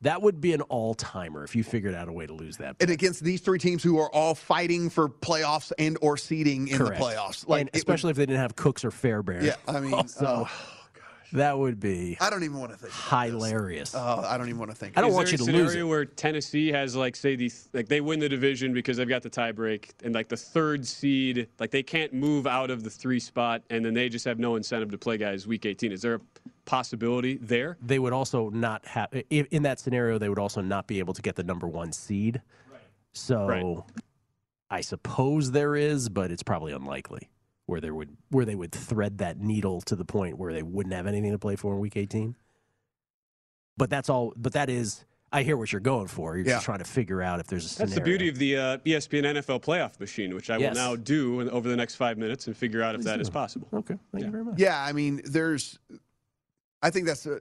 That 0.03 0.21
would 0.23 0.41
be 0.41 0.53
an 0.53 0.61
all 0.63 0.95
timer 0.95 1.45
if 1.45 1.55
you 1.57 1.63
figured 1.65 1.95
out 1.95 2.09
a 2.09 2.13
way 2.13 2.27
to 2.27 2.33
lose 2.35 2.57
that. 2.59 2.77
and 2.81 2.91
against 2.91 3.23
these 3.25 3.41
three 3.41 3.59
teams 3.59 3.83
who 3.83 3.99
are 3.99 4.11
all 4.13 4.35
fighting 4.35 4.91
for 4.91 5.09
playoffs 5.09 5.73
and 5.79 5.97
or 6.03 6.17
seeding 6.17 6.69
in 6.69 6.77
Correct. 6.79 6.99
the 6.99 7.05
playoffs, 7.07 7.43
And 7.43 7.51
like 7.51 7.65
would- 7.67 7.77
especially 7.77 8.11
if 8.11 8.17
they 8.17 8.27
didn't 8.27 8.41
have 8.41 8.57
Cooks 8.57 8.85
or 8.85 8.91
Fairbairn. 8.91 9.45
yeah. 9.45 9.55
I 9.69 9.81
mean, 9.81 10.07
So, 10.09 10.27
oh, 10.27 10.43
uh, 10.45 10.49
that 11.33 11.59
would 11.59 11.81
be 11.81 12.17
I 12.21 12.31
don't 12.31 12.43
even 12.45 12.59
want 12.59 12.73
to 12.73 12.79
think. 12.79 12.93
hilarious. 13.31 13.95
Oh, 13.95 14.25
I 14.27 14.39
don't 14.39 14.49
even 14.49 14.59
want 14.59 14.71
to 14.71 14.77
think. 14.77 14.97
I 14.97 15.01
don't 15.01 15.11
Is 15.11 15.17
want 15.17 15.27
there 15.29 15.37
you 15.39 15.45
a 15.45 15.47
to 15.47 15.53
lose 15.53 15.71
scenario 15.71 15.87
it. 15.87 15.91
where 15.91 16.05
Tennessee 16.05 16.69
has 16.73 16.95
like 16.97 17.17
say 17.17 17.37
the 17.37 17.51
like 17.73 17.89
they 17.89 18.01
win 18.01 18.21
the 18.21 18.29
division 18.29 18.73
because 18.73 18.97
they've 18.97 19.09
got 19.09 19.23
the 19.23 19.31
tiebreak 19.31 19.91
and 20.05 20.15
like 20.15 20.29
the 20.29 20.37
third 20.37 20.87
seed 20.87 21.49
like 21.59 21.71
they 21.71 21.83
can't 21.83 22.13
move 22.13 22.47
out 22.47 22.71
of 22.71 22.85
the 22.85 22.91
three 22.91 23.21
spot 23.21 23.63
and 23.71 23.85
then 23.85 23.95
they 23.95 24.09
just 24.09 24.25
have 24.25 24.39
no 24.39 24.57
incentive 24.57 24.91
to 24.91 24.99
play 24.99 25.17
guys 25.17 25.47
week 25.47 25.67
18. 25.67 25.93
Is 25.93 26.03
there 26.03 26.15
a 26.15 26.21
possibility 26.65 27.39
there? 27.43 27.77
they 27.83 27.99
would 27.99 28.13
also 28.13 28.49
not 28.51 28.87
have 28.87 29.09
in 29.31 29.63
that 29.65 29.81
scenario 29.81 30.17
they 30.19 30.29
would 30.29 30.39
also 30.39 30.61
not 30.61 30.87
be 30.87 31.01
able 31.01 31.13
to 31.13 31.21
get 31.23 31.35
the 31.35 31.43
number 31.43 31.67
one 31.67 31.91
seed 31.93 32.41
so 33.13 33.47
Right. 33.47 33.77
i 34.71 34.81
suppose 34.81 35.51
there 35.51 35.75
is 35.75 36.09
but 36.09 36.31
it's 36.31 36.43
probably 36.45 36.73
unlikely 36.73 37.29
where 37.73 37.81
there 37.81 37.95
would 37.95 38.15
where 38.29 38.45
they 38.45 38.55
would 38.55 38.71
thread 38.71 39.17
that 39.19 39.39
needle 39.41 39.81
to 39.81 39.97
the 39.97 40.05
point 40.05 40.37
where 40.37 40.53
they 40.53 40.63
wouldn't 40.63 40.95
have 40.95 41.07
anything 41.07 41.33
to 41.33 41.39
play 41.39 41.57
for 41.57 41.73
in 41.73 41.81
week 41.81 41.97
18 41.97 42.37
but 43.79 43.89
that's 43.89 44.11
all 44.11 44.35
but 44.37 44.53
that 44.53 44.69
is 44.69 45.07
i 45.33 45.43
hear 45.43 45.57
what 45.57 45.73
you're 45.73 45.81
going 45.81 46.07
for 46.07 46.37
you're 46.37 46.45
Yeah. 46.47 46.53
just 46.57 46.67
trying 46.67 46.81
to 46.81 46.85
figure 46.85 47.23
out 47.23 47.41
if 47.41 47.47
there's 47.47 47.65
a 47.65 47.69
scenario 47.71 47.89
That's 47.89 47.99
the 47.99 48.05
beauty 48.05 48.29
of 48.29 48.37
the 48.37 48.57
uh, 48.59 48.77
ESPN 48.85 49.25
NFL 49.39 49.63
playoff 49.65 49.99
machine, 49.99 50.35
which 50.35 50.51
I 50.51 50.59
Yes. 50.59 50.75
will 50.77 50.83
now 50.83 50.97
do 50.97 51.41
in, 51.41 51.49
over 51.49 51.67
the 51.67 51.77
next 51.77 51.95
five 51.95 52.19
minutes 52.19 52.47
and 52.47 52.55
figure 52.55 52.83
out 52.83 52.95
if 52.95 53.03
that 53.05 53.23
is 53.23 53.31
possible. 53.31 53.67
okay 53.73 53.95
thank 54.13 54.21
Yeah. 54.21 54.27
you 54.27 54.31
very 54.31 54.45
much 54.45 54.59
Yeah, 54.59 54.79
I 54.79 54.93
mean, 54.93 55.23
there's. 55.25 55.79
I 56.83 56.91
think 56.91 57.07
that's 57.07 57.25
a. 57.25 57.41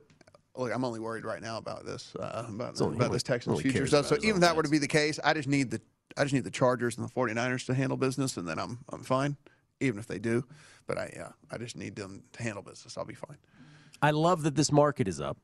Look, 0.55 0.71
I'm 0.73 0.85
only 0.85 0.99
worried 1.01 1.25
right 1.25 1.41
now 1.41 1.57
about 1.57 1.85
this 1.85 2.15
uh, 2.17 2.45
about, 2.47 2.79
only- 2.81 2.95
about 2.95 3.05
only- 3.07 3.15
this 3.15 3.23
Texans 3.23 3.59
future 3.61 3.85
stuff. 3.87 4.05
So 4.07 4.15
even 4.17 4.35
if 4.35 4.39
that 4.41 4.55
were 4.55 4.63
to 4.63 4.69
be 4.69 4.77
the 4.77 4.87
case, 4.87 5.19
I 5.23 5.33
just 5.33 5.49
need 5.49 5.71
the 5.71 5.81
I 6.15 6.23
just 6.23 6.33
need 6.33 6.45
the 6.45 6.51
Chargers 6.51 6.97
and 6.97 7.05
the 7.07 7.11
49ers 7.11 7.65
to 7.65 7.73
handle 7.73 7.97
business, 7.97 8.37
and 8.37 8.47
then 8.47 8.57
I'm 8.59 8.79
I'm 8.93 9.03
fine. 9.03 9.35
Even 9.81 9.99
if 9.99 10.07
they 10.07 10.19
do, 10.19 10.45
but 10.87 10.97
I 10.97 11.11
yeah, 11.15 11.29
I 11.51 11.57
just 11.57 11.75
need 11.75 11.95
them 11.95 12.23
to 12.33 12.43
handle 12.43 12.61
business. 12.63 12.97
I'll 12.97 13.05
be 13.05 13.15
fine. 13.15 13.37
i 14.01 14.11
love 14.11 14.43
that 14.43 14.55
this 14.55 14.71
market 14.71 15.07
is 15.07 15.19
up 15.19 15.37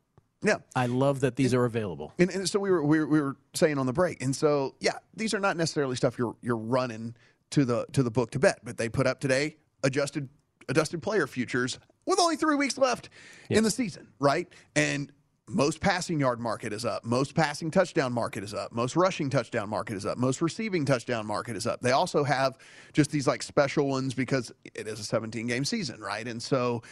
Yeah. 0.43 0.57
i 0.75 0.85
love 0.85 1.19
that 1.21 1.35
these 1.35 1.53
are 1.53 1.65
available 1.65 2.13
And, 2.19 2.29
and 2.31 2.47
so 2.49 2.59
we 2.59 2.69
were, 2.71 2.83
we 2.83 2.99
were 2.99 3.07
we 3.07 3.19
were 3.21 3.35
saying 3.53 3.77
on 3.77 3.85
the 3.85 3.93
break, 3.93 4.21
and 4.21 4.35
so 4.35 4.75
yeah, 4.79 4.97
these 5.15 5.33
are 5.33 5.39
not 5.39 5.57
necessarily 5.57 5.95
stuff 5.95 6.17
you're 6.17 6.35
you're 6.41 6.55
running 6.77 7.15
to 7.51 7.65
the 7.65 7.85
to 7.93 8.03
the 8.03 8.11
book 8.11 8.31
to 8.31 8.39
bet, 8.39 8.59
but 8.63 8.77
they 8.77 8.89
put 8.89 9.07
up 9.07 9.19
today 9.19 9.55
adjusted 9.83 10.29
adjusted 10.69 11.01
player 11.01 11.27
futures 11.27 11.79
with 12.05 12.19
only 12.19 12.35
three 12.35 12.55
weeks 12.55 12.77
left 12.77 13.09
in 13.49 13.63
the 13.63 13.71
season, 13.71 14.07
right? 14.19 14.47
And 14.75 15.11
most 15.49 15.79
passing 15.79 16.19
yard 16.19 16.39
market 16.39 16.73
is 16.73 16.83
up, 16.83 17.05
most 17.05 17.33
passing 17.33 17.71
touchdown 17.71 18.11
market 18.11 18.43
is 18.43 18.53
up, 18.53 18.73
most 18.73 18.95
rushing 18.95 19.29
touchdown 19.29 19.69
market 19.69 19.95
is 19.95 20.05
up, 20.05 20.17
most 20.17 20.41
receiving 20.41 20.83
touchdown 20.83 21.25
market 21.25 21.55
is 21.55 21.65
up. 21.65 21.79
They 21.79 21.91
also 21.91 22.23
have 22.23 22.57
just 22.91 23.11
these 23.11 23.27
like 23.27 23.41
special 23.41 23.87
ones 23.87 24.13
because 24.13 24.51
it 24.75 24.87
is 24.87 24.99
a 24.99 25.03
17 25.03 25.47
game 25.47 25.63
season, 25.63 26.01
right? 26.01 26.27
And 26.27 26.41
so 26.41 26.83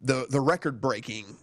the 0.00 0.26
the 0.30 0.40
record 0.40 0.80
breaking 0.80 1.36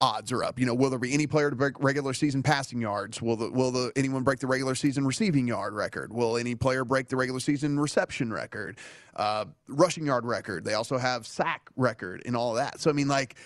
odds 0.00 0.32
are 0.32 0.44
up. 0.44 0.58
You 0.58 0.66
know, 0.66 0.74
will 0.74 0.90
there 0.90 0.98
be 0.98 1.14
any 1.14 1.26
player 1.26 1.50
to 1.50 1.56
break 1.56 1.82
regular 1.82 2.12
season 2.12 2.42
passing 2.42 2.80
yards? 2.80 3.20
Will 3.20 3.36
the 3.36 3.50
will 3.50 3.70
the 3.70 3.92
anyone 3.96 4.22
break 4.22 4.40
the 4.40 4.46
regular 4.46 4.74
season 4.74 5.06
receiving 5.06 5.48
yard 5.48 5.74
record? 5.74 6.12
Will 6.12 6.36
any 6.36 6.54
player 6.54 6.84
break 6.84 7.08
the 7.08 7.16
regular 7.16 7.40
season 7.40 7.78
reception 7.78 8.32
record, 8.32 8.78
uh, 9.16 9.46
rushing 9.68 10.06
yard 10.06 10.26
record? 10.26 10.64
They 10.64 10.74
also 10.74 10.98
have 10.98 11.26
sack 11.26 11.70
record 11.76 12.22
and 12.26 12.36
all 12.36 12.54
that. 12.54 12.80
So 12.80 12.90
I 12.90 12.92
mean, 12.92 13.08
like 13.08 13.36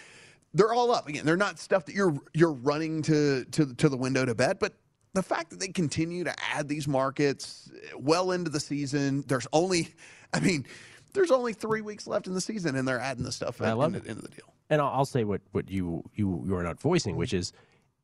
they're 0.56 0.72
all 0.72 0.90
up 0.92 1.06
again. 1.08 1.24
They're 1.26 1.36
not 1.36 1.58
stuff 1.58 1.84
that 1.86 1.94
you're 1.94 2.16
you're 2.34 2.52
running 2.52 3.02
to 3.02 3.44
to 3.44 3.74
to 3.74 3.88
the 3.88 3.96
window 3.96 4.24
to 4.24 4.34
bet, 4.34 4.58
but 4.58 4.74
the 5.14 5.22
fact 5.22 5.50
that 5.50 5.60
they 5.60 5.68
continue 5.68 6.24
to 6.24 6.34
add 6.54 6.68
these 6.68 6.86
markets 6.86 7.70
eh, 7.74 7.94
well 7.98 8.32
into 8.32 8.50
the 8.50 8.60
season, 8.60 9.24
there's 9.28 9.46
only, 9.52 9.88
I 10.34 10.40
mean, 10.40 10.66
there's 11.14 11.30
only 11.30 11.54
three 11.54 11.80
weeks 11.80 12.06
left 12.06 12.26
in 12.26 12.34
the 12.34 12.40
season, 12.40 12.76
and 12.76 12.86
they're 12.86 13.00
adding 13.00 13.24
the 13.24 13.32
stuff 13.32 13.62
I 13.62 13.70
in, 13.72 13.78
love 13.78 13.94
in, 13.94 14.02
it. 14.02 14.06
into 14.06 14.20
the 14.22 14.28
deal. 14.28 14.52
And 14.68 14.82
I'll, 14.82 14.88
I'll 14.88 15.04
say 15.06 15.24
what, 15.24 15.40
what 15.52 15.70
you, 15.70 16.02
you 16.14 16.42
you 16.46 16.54
are 16.56 16.62
not 16.62 16.78
voicing, 16.80 17.16
which 17.16 17.32
is 17.32 17.52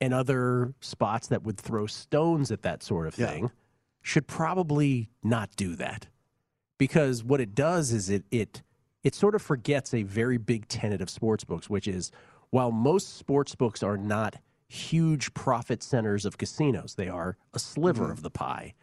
in 0.01 0.13
other 0.15 0.73
spots 0.81 1.29
that 1.29 1.43
would 1.43 1.59
throw 1.59 1.87
stones 1.87 2.51
at 2.51 2.63
that 2.63 2.83
sort 2.83 3.07
of 3.07 3.19
Yeah. 3.19 3.27
thing 3.27 3.51
should 4.01 4.27
probably 4.27 5.11
not 5.23 5.55
do 5.57 5.77
that. 5.77 6.07
Because 6.79 7.23
what 7.23 7.41
it 7.41 7.55
does 7.55 7.93
is 7.93 8.09
it 8.11 8.25
it 8.31 8.63
it 9.05 9.15
sort 9.15 9.35
of 9.35 9.43
forgets 9.43 9.93
a 9.93 10.03
very 10.05 10.39
big 10.39 10.67
tenet 10.69 11.01
of 11.03 11.11
sports 11.11 11.45
books, 11.45 11.69
which 11.69 11.87
is 11.87 12.11
while 12.53 12.71
most 12.71 13.17
sports 13.17 13.55
books 13.55 13.83
are 13.83 13.97
not 13.97 14.37
huge 14.69 15.33
profit 15.35 15.83
centers 15.83 16.25
of 16.25 16.37
casinos, 16.39 16.95
they 16.95 17.09
are 17.09 17.37
a 17.55 17.59
sliver 17.59 18.07
Mhm. 18.09 18.13
of 18.13 18.23
the 18.23 18.31
pie. 18.31 18.75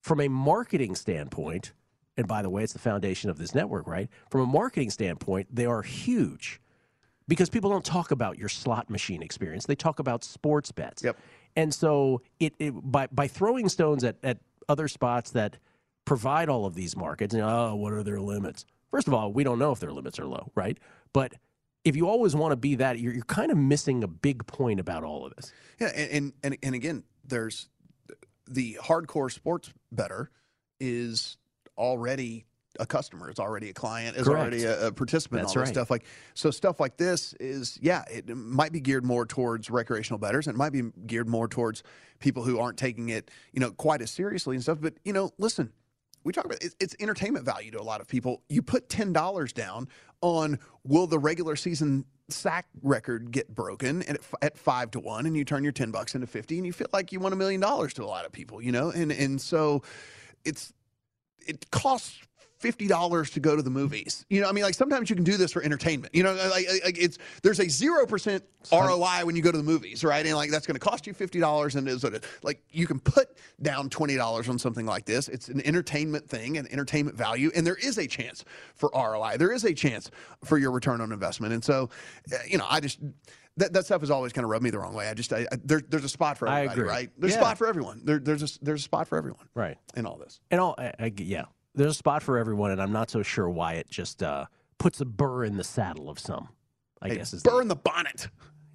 From 0.00 0.20
a 0.20 0.28
marketing 0.28 0.94
standpoint, 0.94 1.72
and 2.16 2.26
by 2.26 2.40
the 2.42 2.48
way, 2.50 2.64
it's 2.64 2.72
the 2.72 2.78
foundation 2.78 3.28
of 3.30 3.36
this 3.38 3.54
network, 3.54 3.86
right? 3.86 4.08
From 4.30 4.40
a 4.40 4.46
marketing 4.46 4.90
standpoint, 4.90 5.54
they 5.54 5.66
are 5.66 5.82
huge 5.82 6.60
because 7.28 7.50
people 7.50 7.68
don't 7.70 7.84
talk 7.84 8.10
about 8.10 8.38
your 8.38 8.48
slot 8.48 8.88
machine 8.88 9.22
experience. 9.22 9.66
They 9.66 9.74
talk 9.76 9.98
about 9.98 10.24
sports 10.24 10.72
bets. 10.72 11.04
Yep. 11.04 11.18
And 11.56 11.74
so 11.74 12.22
it, 12.40 12.54
it 12.58 12.70
by 12.72 13.06
by 13.08 13.28
throwing 13.28 13.68
stones 13.68 14.02
at, 14.02 14.16
at 14.22 14.38
other 14.68 14.88
spots 14.88 15.30
that 15.32 15.58
provide 16.06 16.48
all 16.48 16.64
of 16.64 16.74
these 16.74 16.96
markets, 16.96 17.34
and 17.34 17.42
oh, 17.42 17.74
what 17.74 17.92
are 17.92 18.02
their 18.02 18.20
limits? 18.20 18.64
First 18.90 19.08
of 19.08 19.14
all, 19.14 19.30
we 19.30 19.44
don't 19.44 19.58
know 19.58 19.72
if 19.72 19.80
their 19.80 19.92
limits 19.92 20.18
are 20.18 20.26
low, 20.26 20.50
right? 20.54 20.78
But 21.12 21.34
if 21.84 21.96
you 21.96 22.08
always 22.08 22.34
want 22.34 22.52
to 22.52 22.56
be 22.56 22.76
that, 22.76 22.98
you're, 22.98 23.14
you're 23.14 23.24
kind 23.24 23.50
of 23.50 23.58
missing 23.58 24.04
a 24.04 24.08
big 24.08 24.46
point 24.46 24.80
about 24.80 25.04
all 25.04 25.26
of 25.26 25.34
this. 25.36 25.52
Yeah, 25.80 25.88
and, 25.88 26.32
and 26.42 26.56
and 26.62 26.74
again, 26.74 27.04
there's 27.26 27.68
the 28.46 28.78
hardcore 28.82 29.30
sports 29.30 29.72
better 29.92 30.30
is 30.80 31.36
already 31.76 32.44
a 32.78 32.86
customer, 32.86 33.30
is 33.30 33.38
already 33.38 33.70
a 33.70 33.72
client, 33.72 34.16
is 34.16 34.24
Correct. 34.24 34.40
already 34.40 34.64
a, 34.64 34.88
a 34.88 34.92
participant. 34.92 35.42
That's 35.42 35.56
all 35.56 35.62
this 35.62 35.70
stuff 35.70 35.90
like 35.90 36.04
so. 36.34 36.50
Stuff 36.50 36.80
like 36.80 36.96
this 36.96 37.34
is 37.40 37.78
yeah, 37.80 38.04
it 38.10 38.28
might 38.28 38.72
be 38.72 38.80
geared 38.80 39.04
more 39.04 39.26
towards 39.26 39.70
recreational 39.70 40.18
bettors, 40.18 40.46
and 40.46 40.54
it 40.54 40.58
might 40.58 40.72
be 40.72 40.82
geared 41.06 41.28
more 41.28 41.48
towards 41.48 41.82
people 42.18 42.44
who 42.44 42.58
aren't 42.58 42.78
taking 42.78 43.08
it 43.08 43.30
you 43.52 43.60
know 43.60 43.70
quite 43.70 44.02
as 44.02 44.10
seriously 44.10 44.56
and 44.56 44.62
stuff. 44.62 44.78
But 44.80 44.94
you 45.04 45.12
know, 45.12 45.30
listen. 45.38 45.72
We 46.28 46.32
talk 46.34 46.44
about 46.44 46.62
it, 46.62 46.74
it's 46.78 46.94
entertainment 47.00 47.46
value 47.46 47.70
to 47.70 47.80
a 47.80 47.82
lot 47.82 48.02
of 48.02 48.06
people. 48.06 48.42
You 48.50 48.60
put 48.60 48.90
ten 48.90 49.14
dollars 49.14 49.50
down 49.50 49.88
on 50.20 50.58
will 50.84 51.06
the 51.06 51.18
regular 51.18 51.56
season 51.56 52.04
sack 52.28 52.66
record 52.82 53.30
get 53.30 53.54
broken 53.54 54.02
at, 54.02 54.18
at 54.42 54.58
five 54.58 54.90
to 54.90 55.00
one, 55.00 55.24
and 55.24 55.34
you 55.34 55.46
turn 55.46 55.62
your 55.62 55.72
ten 55.72 55.90
bucks 55.90 56.14
into 56.14 56.26
fifty, 56.26 56.58
and 56.58 56.66
you 56.66 56.72
feel 56.74 56.88
like 56.92 57.12
you 57.12 57.18
won 57.18 57.32
a 57.32 57.36
million 57.36 57.62
dollars 57.62 57.94
to 57.94 58.04
a 58.04 58.04
lot 58.04 58.26
of 58.26 58.32
people, 58.32 58.60
you 58.60 58.70
know. 58.70 58.90
And 58.90 59.10
and 59.10 59.40
so 59.40 59.82
it's 60.44 60.74
it 61.46 61.70
costs 61.70 62.18
fifty 62.58 62.86
dollars 62.86 63.30
to 63.30 63.40
go 63.40 63.56
to 63.56 63.62
the 63.62 63.70
movies. 63.70 64.26
You 64.28 64.40
know, 64.40 64.48
I 64.48 64.52
mean, 64.52 64.64
like 64.64 64.74
sometimes 64.74 65.08
you 65.10 65.16
can 65.16 65.24
do 65.24 65.36
this 65.36 65.52
for 65.52 65.62
entertainment. 65.62 66.14
You 66.14 66.22
know, 66.24 66.34
like, 66.34 66.66
like 66.84 66.98
it's 66.98 67.18
there's 67.42 67.60
a 67.60 67.68
zero 67.68 68.06
percent 68.06 68.44
ROI 68.72 69.24
when 69.24 69.36
you 69.36 69.42
go 69.42 69.50
to 69.52 69.56
the 69.58 69.64
movies, 69.64 70.02
right? 70.04 70.24
And 70.26 70.34
like 70.36 70.50
that's 70.50 70.66
going 70.66 70.74
to 70.74 70.80
cost 70.80 71.06
you 71.06 71.14
fifty 71.14 71.40
dollars, 71.40 71.76
and 71.76 71.88
is 71.88 72.04
it 72.04 72.24
like 72.42 72.62
you 72.70 72.86
can 72.86 73.00
put 73.00 73.28
down 73.62 73.88
twenty 73.88 74.16
dollars 74.16 74.48
on 74.48 74.58
something 74.58 74.86
like 74.86 75.04
this. 75.06 75.28
It's 75.28 75.48
an 75.48 75.64
entertainment 75.66 76.28
thing, 76.28 76.56
an 76.58 76.66
entertainment 76.70 77.16
value, 77.16 77.50
and 77.54 77.66
there 77.66 77.76
is 77.76 77.98
a 77.98 78.06
chance 78.06 78.44
for 78.74 78.90
ROI. 78.94 79.36
There 79.38 79.52
is 79.52 79.64
a 79.64 79.72
chance 79.74 80.10
for 80.44 80.58
your 80.58 80.70
return 80.72 81.00
on 81.00 81.12
investment, 81.12 81.52
and 81.54 81.64
so 81.64 81.90
uh, 82.32 82.36
you 82.46 82.58
know, 82.58 82.66
I 82.68 82.80
just. 82.80 82.98
That, 83.56 83.72
that 83.72 83.86
stuff 83.86 84.02
has 84.02 84.10
always 84.12 84.32
kind 84.32 84.44
of 84.44 84.50
rubbed 84.50 84.62
me 84.62 84.70
the 84.70 84.78
wrong 84.78 84.94
way. 84.94 85.08
I 85.08 85.14
just, 85.14 85.32
I, 85.32 85.40
I, 85.50 85.56
there, 85.64 85.80
there's 85.80 86.04
a 86.04 86.08
spot 86.08 86.38
for 86.38 86.46
everybody, 86.46 86.80
right? 86.82 87.10
There's 87.18 87.32
Yeah. 87.32 87.40
a 87.40 87.42
spot 87.42 87.58
for 87.58 87.66
everyone. 87.66 88.02
There, 88.04 88.20
there's 88.20 88.44
a, 88.56 88.64
there's 88.64 88.82
a 88.82 88.84
spot 88.84 89.08
for 89.08 89.18
everyone, 89.18 89.48
right? 89.52 89.76
In 89.96 90.06
all 90.06 90.16
this. 90.16 90.38
And 90.52 90.60
all, 90.60 90.76
I, 90.78 90.92
I- 90.96 91.12
yeah, 91.16 91.46
there's 91.78 91.92
a 91.92 91.94
spot 91.94 92.22
for 92.22 92.36
everyone, 92.38 92.70
and 92.72 92.82
I'm 92.82 92.92
not 92.92 93.10
so 93.10 93.22
sure 93.22 93.48
why 93.48 93.74
it 93.74 93.88
just 93.88 94.22
uh, 94.22 94.46
puts 94.78 95.00
a 95.00 95.04
burr 95.04 95.44
in 95.44 95.56
the 95.56 95.64
saddle 95.64 96.10
of 96.10 96.18
some. 96.18 96.48
I 97.00 97.08
Hey, 97.08 97.16
guess 97.16 97.32
is 97.32 97.42
burr 97.42 97.62
in 97.62 97.68
the 97.68 97.76
bonnet. 97.76 98.28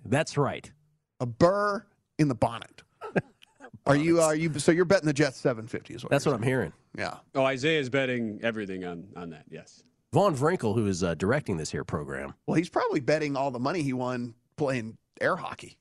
That's 0.06 0.38
right. 0.38 0.72
A 1.20 1.26
burr 1.26 1.86
in 2.18 2.28
the 2.28 2.36
bonnet. 2.36 2.82
Are 3.86 3.96
you? 3.96 4.22
Are 4.22 4.36
you? 4.36 4.58
So 4.60 4.72
you're 4.72 4.86
betting 4.86 5.08
the 5.08 5.14
Jets 5.14 5.38
750 5.38 5.94
is 5.96 6.04
what? 6.04 6.10
That's 6.10 6.26
what 6.26 6.34
I'm 6.34 6.44
hearing. 6.44 6.72
Yeah. 6.98 7.18
Oh, 7.36 7.44
Isaiah's 7.44 7.90
betting 7.90 8.40
everything 8.44 8.86
on, 8.86 9.06
on 9.16 9.30
that, 9.32 9.46
yes. 9.50 9.84
Vaughn 10.14 10.36
Vrinkel, 10.36 10.76
who 10.76 10.86
is 10.88 11.04
uh, 11.04 11.16
directing 11.16 11.58
this 11.58 11.72
here 11.72 11.84
program. 11.84 12.34
Well, 12.46 12.56
he's 12.56 12.70
probably 12.70 13.00
betting 13.00 13.36
all 13.36 13.52
the 13.52 13.60
money 13.60 13.82
he 13.82 13.94
won 13.94 14.36
playing 14.58 14.98
air 15.20 15.36
hockey. 15.36 15.78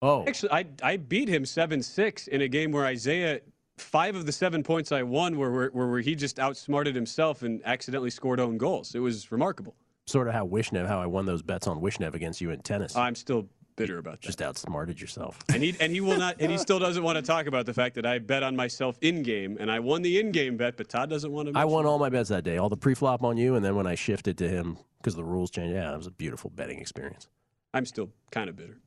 Oh, 0.00 0.24
Actually, 0.26 0.52
I, 0.52 0.66
I 0.82 0.96
beat 0.96 1.28
him 1.28 1.44
7 1.44 1.82
6 1.82 2.28
in 2.28 2.42
a 2.42 2.48
game 2.48 2.70
where 2.70 2.84
Isaiah, 2.86 3.40
five 3.78 4.16
of 4.16 4.26
the 4.26 4.32
seven 4.32 4.62
points 4.62 4.92
I 4.92 5.02
won 5.02 5.38
were, 5.38 5.50
were, 5.50 5.70
were 5.72 5.90
where 5.90 6.00
he 6.00 6.14
just 6.14 6.38
outsmarted 6.38 6.94
himself 6.94 7.42
and 7.42 7.60
accidentally 7.64 8.10
scored 8.10 8.40
own 8.40 8.58
goals. 8.58 8.94
It 8.94 9.00
was 9.00 9.30
remarkable. 9.30 9.74
Sort 10.06 10.28
of 10.28 10.34
how 10.34 10.46
Wishnev, 10.46 10.86
how 10.86 11.00
I 11.00 11.06
won 11.06 11.26
those 11.26 11.42
bets 11.42 11.66
on 11.66 11.80
Wishnev 11.80 12.14
against 12.14 12.40
you 12.40 12.50
in 12.50 12.60
tennis. 12.60 12.94
I'm 12.96 13.14
still 13.14 13.48
bitter 13.76 13.98
about 13.98 14.20
that. 14.20 14.26
Just 14.26 14.40
outsmarted 14.40 15.00
yourself. 15.00 15.38
And 15.52 15.62
he 15.62 15.76
and 15.80 15.92
he 15.92 16.00
will 16.00 16.16
not 16.16 16.36
and 16.40 16.50
he 16.50 16.58
still 16.58 16.78
doesn't 16.78 17.02
want 17.02 17.16
to 17.16 17.22
talk 17.22 17.46
about 17.46 17.66
the 17.66 17.74
fact 17.74 17.94
that 17.96 18.06
I 18.06 18.18
bet 18.18 18.42
on 18.42 18.56
myself 18.56 18.98
in 19.02 19.22
game 19.22 19.56
and 19.60 19.70
I 19.70 19.80
won 19.80 20.02
the 20.02 20.18
in 20.18 20.32
game 20.32 20.56
bet, 20.56 20.76
but 20.76 20.88
Todd 20.88 21.10
doesn't 21.10 21.30
want 21.30 21.52
to. 21.52 21.58
I 21.58 21.64
won 21.64 21.86
all 21.86 21.98
my 21.98 22.08
bets 22.08 22.30
that 22.30 22.44
day, 22.44 22.56
all 22.56 22.68
the 22.68 22.76
pre-flop 22.76 23.22
on 23.22 23.36
you, 23.36 23.54
and 23.54 23.64
then 23.64 23.76
when 23.76 23.86
I 23.86 23.94
shifted 23.94 24.38
to 24.38 24.48
him 24.48 24.78
because 24.98 25.14
the 25.14 25.24
rules 25.24 25.50
changed, 25.50 25.74
yeah, 25.74 25.92
it 25.92 25.96
was 25.96 26.06
a 26.06 26.12
beautiful 26.12 26.50
betting 26.50 26.78
experience. 26.78 27.28
I'm 27.74 27.84
still 27.84 28.10
kind 28.30 28.48
of 28.48 28.56
bitter. 28.56 28.78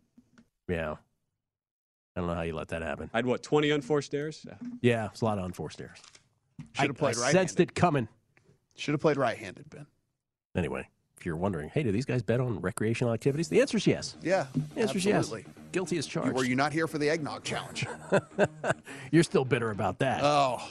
Yeah, 0.67 0.95
I 2.15 2.19
don't 2.19 2.27
know 2.27 2.35
how 2.35 2.41
you 2.41 2.55
let 2.55 2.69
that 2.69 2.81
happen. 2.81 3.09
I'd 3.13 3.25
what 3.25 3.43
20 3.43 3.69
unforced 3.71 4.13
errors. 4.13 4.45
Yeah. 4.47 4.55
Yeah, 4.81 5.05
it's 5.11 5.21
a 5.21 5.25
lot 5.25 5.37
of 5.37 5.45
unforced 5.45 5.79
errors. 5.79 5.99
Should 6.73 6.87
have 6.87 6.97
played 6.97 7.17
I 7.17 7.21
right. 7.21 7.31
sensed 7.31 7.59
it 7.59 7.73
coming. 7.75 8.07
Should 8.75 8.93
have 8.93 9.01
played 9.01 9.17
right-handed, 9.17 9.69
Ben. 9.69 9.85
Anyway, 10.55 10.87
if 11.17 11.25
you're 11.25 11.35
wondering, 11.37 11.69
hey, 11.69 11.83
do 11.83 11.91
these 11.91 12.05
guys 12.05 12.23
bet 12.23 12.39
on 12.39 12.59
recreational 12.59 13.13
activities? 13.13 13.47
The 13.47 13.61
answer 13.61 13.77
is 13.77 13.87
yes. 13.87 14.15
Yeah. 14.21 14.47
The 14.75 14.81
answer 14.81 14.97
is 14.97 15.07
absolutely. 15.07 15.45
yes. 15.47 15.55
Guilty 15.71 15.97
as 15.97 16.07
charged. 16.07 16.35
Were 16.35 16.43
you 16.45 16.55
not 16.55 16.73
here 16.73 16.87
for 16.87 16.97
the 16.97 17.09
eggnog 17.09 17.43
challenge? 17.43 17.85
You're 19.11 19.23
still 19.23 19.45
bitter 19.45 19.71
about 19.71 19.99
that. 19.99 20.21
oh, 20.23 20.61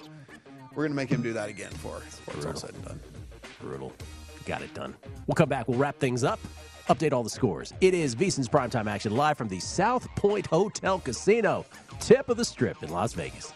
we're 0.75 0.85
gonna 0.85 0.95
make 0.95 1.09
him 1.11 1.23
do 1.23 1.33
that 1.33 1.49
again 1.49 1.71
for 1.71 2.01
before 2.01 2.35
it's 2.35 2.47
all 2.47 2.55
said 2.55 2.75
and 2.75 2.85
done. 2.85 3.01
Brutal. 3.61 3.93
Got 4.45 4.63
it 4.63 4.73
done. 4.75 4.95
We'll 5.27 5.35
come 5.35 5.49
back. 5.49 5.69
We'll 5.69 5.79
wrap 5.79 5.99
things 5.99 6.25
up. 6.25 6.41
Update 6.89 7.13
all 7.13 7.23
the 7.23 7.31
scores. 7.31 7.73
It 7.81 7.95
is 7.95 8.15
VSiN's 8.15 8.49
primetime 8.49 8.91
action 8.91 9.15
live 9.15 9.37
from 9.37 9.49
the 9.49 9.61
South 9.61 10.09
Point 10.17 10.47
Hotel 10.47 10.99
Casino, 10.99 11.67
tip 12.01 12.29
of 12.29 12.37
the 12.37 12.45
strip 12.45 12.83
in 12.83 12.91
Las 12.91 13.13
Vegas. 13.13 13.53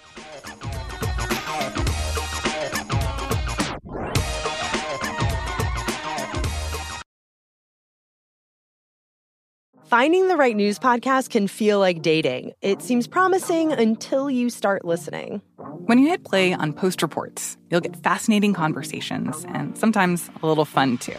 Finding 9.87 10.29
the 10.29 10.39
right 10.39 10.57
news 10.57 10.79
podcast 10.79 11.29
can 11.29 11.47
feel 11.47 11.79
like 11.79 12.01
dating. 12.01 12.53
It 12.63 12.81
seems 12.81 13.07
promising 13.07 13.73
until 13.73 14.31
you 14.31 14.49
start 14.49 14.87
listening. 14.87 15.43
When 15.85 15.99
you 15.99 16.09
hit 16.09 16.25
play 16.25 16.55
on 16.55 16.73
Post 16.73 17.03
Reports, 17.03 17.59
you'll 17.71 17.83
get 17.83 17.97
fascinating 17.97 18.55
conversations 18.55 19.45
and 19.49 19.77
sometimes 19.77 20.31
a 20.43 20.47
little 20.47 20.65
fun 20.65 20.97
too. 20.97 21.19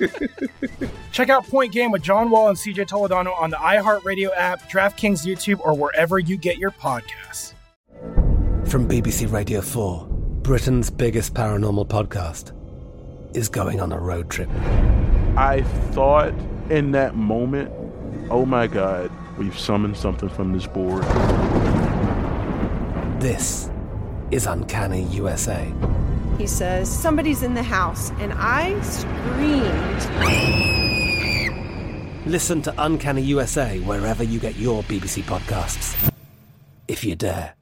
Check 1.12 1.28
out 1.28 1.46
Point 1.46 1.72
Game 1.72 1.90
with 1.90 2.02
John 2.02 2.30
Wall 2.30 2.48
and 2.48 2.56
CJ 2.56 2.88
Toledano 2.88 3.38
on 3.38 3.50
the 3.50 3.56
iHeartRadio 3.56 4.30
app, 4.36 4.70
DraftKings 4.70 5.26
YouTube, 5.26 5.60
or 5.60 5.74
wherever 5.74 6.18
you 6.18 6.36
get 6.36 6.58
your 6.58 6.70
podcasts. 6.70 7.54
From 8.66 8.88
BBC 8.88 9.30
Radio 9.30 9.60
4, 9.60 10.06
Britain's 10.42 10.90
biggest 10.90 11.34
paranormal 11.34 11.88
podcast 11.88 12.52
is 13.36 13.48
going 13.48 13.80
on 13.80 13.92
a 13.92 13.98
road 13.98 14.30
trip. 14.30 14.48
I 15.36 15.62
thought 15.90 16.32
in 16.70 16.92
that 16.92 17.14
moment, 17.14 17.70
oh 18.30 18.46
my 18.46 18.66
God, 18.66 19.10
we've 19.38 19.58
summoned 19.58 19.96
something 19.96 20.28
from 20.28 20.52
this 20.52 20.66
board. 20.66 21.02
This 23.20 23.70
is 24.30 24.46
Uncanny 24.46 25.02
USA. 25.04 25.72
He 26.40 26.46
says, 26.46 26.88
Somebody's 26.90 27.42
in 27.42 27.52
the 27.52 27.62
house. 27.62 28.12
And 28.12 28.32
I 28.34 28.80
screamed. 28.80 29.66
Listen 32.26 32.62
to 32.62 32.72
Uncanny 32.78 33.20
USA 33.20 33.78
wherever 33.80 34.24
you 34.24 34.40
get 34.40 34.56
your 34.56 34.82
BBC 34.84 35.22
podcasts, 35.24 36.10
if 36.88 37.04
you 37.04 37.14
dare. 37.14 37.54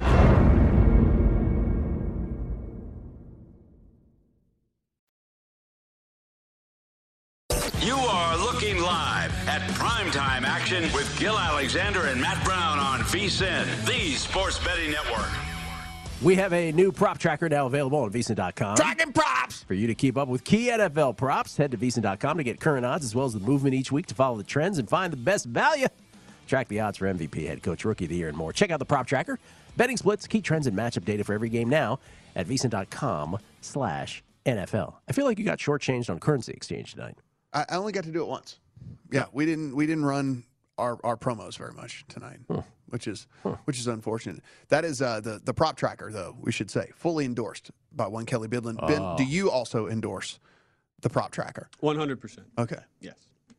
You 7.81 7.97
are 7.97 8.39
looking 8.39 8.81
live 8.81 9.33
at 9.49 9.61
primetime 9.73 10.45
action 10.45 10.85
with 10.93 11.13
Gill 11.19 11.37
Alexander 11.37 12.07
and 12.07 12.21
Matt 12.21 12.45
Brown 12.45 12.79
on 12.79 13.01
VSiN, 13.01 13.87
the 13.87 14.15
sports 14.15 14.65
betting 14.65 14.93
network. 14.93 15.48
We 16.21 16.35
have 16.35 16.53
a 16.53 16.73
new 16.73 16.91
prop 16.91 17.19
tracker 17.19 17.49
now 17.49 17.67
available 17.67 18.01
on 18.01 18.11
VSiN.com. 18.11 18.77
Tracking 18.77 19.13
props! 19.13 19.63
For 19.63 19.75
you 19.75 19.87
to 19.87 19.95
keep 19.95 20.17
up 20.17 20.27
with 20.27 20.43
key 20.43 20.67
NFL 20.67 21.17
props, 21.17 21.57
head 21.57 21.71
to 21.71 21.77
VSiN.com 21.77 22.39
to 22.39 22.43
get 22.43 22.59
current 22.59 22.85
odds 22.85 23.05
as 23.05 23.15
well 23.15 23.27
as 23.27 23.35
the 23.35 23.41
movement 23.41 23.75
each 23.75 23.93
week 23.93 24.07
to 24.07 24.17
follow 24.17 24.37
the 24.37 24.43
trends 24.43 24.79
and 24.79 24.89
find 24.89 25.13
the 25.13 25.17
best 25.17 25.45
value. 25.45 25.87
Track 26.49 26.67
the 26.69 26.81
odds 26.81 26.99
for 26.99 27.07
MVP, 27.07 27.47
head 27.47 27.63
coach, 27.63 27.85
rookie 27.85 28.07
of 28.07 28.11
the 28.11 28.17
year, 28.17 28.29
and 28.29 28.37
more. 28.37 28.53
Check 28.53 28.73
out 28.73 28.81
the 28.81 28.85
prop 28.85 29.07
tracker, 29.07 29.39
betting 29.77 29.97
splits, 29.97 30.27
key 30.27 30.41
trends, 30.41 30.67
and 30.67 30.77
matchup 30.77 31.05
data 31.05 31.23
for 31.23 31.35
every 31.35 31.51
game 31.51 31.69
now 31.69 32.01
at 32.35 32.49
VSiN.com 32.49 33.39
slash 33.61 34.25
NFL. 34.45 34.95
I 35.09 35.13
feel 35.13 35.25
like 35.25 35.39
you 35.39 35.45
got 35.45 35.59
shortchanged 35.59 36.11
on 36.11 36.19
currency 36.19 36.53
exchange 36.53 36.95
tonight. 36.95 37.17
I, 37.53 37.65
I 37.69 37.77
only 37.77 37.93
got 37.93 38.05
to 38.05 38.11
do 38.11 38.23
it 38.23 38.29
once. 38.29 38.59
Yeah, 39.13 39.27
we 39.33 39.47
didn't 39.47 39.75
we 39.77 39.87
didn't 39.87 40.05
run 40.05 40.43
our, 40.79 40.99
our 41.05 41.17
promos 41.17 41.59
very 41.59 41.73
much 41.75 42.05
tonight, 42.09 42.39
which 42.89 43.07
is 43.07 43.27
which 43.65 43.79
is 43.79 43.87
unfortunate. 43.87 44.41
That 44.69 44.85
is 44.85 45.03
uh, 45.03 45.21
the 45.21 45.41
the 45.45 45.53
prop 45.53 45.77
tracker 45.77 46.11
though. 46.11 46.37
We 46.41 46.53
should 46.53 46.71
say 46.71 46.91
fully 46.95 47.25
endorsed 47.25 47.71
by 47.93 48.07
one 48.07 48.25
Kelly 48.27 48.49
Bidlin. 48.49 48.77
Ben, 48.87 49.17
do 49.17 49.25
you 49.25 49.51
also 49.51 49.89
endorse 49.89 50.39
the 51.01 51.09
prop 51.11 51.31
tracker? 51.31 51.69
100%. 51.83 52.39
Okay. 52.59 52.79
Yes. 53.01 53.15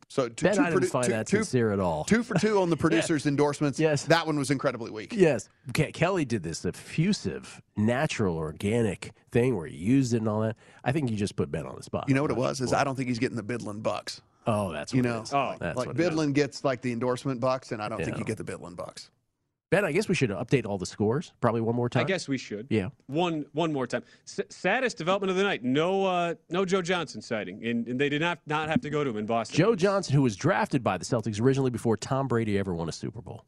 So 0.08 0.28
two, 0.28 0.44
Ben, 0.46 0.56
two 0.56 0.60
I 0.62 0.70
didn't 0.70 0.82
produ- 0.82 0.90
find 0.90 1.04
two- 1.06 1.12
that 1.12 1.26
two- 1.26 1.36
sincere 1.38 1.72
at 1.72 1.78
all. 1.80 2.02
Two 2.04 2.22
for 2.24 2.34
two 2.38 2.60
on 2.60 2.68
the 2.68 2.76
producer's 2.84 3.26
endorsements. 3.26 3.78
Yes, 3.78 4.04
that 4.06 4.26
one 4.26 4.36
was 4.38 4.50
incredibly 4.50 4.90
weak. 4.90 5.12
Yes. 5.14 5.48
Ke- 5.72 5.92
Kelly 5.92 6.24
did 6.24 6.42
this 6.42 6.64
effusive, 6.64 7.62
natural, 7.76 8.36
organic 8.36 9.12
thing 9.30 9.56
where 9.56 9.66
he 9.68 9.76
used 9.76 10.12
it 10.12 10.18
and 10.18 10.28
all 10.28 10.40
that. 10.40 10.56
I 10.84 10.90
think 10.92 11.10
you 11.10 11.16
just 11.16 11.36
put 11.36 11.50
Ben 11.52 11.64
on 11.64 11.76
the 11.76 11.82
spot. 11.84 12.06
You 12.08 12.14
know 12.14 12.22
what 12.22 12.30
it 12.32 12.36
was? 12.36 12.60
Is 12.60 12.72
I 12.72 12.82
don't 12.82 12.96
think 12.96 13.08
he's 13.08 13.20
getting 13.20 13.36
the 13.36 13.42
Bidlin 13.44 13.82
bucks. 13.82 14.20
Oh, 14.46 14.72
that's 14.72 14.92
you 14.92 15.02
what 15.02 15.06
it 15.06 15.12
know. 15.12 15.22
is. 15.22 15.34
Oh, 15.34 15.38
like, 15.38 15.58
that's 15.58 15.76
like 15.76 15.86
what 15.88 16.00
it 16.00 16.02
is. 16.02 16.10
Bidlin 16.10 16.32
gets 16.32 16.64
like 16.64 16.80
the 16.80 16.92
endorsement 16.92 17.40
bucks, 17.40 17.72
and 17.72 17.82
I 17.82 17.88
don't 17.88 18.02
think 18.04 18.18
you 18.18 18.24
get 18.24 18.38
the 18.38 18.44
Bidlin 18.44 18.74
bucks. 18.76 19.10
Ben, 19.70 19.84
I 19.84 19.92
guess 19.92 20.08
we 20.08 20.16
should 20.16 20.30
update 20.30 20.66
all 20.66 20.78
the 20.78 20.86
scores 20.86 21.32
probably 21.40 21.60
one 21.60 21.76
more 21.76 21.88
time. 21.88 22.00
I 22.00 22.04
guess 22.04 22.26
we 22.26 22.38
should. 22.38 22.66
Yeah. 22.70 22.88
One 23.06 23.46
one 23.52 23.72
more 23.72 23.86
time. 23.86 24.02
S- 24.26 24.40
saddest 24.48 24.98
development 24.98 25.30
of 25.30 25.36
the 25.36 25.44
night. 25.44 25.62
No 25.62 26.04
uh, 26.04 26.34
no 26.48 26.64
Joe 26.64 26.82
Johnson 26.82 27.22
sighting, 27.22 27.64
and, 27.64 27.86
and 27.86 28.00
they 28.00 28.08
did 28.08 28.20
not 28.20 28.40
not 28.46 28.68
have 28.68 28.80
to 28.80 28.90
go 28.90 29.04
to 29.04 29.10
him 29.10 29.16
in 29.16 29.26
Boston. 29.26 29.56
Joe 29.56 29.76
Johnson, 29.76 30.14
who 30.14 30.22
was 30.22 30.34
drafted 30.34 30.82
by 30.82 30.98
the 30.98 31.04
Celtics 31.04 31.40
originally 31.40 31.70
before 31.70 31.96
Tom 31.96 32.26
Brady 32.26 32.58
ever 32.58 32.74
won 32.74 32.88
a 32.88 32.92
Super 32.92 33.22
Bowl. 33.22 33.44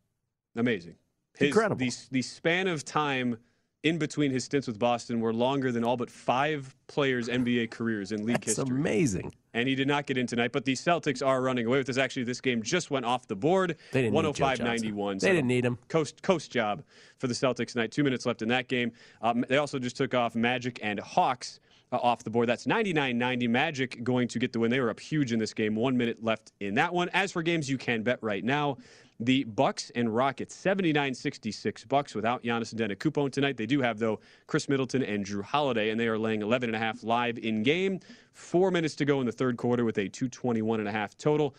Amazing. 0.55 0.95
His, 1.39 1.49
Incredible. 1.49 1.79
The, 1.79 1.93
the 2.13 2.23
span 2.23 2.69
of 2.69 2.85
time 2.85 3.39
in 3.83 3.99
between 3.99 4.31
his 4.31 4.45
stints 4.45 4.67
with 4.67 4.79
Boston 4.79 5.21
were 5.21 5.33
longer 5.35 5.73
than 5.73 5.83
all 5.85 5.97
but 5.97 6.11
five 6.11 6.75
players' 6.87 7.29
NBA 7.29 7.71
careers 7.71 8.13
in 8.13 8.25
league 8.25 8.37
That's 8.37 8.57
history. 8.59 8.77
amazing. 8.77 9.35
And 9.55 9.69
he 9.69 9.75
did 9.75 9.89
not 9.89 10.07
get 10.07 10.17
in 10.17 10.27
tonight, 10.27 10.53
but 10.53 10.65
the 10.65 10.73
Celtics 10.73 11.25
are 11.25 11.43
running 11.43 11.67
away 11.67 11.79
with 11.79 11.87
this. 11.87 11.99
Actually, 11.99 12.25
this 12.25 12.41
game 12.41 12.63
just 12.63 12.91
went 12.91 13.05
off 13.05 13.27
the 13.27 13.37
board. 13.37 13.77
They 13.91 14.03
didn't 14.03 14.13
need 14.13 14.17
105 14.17 14.59
Johnson. 14.59 14.67
91. 14.67 15.19
They 15.19 15.29
didn't 15.29 15.47
need 15.47 15.65
him. 15.65 15.79
Coast, 15.89 16.23
coast 16.23 16.51
job 16.51 16.83
for 17.19 17.27
the 17.27 17.35
Celtics 17.35 17.73
tonight. 17.73 17.91
Two 17.91 18.05
minutes 18.05 18.25
left 18.25 18.43
in 18.43 18.49
that 18.49 18.69
game. 18.69 18.93
Um, 19.21 19.45
they 19.49 19.59
also 19.59 19.79
just 19.79 19.97
took 19.97 20.15
off 20.15 20.35
Magic 20.35 20.79
and 20.83 21.01
Hawks 21.01 21.61
uh, 21.93 21.97
off 21.97 22.25
the 22.25 22.31
board. 22.31 22.49
That's 22.49 22.67
99 22.67 23.19
90. 23.19 23.49
Magic 23.49 24.03
going 24.03 24.29
to 24.29 24.39
get 24.39 24.53
the 24.53 24.61
win. 24.61 24.71
They 24.71 24.81
were 24.81 24.91
up 24.91 25.01
huge 25.01 25.33
in 25.33 25.39
this 25.39 25.53
game. 25.53 25.75
One 25.75 25.97
minute 25.97 26.23
left 26.23 26.53
in 26.61 26.75
that 26.75 26.95
one. 26.95 27.11
As 27.13 27.33
for 27.33 27.43
games 27.43 27.69
you 27.69 27.77
can 27.77 28.03
bet 28.03 28.19
right 28.23 28.45
now, 28.45 28.79
the 29.25 29.45
Bucks 29.45 29.91
and 29.95 30.15
Rockets 30.15 30.55
79-66 30.57 31.89
Bucks 31.89 32.15
without 32.15 32.43
Giannis 32.43 32.75
Antetokounmpo 32.75 33.31
tonight. 33.31 33.57
They 33.57 33.67
do 33.67 33.81
have 33.81 33.99
though 33.99 34.21
Khris 34.47 34.69
Middleton 34.69 35.03
and 35.03 35.25
Jrue 35.25 35.43
Holiday, 35.43 35.91
and 35.91 36.01
they 36.01 36.09
are 36.09 36.19
laying 36.19 36.43
11 36.43 36.69
and 36.69 36.77
a 36.77 36.79
half 36.79 37.03
live 37.03 37.39
in 37.39 37.63
game. 37.63 38.01
Four 38.33 38.71
minutes 38.71 38.95
to 38.97 39.05
go 39.05 39.21
in 39.21 39.27
the 39.27 39.33
third 39.33 39.57
quarter 39.57 39.85
with 39.85 39.99
a 39.99 40.09
221 40.09 40.81
and 40.81 40.89
a 40.89 40.93
half 40.93 41.17
total. 41.17 41.55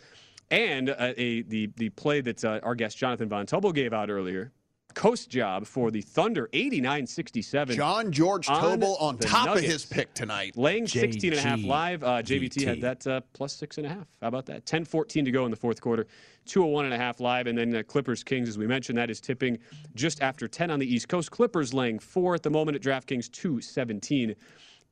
And 0.50 0.90
uh, 0.90 1.14
a 1.16 1.42
the 1.42 1.70
the 1.76 1.88
play 1.90 2.20
that 2.20 2.44
uh, 2.44 2.60
our 2.62 2.74
guest 2.74 2.98
Jonathan 2.98 3.28
Von 3.28 3.46
Tobel 3.46 3.72
gave 3.72 3.94
out 3.94 4.10
earlier, 4.10 4.52
coast 4.94 5.30
job 5.30 5.66
for 5.66 5.90
the 5.90 6.00
Thunder 6.00 6.48
89-67. 6.52 7.70
Jonathan 7.70 8.12
Von 8.12 8.40
Tobel 8.40 8.96
on 8.96 9.16
the 9.16 9.26
top 9.26 9.56
of 9.56 9.62
his 9.62 9.84
pick 9.84 10.14
tonight. 10.14 10.56
Laying 10.56 10.86
16 10.86 11.32
and 11.32 11.38
a 11.38 11.42
half 11.42 11.62
live. 11.62 12.02
Uh, 12.02 12.22
JVT 12.22 12.64
had 12.64 12.80
that 12.80 13.06
uh, 13.06 13.20
plus 13.32 13.52
six 13.52 13.78
and 13.78 13.86
a 13.86 13.90
half. 13.90 14.06
How 14.20 14.28
about 14.28 14.46
that? 14.46 14.66
10 14.66 14.84
14 14.84 15.24
to 15.24 15.30
go 15.30 15.44
in 15.44 15.50
the 15.50 15.56
fourth 15.56 15.80
quarter. 15.80 16.06
201 16.46 16.86
and 16.86 16.94
a 16.94 16.98
half 16.98 17.20
live. 17.20 17.46
And 17.46 17.56
then 17.56 17.74
uh, 17.74 17.82
Clippers 17.82 18.22
Kings, 18.22 18.48
as 18.48 18.58
we 18.58 18.66
mentioned, 18.66 18.98
that 18.98 19.10
is 19.10 19.20
tipping 19.20 19.58
just 19.94 20.22
after 20.22 20.46
10 20.46 20.70
on 20.70 20.78
the 20.78 20.86
East 20.86 21.08
Coast. 21.08 21.30
Clippers 21.30 21.74
laying 21.74 21.98
four 21.98 22.34
at 22.34 22.42
the 22.42 22.50
moment 22.50 22.76
at 22.76 22.82
DraftKings 22.82 23.30
217 23.30 24.34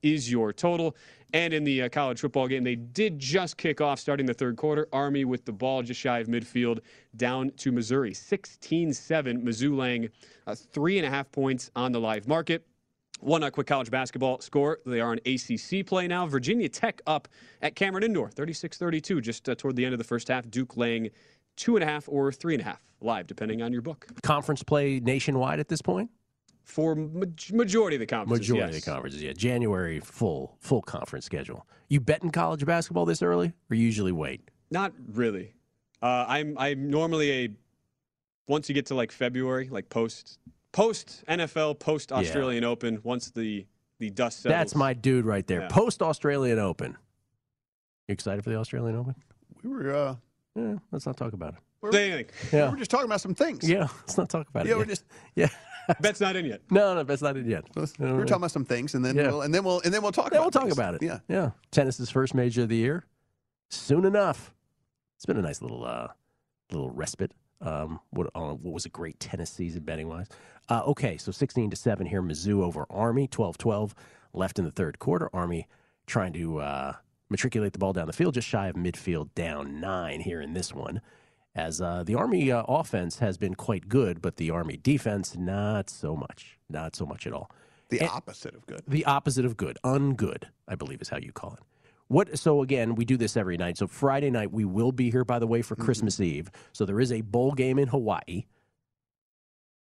is 0.02 0.30
your 0.30 0.52
total. 0.52 0.96
And 1.34 1.54
in 1.54 1.64
the 1.64 1.82
uh, 1.82 1.88
college 1.88 2.20
football 2.20 2.46
game, 2.46 2.62
they 2.62 2.74
did 2.74 3.18
just 3.18 3.56
kick 3.56 3.80
off 3.80 3.98
starting 3.98 4.26
the 4.26 4.34
third 4.34 4.56
quarter. 4.56 4.86
Army 4.92 5.24
with 5.24 5.44
the 5.44 5.52
ball 5.52 5.82
just 5.82 5.98
shy 5.98 6.18
of 6.18 6.26
midfield 6.26 6.80
down 7.16 7.50
to 7.56 7.72
Missouri. 7.72 8.12
16 8.12 8.92
7. 8.92 9.42
Mizzou 9.42 9.76
laying 9.76 10.10
uh, 10.46 10.54
three 10.54 10.98
and 10.98 11.06
a 11.06 11.10
half 11.10 11.30
points 11.32 11.70
on 11.74 11.92
the 11.92 12.00
live 12.00 12.28
market. 12.28 12.66
One 13.20 13.42
uh, 13.44 13.50
quick 13.50 13.68
college 13.68 13.90
basketball 13.90 14.40
score. 14.40 14.80
They 14.84 15.00
are 15.00 15.12
an 15.12 15.20
ACC 15.24 15.86
play 15.86 16.06
now. 16.08 16.26
Virginia 16.26 16.68
Tech 16.68 17.00
up 17.06 17.28
at 17.62 17.76
Cameron 17.76 18.02
Indoor, 18.02 18.28
36 18.28 18.76
32, 18.76 19.20
just 19.20 19.48
uh, 19.48 19.54
toward 19.54 19.76
the 19.76 19.84
end 19.84 19.94
of 19.94 19.98
the 19.98 20.04
first 20.04 20.28
half. 20.28 20.50
Duke 20.50 20.76
laying 20.76 21.08
two 21.56 21.76
and 21.76 21.84
a 21.84 21.86
half 21.86 22.08
or 22.08 22.32
three 22.32 22.54
and 22.54 22.60
a 22.60 22.64
half 22.64 22.82
live, 23.00 23.26
depending 23.26 23.62
on 23.62 23.72
your 23.72 23.82
book. 23.82 24.06
Conference 24.22 24.62
play 24.62 25.00
nationwide 25.00 25.60
at 25.60 25.68
this 25.68 25.80
point? 25.80 26.10
For 26.64 26.94
ma- 26.94 27.26
majority 27.52 27.96
of 27.96 28.00
the 28.00 28.06
conferences. 28.06 28.48
Majority 28.48 28.72
yes. 28.74 28.78
of 28.78 28.84
the 28.84 28.90
conferences, 28.90 29.22
yeah. 29.22 29.32
January 29.32 30.00
full 30.00 30.56
full 30.60 30.82
conference 30.82 31.24
schedule. 31.24 31.66
You 31.88 32.00
bet 32.00 32.22
in 32.22 32.30
college 32.30 32.64
basketball 32.64 33.04
this 33.04 33.22
early, 33.22 33.52
or 33.70 33.74
you 33.76 33.84
usually 33.84 34.12
wait? 34.12 34.48
Not 34.70 34.92
really. 35.12 35.54
Uh, 36.00 36.24
I'm 36.28 36.56
I'm 36.58 36.88
normally 36.90 37.30
a 37.32 37.48
once 38.48 38.68
you 38.68 38.74
get 38.74 38.86
to 38.86 38.94
like 38.94 39.12
February, 39.12 39.68
like 39.70 39.88
post 39.88 40.38
post 40.72 41.24
NFL, 41.28 41.78
post 41.78 42.12
Australian 42.12 42.64
Open, 42.64 43.00
once 43.02 43.30
the 43.30 43.66
the 43.98 44.10
dust 44.10 44.42
settles. 44.42 44.58
That's 44.58 44.74
my 44.74 44.94
dude 44.94 45.24
right 45.24 45.46
there. 45.46 45.62
Yeah. 45.62 45.68
Post 45.68 46.02
Australian 46.02 46.58
Open. 46.58 46.96
You 48.08 48.12
excited 48.14 48.42
for 48.42 48.50
the 48.50 48.56
Australian 48.56 48.96
Open? 48.96 49.14
We 49.62 49.70
were. 49.70 49.94
Uh, 49.94 50.14
Yeah, 50.56 50.74
let's 50.90 51.06
not 51.06 51.16
talk 51.16 51.32
about 51.32 51.54
it. 51.54 51.92
Say 51.92 52.10
anything. 52.12 52.26
Yeah. 52.52 52.66
We 52.66 52.72
were 52.72 52.78
just 52.78 52.90
talking 52.90 53.06
about 53.06 53.20
some 53.20 53.34
things. 53.34 53.68
Yeah, 53.68 53.88
let's 54.00 54.16
not 54.16 54.28
talk 54.28 54.48
about 54.48 54.66
Yeah, 54.66 54.72
it. 54.72 54.74
Yeah, 54.74 54.78
we're 54.78 54.84
just 54.86 55.04
yeah. 55.34 55.48
Bet's 56.00 56.20
not 56.20 56.36
in 56.36 56.44
yet. 56.46 56.60
No, 56.70 56.94
no, 56.94 57.02
that's 57.02 57.22
not 57.22 57.36
in 57.36 57.48
yet. 57.48 57.64
we 57.74 57.82
were 58.12 58.24
talking 58.24 58.34
about 58.36 58.50
some 58.50 58.64
things, 58.64 58.94
and 58.94 59.04
then 59.04 59.16
Yeah. 59.16 59.28
we'll 59.28 59.42
and 59.42 59.52
then 59.54 59.64
we'll 59.64 59.80
and 59.84 59.92
then 59.92 60.02
we'll 60.02 60.12
talk. 60.12 60.30
Yeah, 60.32 60.38
about 60.38 60.44
we'll 60.44 60.50
talk 60.50 60.62
things. 60.64 60.72
about 60.78 60.94
it. 60.94 61.02
Yeah. 61.02 61.18
yeah. 61.28 61.50
Tennis's 61.70 62.10
first 62.10 62.34
major 62.34 62.62
of 62.62 62.68
the 62.68 62.76
year, 62.76 63.04
soon 63.70 64.04
enough. 64.04 64.52
It's 65.16 65.26
been 65.26 65.36
a 65.38 65.42
nice 65.42 65.62
little, 65.62 65.84
uh, 65.84 66.08
little 66.72 66.90
respite. 66.90 67.32
Um, 67.60 68.00
what, 68.10 68.26
uh, 68.34 68.54
what 68.54 68.74
was 68.74 68.86
a 68.86 68.88
great 68.88 69.20
tennis 69.20 69.50
season 69.50 69.84
betting 69.84 70.08
wise? 70.08 70.26
Uh, 70.68 70.82
okay, 70.86 71.16
so 71.16 71.30
sixteen 71.30 71.70
to 71.70 71.76
seven 71.76 72.06
here. 72.06 72.20
Mizzou 72.22 72.60
over 72.62 72.86
Army, 72.90 73.28
12-12 73.28 73.92
left 74.32 74.58
in 74.58 74.64
the 74.64 74.72
third 74.72 74.98
quarter. 74.98 75.30
Army 75.32 75.68
trying 76.06 76.32
to 76.32 76.58
uh, 76.58 76.94
matriculate 77.30 77.72
the 77.72 77.78
ball 77.78 77.92
down 77.92 78.08
the 78.08 78.12
field, 78.12 78.34
just 78.34 78.48
shy 78.48 78.66
of 78.66 78.74
midfield, 78.74 79.32
down 79.36 79.80
nine 79.80 80.20
here 80.20 80.40
in 80.40 80.54
this 80.54 80.74
one. 80.74 81.00
As 81.54 81.80
uh, 81.82 82.02
the 82.02 82.14
Army 82.14 82.50
uh, 82.50 82.62
offense 82.66 83.18
has 83.18 83.36
been 83.36 83.54
quite 83.54 83.88
good, 83.88 84.22
but 84.22 84.36
the 84.36 84.50
Army 84.50 84.78
defense 84.78 85.36
not 85.36 85.90
so 85.90 86.16
much, 86.16 86.58
not 86.70 86.96
so 86.96 87.04
much 87.04 87.26
at 87.26 87.32
all. 87.34 87.50
The 87.90 88.00
And- 88.00 88.08
opposite 88.08 88.54
of 88.54 88.64
good. 88.66 88.82
the 88.88 89.04
opposite 89.04 89.44
of 89.44 89.56
good, 89.58 89.76
ungood, 89.84 90.44
I 90.66 90.76
believe 90.76 91.02
is 91.02 91.10
how 91.10 91.18
you 91.18 91.30
call 91.32 91.52
it. 91.54 91.60
What? 92.08 92.38
So 92.38 92.62
again, 92.62 92.94
we 92.94 93.04
do 93.04 93.16
this 93.18 93.36
every 93.36 93.56
night. 93.58 93.76
So 93.76 93.86
Friday 93.86 94.30
night 94.30 94.50
we 94.50 94.64
will 94.64 94.92
be 94.92 95.10
here, 95.10 95.24
by 95.24 95.38
the 95.38 95.46
way, 95.46 95.60
for 95.62 95.76
Christmas 95.76 96.20
Eve. 96.20 96.50
So 96.72 96.84
there 96.86 97.00
is 97.00 97.12
a 97.12 97.20
bowl 97.20 97.52
game 97.52 97.78
in 97.78 97.88
Hawaii. 97.88 98.44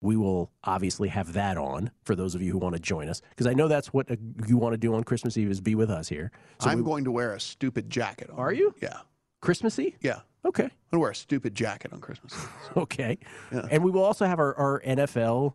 We 0.01 0.15
will 0.15 0.51
obviously 0.63 1.09
have 1.09 1.33
that 1.33 1.57
on 1.57 1.89
for 2.03 2.15
those 2.15 2.35
of 2.35 2.41
you 2.43 2.51
who 2.51 2.57
want 2.59 2.75
to 2.75 2.81
join 2.81 3.09
us, 3.09 3.21
because 3.31 3.47
I 3.47 3.53
know 3.53 3.67
that's 3.67 3.91
what 3.91 4.09
uh, 4.11 4.15
you 4.47 4.57
want 4.57 4.73
to 4.73 4.77
do 4.77 4.93
on 4.93 5.03
Christmas 5.03 5.35
Eve 5.35 5.49
is 5.49 5.61
be 5.61 5.73
with 5.73 5.89
us 5.89 6.07
here. 6.09 6.31
So 6.59 6.69
I'm 6.69 6.79
we- 6.79 6.83
going 6.83 7.05
to 7.05 7.11
wear 7.11 7.33
a 7.33 7.39
stupid 7.39 7.89
jacket. 7.89 8.29
On. 8.29 8.37
Are 8.37 8.53
you? 8.53 8.75
Yeah. 8.81 8.97
Christmassy? 9.41 9.95
Yeah. 10.01 10.19
Okay. 10.45 10.63
I'm 10.63 10.71
gonna 10.91 11.01
wear 11.01 11.11
a 11.11 11.15
stupid 11.15 11.55
jacket 11.55 11.91
on 11.93 11.99
Christmas. 11.99 12.33
Okay. 12.77 13.17
And 13.51 13.83
we 13.83 13.89
will 13.91 14.03
also 14.03 14.25
have 14.25 14.37
our, 14.39 14.53
our 14.55 14.81
NFL 14.81 15.53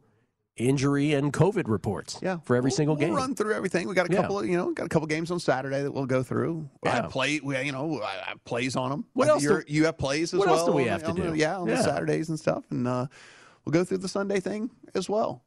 injury 0.57 1.13
and 1.15 1.33
COVID 1.33 1.69
reports. 1.69 2.19
Yeah. 2.23 2.39
For 2.45 2.57
every 2.57 2.71
single 2.71 2.97
We'll 2.97 3.07
game. 3.09 3.15
run 3.17 3.35
through 3.35 3.55
everything. 3.55 3.89
We 3.89 3.95
got 3.95 4.11
a 4.11 4.13
Yeah. 4.13 4.23
couple 4.23 4.41
of 4.41 4.47
you 4.47 4.57
know 4.57 4.73
got 4.73 4.87
a 4.87 4.89
couple 4.89 5.07
games 5.07 5.31
on 5.31 5.39
Saturday 5.41 5.83
that 5.83 5.93
we'll 5.93 6.07
go 6.07 6.23
through. 6.23 6.69
I 6.85 6.89
Yeah. 6.89 6.95
have 7.03 7.11
play. 7.11 7.41
We, 7.43 7.59
you 7.65 7.73
know 7.73 8.03
I 8.03 8.29
have 8.29 8.45
plays 8.45 8.75
on 8.77 8.91
them. 8.91 9.05
What 9.13 9.29
I 9.29 9.33
else 9.33 9.43
do- 9.43 9.63
you 9.69 9.85
have 9.87 9.97
plays 9.99 10.35
as 10.35 10.39
what 10.39 10.49
well. 10.49 10.59
else 10.59 10.67
do 10.69 10.73
we 10.75 10.89
on- 10.89 11.01
to 11.01 11.07
on 11.07 11.17
the- 11.17 11.37
yeah, 11.39 11.59
on 11.59 11.69
Yeah. 11.69 11.77
the 11.77 11.83
Saturdays 11.83 12.29
and 12.29 12.39
stuff, 12.39 12.65
and 12.71 12.87
uh, 12.89 13.07
we'll 13.65 13.73
go 13.73 13.85
through 13.85 13.99
the 13.99 14.09
Sunday 14.09 14.41
thing 14.41 14.71
as 14.95 15.09
well. 15.09 15.43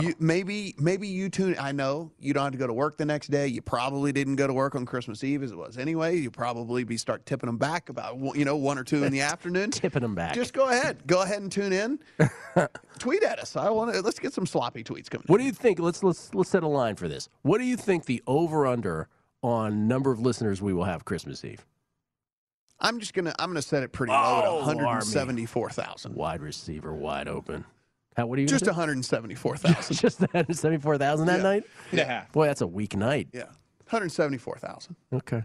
You, 0.00 0.14
maybe 0.18 0.74
maybe 0.78 1.06
you 1.06 1.28
tune. 1.28 1.54
I 1.58 1.70
know 1.72 2.10
you 2.18 2.34
don't 2.34 2.42
have 2.44 2.52
to 2.52 2.58
go 2.58 2.66
to 2.66 2.72
work 2.72 2.96
the 2.96 3.04
next 3.04 3.28
day. 3.30 3.46
You 3.46 3.62
probably 3.62 4.10
didn't 4.12 4.36
go 4.36 4.46
to 4.48 4.52
work 4.52 4.74
on 4.74 4.84
Christmas 4.84 5.22
Eve 5.22 5.42
as 5.44 5.52
it 5.52 5.56
was 5.56 5.78
anyway. 5.78 6.16
You 6.16 6.30
probably 6.32 6.82
be 6.82 6.96
start 6.96 7.24
tipping 7.26 7.46
them 7.46 7.58
back 7.58 7.88
about 7.88 8.18
you 8.36 8.44
know 8.44 8.56
one 8.56 8.76
or 8.78 8.84
two 8.84 9.04
in 9.04 9.12
the 9.12 9.20
afternoon. 9.32 9.70
Tipping 9.70 10.02
them 10.02 10.14
back. 10.16 10.34
Just 10.34 10.52
go 10.52 10.68
ahead. 10.68 11.06
Go 11.06 11.22
ahead 11.22 11.42
and 11.42 11.52
tune 11.52 11.72
in. 11.72 12.00
Tweet 12.98 13.22
at 13.22 13.38
us. 13.38 13.54
I 13.54 13.70
want 13.70 13.94
to. 13.94 14.02
Let's 14.02 14.18
get 14.18 14.32
some 14.32 14.46
sloppy 14.46 14.82
tweets 14.82 15.08
coming. 15.08 15.24
What 15.28 15.38
do 15.38 15.44
you 15.44 15.52
think? 15.52 15.78
Let's 15.78 16.02
let's 16.02 16.34
let's 16.34 16.50
set 16.50 16.64
a 16.64 16.68
line 16.68 16.96
for 16.96 17.06
this. 17.08 17.28
What 17.42 17.58
do 17.58 17.64
you 17.64 17.76
think 17.76 18.06
the 18.06 18.22
over 18.26 18.66
under 18.66 19.08
on 19.42 19.86
number 19.86 20.10
of 20.10 20.18
listeners 20.18 20.60
we 20.60 20.72
will 20.72 20.84
have 20.84 21.04
Christmas 21.04 21.44
Eve? 21.44 21.64
I'm 22.80 23.00
just 23.00 23.12
gonna 23.14 23.34
I'm 23.38 23.50
gonna 23.50 23.62
set 23.62 23.82
it 23.82 23.92
pretty 23.92 24.12
low 24.12 24.42
Oh, 24.44 24.60
at 24.60 24.66
174 24.76 25.70
thousand. 25.70 26.14
Wide 26.14 26.40
receiver, 26.40 26.92
wide 26.94 27.28
open. 27.28 27.64
How? 28.18 28.26
What 28.26 28.36
are 28.38 28.42
you? 28.42 28.48
Just 28.48 28.64
gonna 28.64 28.72
174 28.76 29.56
say? 29.58 29.68
thousand. 29.72 29.96
just 30.00 30.20
174 30.20 30.98
thousand 30.98 31.26
that 31.26 31.36
Yeah. 31.36 31.42
night. 31.44 31.64
Yeah. 31.92 32.24
Boy, 32.32 32.46
that's 32.46 32.60
a 32.62 32.66
weak 32.66 32.96
night. 32.96 33.28
Yeah, 33.32 33.44
174 33.90 34.58
thousand. 34.58 34.96
Okay. 35.12 35.44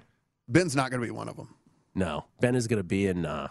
Ben's 0.49 0.75
not 0.75 0.89
gonna 0.89 1.03
be 1.03 1.11
one 1.11 1.29
of 1.29 1.37
them. 1.37 1.53
No, 1.93 2.25
Ben 2.41 2.55
is 2.55 2.65
going 2.65 2.79
to 2.79 2.83
be 2.83 3.05
in 3.05 3.23
uh, 3.23 3.49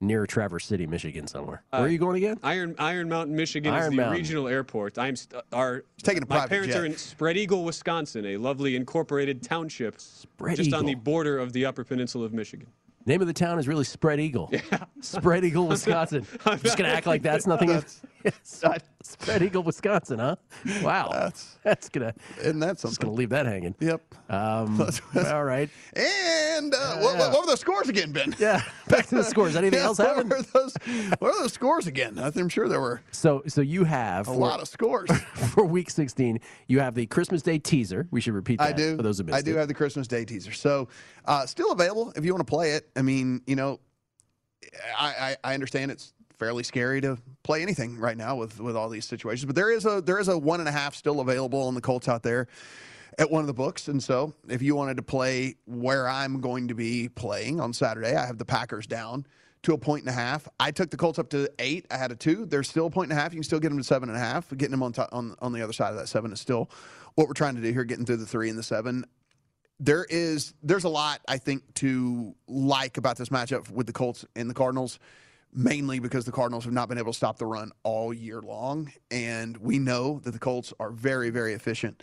near 0.00 0.24
Traverse 0.26 0.64
City, 0.64 0.86
Michigan, 0.86 1.26
somewhere. 1.26 1.62
Where 1.68 1.82
Uh, 1.82 1.84
are 1.84 1.88
you 1.90 1.98
going 1.98 2.16
again? 2.16 2.38
Iron 2.42 2.74
Iron 2.78 3.10
Mountain, 3.10 3.36
Michigan 3.36 3.74
Iron 3.74 3.82
is 3.82 3.90
the 3.90 3.96
Mountain. 3.96 4.16
regional 4.16 4.48
airport. 4.48 4.96
I'm 4.96 5.14
st- 5.14 5.42
our 5.52 5.84
taking 6.02 6.22
a 6.22 6.26
my 6.26 6.46
parents 6.46 6.72
jet. 6.74 6.80
are 6.82 6.86
in 6.86 6.96
Spread 6.96 7.36
Eagle, 7.36 7.62
Wisconsin, 7.64 8.24
a 8.24 8.38
lovely 8.38 8.74
incorporated 8.76 9.42
township 9.42 10.00
Spread 10.00 10.56
just 10.56 10.72
on 10.72 10.86
the 10.86 10.94
border 10.94 11.38
of 11.38 11.52
the 11.52 11.66
Upper 11.66 11.84
Peninsula 11.84 12.24
of 12.24 12.32
Michigan. 12.32 12.68
Name 13.06 13.20
of 13.20 13.26
the 13.26 13.32
town 13.34 13.58
is 13.58 13.68
really 13.68 13.84
Spread 13.84 14.18
Eagle. 14.20 14.48
Yeah. 14.52 14.60
Spread 15.00 15.44
Eagle, 15.44 15.66
Wisconsin. 15.68 16.26
I'm 16.46 16.58
just 16.60 16.78
going 16.78 16.88
to 16.90 16.96
act 16.96 17.06
like 17.06 17.22
that's 17.22 17.46
nothing. 17.46 17.82
Yes. 18.24 18.64
Spread 19.02 19.42
Eagle, 19.42 19.62
Wisconsin, 19.62 20.18
huh? 20.18 20.36
Wow. 20.82 21.10
That's 21.12 21.58
that's 21.62 21.88
gonna. 21.90 22.14
And 22.42 22.62
that's 22.62 22.80
that 22.80 22.88
Just 22.88 23.00
gonna 23.00 23.12
leave 23.12 23.28
that 23.28 23.44
hanging. 23.44 23.74
Yep. 23.80 24.00
Um, 24.30 24.80
all 25.26 25.44
right. 25.44 25.68
And 25.94 26.72
uh, 26.72 26.96
what, 27.00 27.18
what, 27.18 27.32
what 27.32 27.40
were 27.42 27.50
the 27.52 27.56
scores 27.58 27.90
again, 27.90 28.12
Ben? 28.12 28.34
Yeah. 28.38 28.62
Back 28.88 29.08
to 29.08 29.16
the 29.16 29.24
scores. 29.24 29.56
Anything 29.56 29.78
Yeah, 29.80 29.84
else 29.84 29.98
what 29.98 30.08
happen? 30.16 30.28
Those, 30.54 30.74
what 31.18 31.34
are 31.34 31.42
those 31.42 31.52
scores 31.52 31.86
again? 31.86 32.18
I'm 32.18 32.48
sure 32.48 32.66
there 32.66 32.80
were 32.80 33.02
So, 33.10 33.42
so 33.46 33.60
you 33.60 33.84
have 33.84 34.26
a 34.26 34.32
for, 34.32 34.38
lot 34.38 34.60
of 34.60 34.68
scores. 34.68 35.10
for 35.52 35.66
week 35.66 35.90
16. 35.90 36.40
You 36.68 36.80
have 36.80 36.94
the 36.94 37.04
Christmas 37.04 37.42
Day 37.42 37.58
teaser. 37.58 38.08
We 38.10 38.22
should 38.22 38.32
repeat 38.32 38.58
that 38.58 38.68
I 38.68 38.72
do. 38.72 38.96
for 38.96 39.02
those 39.02 39.18
who 39.18 39.24
missed 39.24 39.36
I 39.36 39.42
do 39.42 39.54
it. 39.54 39.58
have 39.58 39.68
the 39.68 39.74
Christmas 39.74 40.08
Day 40.08 40.24
teaser. 40.24 40.52
So, 40.52 40.88
uh, 41.26 41.44
still 41.44 41.72
available 41.72 42.10
if 42.16 42.24
you 42.24 42.32
want 42.32 42.46
to 42.46 42.50
play 42.50 42.70
it. 42.72 42.88
I 42.96 43.02
mean, 43.02 43.42
you 43.46 43.56
know, 43.56 43.80
I, 44.98 45.36
I, 45.44 45.50
I 45.50 45.54
understand 45.54 45.90
it's 45.90 46.12
fairly 46.38 46.62
scary 46.62 47.00
to 47.00 47.18
play 47.42 47.62
anything 47.62 47.98
right 47.98 48.16
now 48.16 48.36
with 48.36 48.60
with 48.60 48.76
all 48.76 48.88
these 48.88 49.04
situations, 49.04 49.46
but 49.46 49.54
there 49.54 49.70
is 49.70 49.86
a 49.86 50.00
there 50.00 50.18
is 50.18 50.28
a 50.28 50.38
one 50.38 50.60
and 50.60 50.68
a 50.68 50.72
half 50.72 50.94
still 50.94 51.20
available 51.20 51.62
on 51.62 51.74
the 51.74 51.80
Colts 51.80 52.08
out 52.08 52.22
there 52.22 52.48
at 53.18 53.30
one 53.30 53.40
of 53.40 53.46
the 53.46 53.54
books. 53.54 53.88
And 53.88 54.02
so, 54.02 54.34
if 54.48 54.62
you 54.62 54.74
wanted 54.74 54.96
to 54.96 55.02
play 55.02 55.56
where 55.66 56.08
I'm 56.08 56.40
going 56.40 56.68
to 56.68 56.74
be 56.74 57.08
playing 57.08 57.60
on 57.60 57.72
Saturday, 57.72 58.14
I 58.14 58.26
have 58.26 58.38
the 58.38 58.44
Packers 58.44 58.86
down 58.86 59.26
to 59.62 59.72
a 59.72 59.78
point 59.78 60.02
and 60.02 60.10
a 60.10 60.12
half. 60.12 60.46
I 60.60 60.70
took 60.70 60.90
the 60.90 60.96
Colts 60.96 61.18
up 61.18 61.30
to 61.30 61.50
eight. 61.58 61.86
I 61.90 61.96
had 61.96 62.12
a 62.12 62.16
two. 62.16 62.44
There's 62.44 62.68
still 62.68 62.86
a 62.86 62.90
point 62.90 63.10
and 63.10 63.18
a 63.18 63.22
half. 63.22 63.32
You 63.32 63.38
can 63.38 63.44
still 63.44 63.60
get 63.60 63.70
them 63.70 63.78
to 63.78 63.84
seven 63.84 64.08
and 64.08 64.16
a 64.16 64.20
half. 64.20 64.50
Getting 64.50 64.72
them 64.72 64.82
on 64.82 64.94
on 65.12 65.36
on 65.40 65.52
the 65.52 65.62
other 65.62 65.72
side 65.72 65.90
of 65.90 65.96
that 65.96 66.08
seven 66.08 66.32
is 66.32 66.40
still 66.40 66.70
what 67.14 67.28
we're 67.28 67.34
trying 67.34 67.56
to 67.56 67.62
do 67.62 67.72
here. 67.72 67.84
Getting 67.84 68.04
through 68.04 68.18
the 68.18 68.26
three 68.26 68.48
and 68.50 68.58
the 68.58 68.62
seven. 68.62 69.04
There 69.84 70.06
is 70.08 70.54
there's 70.62 70.84
a 70.84 70.88
lot 70.88 71.20
I 71.28 71.38
think 71.38 71.74
to 71.74 72.34
like 72.48 72.96
about 72.96 73.18
this 73.18 73.28
matchup 73.28 73.70
with 73.70 73.86
the 73.86 73.92
Colts 73.92 74.24
and 74.34 74.48
the 74.48 74.54
Cardinals. 74.54 74.98
Mainly 75.56 76.00
because 76.00 76.24
the 76.24 76.32
Cardinals 76.32 76.64
have 76.64 76.72
not 76.72 76.88
been 76.88 76.98
able 76.98 77.12
to 77.12 77.16
stop 77.16 77.38
the 77.38 77.46
run 77.46 77.70
all 77.84 78.12
year 78.12 78.40
long, 78.40 78.92
and 79.12 79.56
we 79.58 79.78
know 79.78 80.18
that 80.24 80.32
the 80.32 80.38
Colts 80.40 80.74
are 80.80 80.90
very, 80.90 81.30
very 81.30 81.52
efficient 81.52 82.02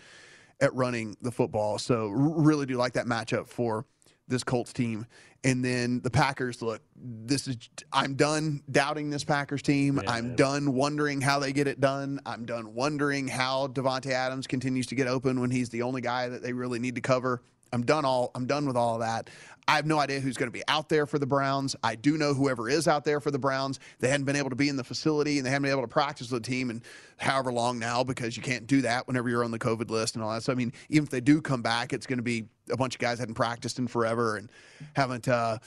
at 0.61 0.73
running 0.73 1.17
the 1.21 1.32
football. 1.32 1.77
So 1.77 2.07
really 2.07 2.65
do 2.65 2.77
like 2.77 2.93
that 2.93 3.07
matchup 3.07 3.47
for 3.47 3.86
this 4.25 4.45
Colts 4.45 4.71
team. 4.71 5.05
And 5.43 5.65
then 5.65 5.99
the 6.01 6.09
Packers, 6.09 6.61
look, 6.61 6.82
this 6.95 7.47
is 7.47 7.57
I'm 7.91 8.15
done 8.15 8.61
doubting 8.71 9.09
this 9.09 9.25
Packers 9.25 9.61
team. 9.61 9.99
I'm 10.07 10.36
done 10.36 10.73
wondering 10.73 11.19
how 11.19 11.39
they 11.39 11.51
get 11.51 11.67
it 11.67 11.82
done. 11.82 12.21
I'm 12.25 12.45
done 12.45 12.73
wondering 12.73 13.27
how 13.27 13.67
Davante 13.67 14.11
Adams 14.11 14.47
continues 14.47 14.88
to 14.88 14.95
get 14.95 15.07
open 15.07 15.41
when 15.41 15.51
he's 15.51 15.67
the 15.69 15.82
only 15.82 15.99
guy 15.99 16.29
that 16.29 16.41
they 16.41 16.53
really 16.53 16.79
need 16.79 16.95
to 16.95 17.01
cover. 17.01 17.41
I'm 17.74 17.84
done 17.84 18.05
all 18.05 18.32
I'm 18.36 18.45
done 18.45 18.65
with 18.65 18.76
all 18.76 18.99
that. 18.99 19.30
I 19.67 19.76
have 19.76 19.86
no 19.86 19.99
idea 19.99 20.19
who's 20.19 20.38
going 20.38 20.47
to 20.47 20.51
be 20.53 20.63
out 20.67 20.89
there 20.89 21.05
for 21.05 21.19
the 21.19 21.26
Browns. 21.26 21.76
I 21.84 21.95
do 21.95 22.17
know 22.17 22.34
whoever 22.34 22.67
is 22.67 22.88
out 22.88 23.05
there 23.05 23.19
for 23.19 23.32
the 23.32 23.39
Browns. 23.39 23.80
They 23.99 24.09
hadn't 24.09 24.26
been 24.26 24.36
able 24.36 24.49
to 24.49 24.55
be 24.55 24.69
in 24.69 24.76
the 24.76 24.84
facility 24.84 25.38
and 25.38 25.45
they 25.45 25.51
haven't 25.51 25.63
been 25.63 25.72
able 25.72 25.84
to 25.84 25.88
practice 25.88 26.32
with 26.32 26.43
the 26.43 26.49
team 26.49 26.69
in 26.69 26.82
however 27.17 27.53
long 27.53 27.80
now 27.80 28.03
because 28.03 28.36
you 28.36 28.43
can't 28.43 28.67
do 28.67 28.82
that 28.82 29.07
whenever 29.07 29.30
you're 29.30 29.43
on 29.43 29.51
the 29.51 29.59
COVID 29.59 29.89
list 29.89 30.15
and 30.15 30.24
all 30.24 30.34
that. 30.34 30.43
So 30.43 30.51
I 30.51 30.55
mean, 30.55 30.74
even 30.89 31.03
if 31.03 31.09
they 31.09 31.22
do 31.22 31.41
come 31.41 31.61
back, 31.61 31.93
it's 31.93 32.07
going 32.07 32.19
to 32.19 32.24
be 32.24 32.45
a 32.69 32.78
bunch 32.78 32.95
of 32.95 32.99
guys 32.99 33.19
hadn't 33.19 33.36
practiced 33.36 33.80
in 33.80 33.88
forever 33.88 34.38
and 34.38 34.49
haven't 34.95 35.28
uh, 35.28 35.59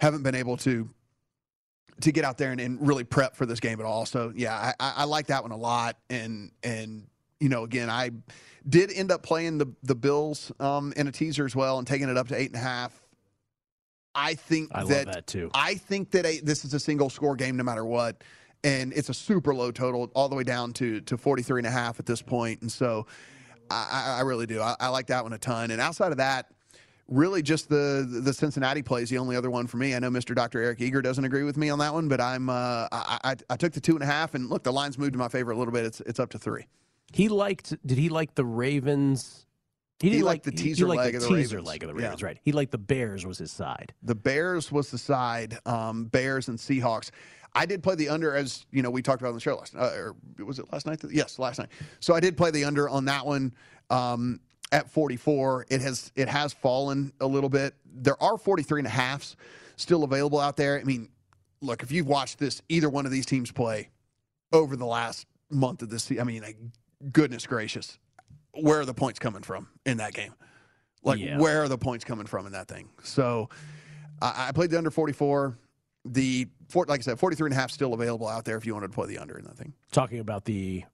haven't 0.00 0.22
been 0.22 0.34
able 0.34 0.56
to 0.58 0.88
to 2.00 2.10
get 2.10 2.24
out 2.24 2.38
there 2.38 2.50
and, 2.50 2.60
and 2.60 2.86
really 2.86 3.04
prep 3.04 3.36
for 3.36 3.46
this 3.46 3.60
game 3.60 3.80
at 3.80 3.86
all. 3.86 4.06
So 4.06 4.32
yeah, 4.34 4.72
I, 4.80 4.92
I 4.96 5.04
like 5.04 5.26
that 5.26 5.42
one 5.42 5.52
a 5.52 5.56
lot. 5.56 5.98
And 6.10 6.50
and 6.62 7.06
you 7.42 7.48
know, 7.48 7.64
again, 7.64 7.90
I 7.90 8.10
did 8.68 8.92
end 8.92 9.10
up 9.10 9.22
playing 9.22 9.58
the 9.58 9.66
the 9.82 9.96
Bills 9.96 10.52
um, 10.60 10.92
in 10.96 11.08
a 11.08 11.12
teaser 11.12 11.44
as 11.44 11.56
well 11.56 11.78
and 11.78 11.86
taking 11.86 12.08
it 12.08 12.16
up 12.16 12.28
to 12.28 12.40
eight 12.40 12.50
and 12.50 12.56
a 12.56 12.64
half. 12.64 12.98
I 14.14 14.34
think 14.34 14.70
I 14.72 14.80
love 14.80 14.88
that, 14.90 15.06
that, 15.06 15.26
too. 15.26 15.50
I 15.52 15.74
think 15.74 16.12
that 16.12 16.24
a, 16.24 16.40
this 16.40 16.64
is 16.64 16.72
a 16.74 16.80
single 16.80 17.10
score 17.10 17.34
game 17.34 17.56
no 17.56 17.64
matter 17.64 17.84
what. 17.84 18.22
And 18.62 18.92
it's 18.92 19.08
a 19.08 19.14
super 19.14 19.52
low 19.54 19.72
total 19.72 20.08
all 20.14 20.28
the 20.28 20.36
way 20.36 20.44
down 20.44 20.72
to 20.74 21.00
to 21.00 21.18
43 21.18 21.60
and 21.60 21.66
a 21.66 21.70
half 21.70 21.98
at 21.98 22.06
this 22.06 22.22
point. 22.22 22.62
And 22.62 22.70
so 22.70 23.06
I, 23.70 24.18
I- 24.18 24.20
really 24.20 24.46
do. 24.46 24.60
I, 24.60 24.76
I 24.78 24.88
like 24.88 25.08
that 25.08 25.24
one 25.24 25.32
a 25.32 25.38
ton. 25.38 25.72
And 25.72 25.80
outside 25.80 26.12
of 26.12 26.18
that, 26.18 26.52
really 27.08 27.42
just 27.42 27.68
the 27.68 28.06
the 28.22 28.32
Cincinnati 28.32 28.82
plays 28.82 29.10
the 29.10 29.18
only 29.18 29.34
other 29.34 29.50
one 29.50 29.66
for 29.66 29.78
me. 29.78 29.96
I 29.96 29.98
know 29.98 30.10
Mr. 30.10 30.32
Dr. 30.36 30.62
Eric 30.62 30.80
Eager 30.80 31.02
doesn't 31.02 31.24
agree 31.24 31.42
with 31.42 31.56
me 31.56 31.70
on 31.70 31.80
that 31.80 31.92
one, 31.92 32.06
but 32.06 32.20
I'm 32.20 32.48
uh, 32.48 32.86
I, 32.92 33.18
I, 33.24 33.36
I 33.50 33.56
took 33.56 33.72
the 33.72 33.80
two 33.80 33.94
and 33.94 34.02
a 34.02 34.06
half, 34.06 34.34
and 34.34 34.48
look, 34.48 34.62
the 34.62 34.72
line's 34.72 34.96
moved 34.96 35.14
in 35.14 35.18
my 35.18 35.28
favor 35.28 35.50
a 35.50 35.56
little 35.56 35.72
bit. 35.72 35.84
It's 35.84 36.00
it's 36.02 36.20
up 36.20 36.30
to 36.30 36.38
three. 36.38 36.66
He 37.12 37.28
liked. 37.28 37.74
Did 37.86 37.98
he 37.98 38.08
like 38.08 38.34
the 38.34 38.44
Ravens? 38.44 39.46
He 40.00 40.10
didn't 40.10 40.24
liked 40.24 40.44
the 40.44 40.50
teaser 40.50 40.84
he 40.86 40.88
liked 40.88 40.98
leg 41.04 41.12
the 41.12 41.16
of 41.18 41.22
the 41.22 41.28
teaser 41.36 41.56
Ravens. 41.58 41.68
leg 41.68 41.82
of 41.84 41.88
the 41.94 42.00
Yeah. 42.00 42.06
Ravens, 42.06 42.22
right? 42.24 42.38
He 42.42 42.50
liked 42.52 42.72
the 42.72 42.78
Bears 42.78 43.24
was 43.24 43.38
his 43.38 43.52
side. 43.52 43.94
The 44.02 44.16
Bears 44.16 44.72
was 44.72 44.90
the 44.90 44.98
side, 44.98 45.58
um, 45.64 46.06
Bears 46.06 46.48
and 46.48 46.58
Seahawks. 46.58 47.10
I 47.54 47.66
did 47.66 47.82
play 47.84 47.94
the 47.94 48.08
under 48.08 48.34
as 48.34 48.66
you 48.72 48.82
know 48.82 48.90
we 48.90 49.00
talked 49.02 49.20
about 49.22 49.28
on 49.28 49.34
the 49.34 49.40
show 49.40 49.56
last, 49.56 49.76
uh, 49.76 49.92
or 49.94 50.16
was 50.44 50.58
it 50.58 50.72
last 50.72 50.86
night? 50.86 51.00
Yes, 51.10 51.38
last 51.38 51.58
night. 51.58 51.68
So 52.00 52.14
I 52.14 52.20
did 52.20 52.36
play 52.36 52.50
the 52.50 52.64
under 52.64 52.88
on 52.88 53.04
that 53.04 53.24
one 53.26 53.52
um, 53.90 54.40
at 54.72 54.90
44. 54.90 55.66
It 55.68 55.80
has 55.82 56.10
it 56.16 56.28
has 56.28 56.52
fallen 56.52 57.12
a 57.20 57.26
little 57.26 57.50
bit. 57.50 57.74
There 57.84 58.20
are 58.20 58.38
43 58.38 58.80
and 58.80 58.86
a 58.86 58.90
halves 58.90 59.36
still 59.76 60.02
available 60.02 60.40
out 60.40 60.56
there. 60.56 60.80
I 60.80 60.84
mean, 60.84 61.10
look, 61.60 61.82
if 61.84 61.92
you've 61.92 62.08
watched 62.08 62.38
this, 62.38 62.60
either 62.68 62.88
one 62.88 63.06
of 63.06 63.12
these 63.12 63.26
teams 63.26 63.52
play 63.52 63.90
over 64.52 64.74
the 64.74 64.86
last 64.86 65.26
month 65.50 65.82
of 65.82 65.90
this, 65.90 66.10
I 66.18 66.24
mean, 66.24 66.42
like, 66.42 66.56
goodness 67.10 67.46
gracious, 67.46 67.98
where 68.52 68.80
are 68.80 68.84
the 68.84 68.94
points 68.94 69.18
coming 69.18 69.42
from 69.42 69.68
in 69.86 69.96
that 69.98 70.14
game? 70.14 70.34
Like, 71.02 71.18
Yeah. 71.18 71.38
where 71.38 71.62
are 71.62 71.68
the 71.68 71.78
points 71.78 72.04
coming 72.04 72.26
from 72.26 72.46
in 72.46 72.52
that 72.52 72.68
thing? 72.68 72.90
So, 73.02 73.48
I, 74.20 74.48
I 74.48 74.52
played 74.52 74.70
the 74.70 74.78
under 74.78 74.90
44. 74.90 75.58
The, 76.04 76.48
four, 76.68 76.84
like 76.86 77.00
I 77.00 77.02
said, 77.02 77.18
43 77.18 77.46
and 77.48 77.54
a 77.54 77.56
half 77.60 77.70
still 77.70 77.94
available 77.94 78.26
out 78.28 78.44
there 78.44 78.56
if 78.56 78.66
you 78.66 78.74
wanted 78.74 78.88
to 78.88 78.92
play 78.92 79.06
the 79.08 79.18
under 79.18 79.38
in 79.38 79.44
that 79.44 79.56
thing. 79.56 79.72
Talking 79.92 80.18
about 80.18 80.44
the 80.44 80.84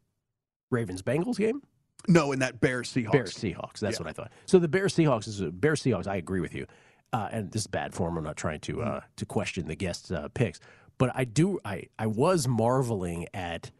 Ravens 0.70 1.02
Bengals 1.02 1.36
game? 1.38 1.62
No, 2.06 2.32
in 2.32 2.38
that 2.40 2.60
Bears 2.60 2.90
Seahawks. 2.92 3.12
Bears 3.12 3.34
Seahawks. 3.34 3.80
That's 3.80 3.98
Yeah. 3.98 4.04
what 4.04 4.10
I 4.10 4.12
thought. 4.12 4.32
So 4.46 4.58
the 4.58 4.68
Bears 4.68 4.94
Seahawks 4.94 5.26
is 5.26 5.40
Bears 5.40 5.82
Seahawks. 5.82 6.06
I 6.06 6.16
agree 6.16 6.40
with 6.40 6.54
you, 6.54 6.66
uh, 7.12 7.28
and 7.32 7.50
this 7.50 7.62
is 7.62 7.66
bad 7.66 7.92
form. 7.94 8.16
I'm 8.16 8.24
not 8.24 8.36
trying 8.36 8.60
to 8.60 8.82
uh, 8.82 9.00
to 9.16 9.26
question 9.26 9.66
the 9.66 9.74
guests' 9.74 10.10
uh, 10.10 10.28
picks, 10.32 10.60
but 10.96 11.10
I 11.14 11.24
do. 11.24 11.58
I 11.64 11.84
I 11.98 12.06
was 12.06 12.46
marveling 12.46 13.26
at 13.34 13.70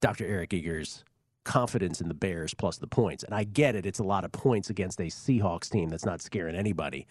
Dr. 0.00 0.26
Eric 0.26 0.52
Eager's 0.54 1.04
confidence 1.48 2.00
in 2.00 2.06
the 2.08 2.14
Bears 2.14 2.54
plus 2.54 2.76
the 2.76 2.86
points, 2.86 3.24
and 3.24 3.34
I 3.34 3.42
get 3.42 3.74
it. 3.74 3.86
It's 3.86 3.98
a 3.98 4.04
lot 4.04 4.24
of 4.24 4.30
points 4.30 4.70
against 4.70 5.00
a 5.00 5.04
Seahawks 5.04 5.68
team 5.68 5.88
that's 5.88 6.04
not 6.04 6.20
scaring 6.20 6.54
anybody. 6.54 7.06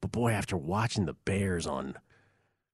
But 0.00 0.12
boy, 0.12 0.30
after 0.32 0.56
watching 0.56 1.04
the 1.04 1.12
Bears 1.12 1.66
on 1.66 1.96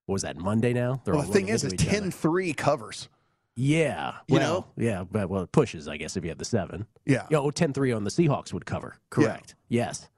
what 0.07 0.13
was 0.15 0.23
that 0.23 0.37
Monday 0.37 0.73
now? 0.73 1.03
They're 1.05 1.15
Well, 1.15 1.25
the 1.25 1.33
thing 1.33 1.49
is, 1.49 1.65
into 1.65 1.77
10 1.77 2.11
3 2.11 2.53
covers. 2.55 3.09
Yeah. 3.57 4.15
You 4.29 4.37
well, 4.37 4.69
yeah, 4.77 5.05
but 5.11 5.29
well, 5.29 5.43
it 5.43 5.53
pushes, 5.53 5.89
I 5.89 5.97
guess, 5.97 6.17
if 6.17 6.25
you 6.25 6.31
have 6.31 6.39
the 6.39 6.45
seven. 6.45 6.87
Yeah. 7.05 7.27
Yeah, 7.31 7.39
oh, 7.39 7.51
10-3 7.51 7.95
on 7.97 8.05
the 8.05 8.11
Seahawks 8.11 8.53
would 8.53 8.65
cover. 8.65 8.97
Correct. 9.11 9.55
Yes. 9.69 10.09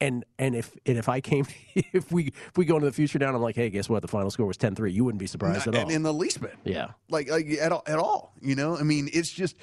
And 0.00 0.24
and 0.38 0.54
if 0.54 0.74
and 0.86 0.98
if 0.98 1.08
I 1.08 1.20
came 1.20 1.46
if 1.74 2.10
we 2.12 2.26
if 2.28 2.56
we 2.56 2.64
go 2.64 2.74
into 2.76 2.86
the 2.86 2.92
future 2.92 3.18
now 3.18 3.28
I'm 3.34 3.40
like, 3.42 3.56
hey, 3.56 3.70
guess 3.70 3.88
what? 3.88 4.02
The 4.02 4.08
final 4.08 4.30
score 4.30 4.46
was 4.46 4.56
10-3, 4.58 4.92
you 4.92 5.04
wouldn't 5.04 5.20
be 5.20 5.26
surprised 5.26 5.66
Not 5.66 5.74
at 5.74 5.84
all. 5.84 5.90
in 5.90 6.02
the 6.02 6.12
least 6.12 6.40
bit. 6.40 6.54
yeah. 6.64 6.88
like 7.08 7.28
uh, 7.30 7.34
like 7.34 7.50
at 7.60 7.72
all, 7.72 7.82
at 7.86 7.98
all. 7.98 8.32
You 8.40 8.54
know, 8.54 8.76
I 8.76 8.82
mean, 8.82 9.08
it's 9.12 9.30
just, 9.30 9.56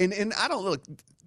and 0.00 0.12
and 0.12 0.32
I 0.34 0.48
don't 0.48 0.64
look. 0.64 0.82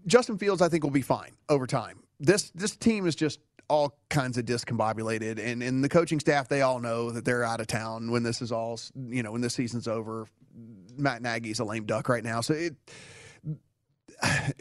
Justin 0.06 0.38
Fields, 0.38 0.62
I 0.62 0.68
think, 0.68 0.84
will 0.84 0.92
be 0.92 1.02
fine 1.02 1.32
over 1.48 1.66
time. 1.68 2.04
This 2.20 2.52
this 2.52 2.76
team 2.76 3.06
is 3.08 3.16
just 3.16 3.40
all 3.70 3.98
kinds 4.10 4.38
of 4.38 4.46
discombobulated, 4.46 5.40
and 5.40 5.64
and 5.64 5.84
the 5.84 5.90
coaching 5.90 6.20
staff 6.20 6.50
they 6.50 6.62
all 6.62 6.80
know 6.80 7.12
that 7.12 7.24
they're 7.26 7.44
out 7.44 7.62
of 7.62 7.68
town 7.68 8.12
when 8.12 8.24
this 8.24 8.42
is 8.42 8.52
all 8.52 8.80
you 9.08 9.24
know 9.24 9.32
when 9.32 9.42
this 9.42 9.54
season's 9.54 9.88
over. 9.88 10.28
Matt 10.98 11.22
Nagy's 11.22 11.60
a 11.60 11.64
lame 11.64 11.86
duck 11.86 12.10
right 12.10 12.24
now, 12.24 12.42
so 12.42 12.54
it. 12.54 12.76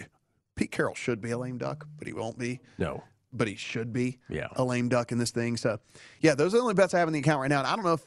Pete 0.55 0.71
Carroll 0.71 0.95
should 0.95 1.21
be 1.21 1.31
a 1.31 1.39
lame 1.39 1.59
duck, 1.59 1.87
but 1.99 2.07
he 2.07 2.13
won't 2.13 2.39
be. 2.39 2.61
No. 2.79 3.03
But 3.33 3.49
he 3.49 3.57
should 3.57 3.93
be 3.93 4.19
Yeah. 4.29 4.49
a 4.57 4.65
lame 4.65 4.89
duck 4.89 5.11
in 5.13 5.19
this 5.19 5.31
thing. 5.31 5.57
So, 5.57 5.79
yeah, 6.21 6.35
those 6.35 6.53
are 6.55 6.59
the 6.59 6.63
only 6.63 6.75
bets 6.75 6.93
I 6.95 6.99
have 6.99 7.09
in 7.09 7.15
the 7.15 7.21
account 7.21 7.41
right 7.41 7.49
now. 7.49 7.59
And 7.61 7.67
I 7.67 7.75
don't 7.75 7.85
know 7.85 7.95
if 7.95 8.07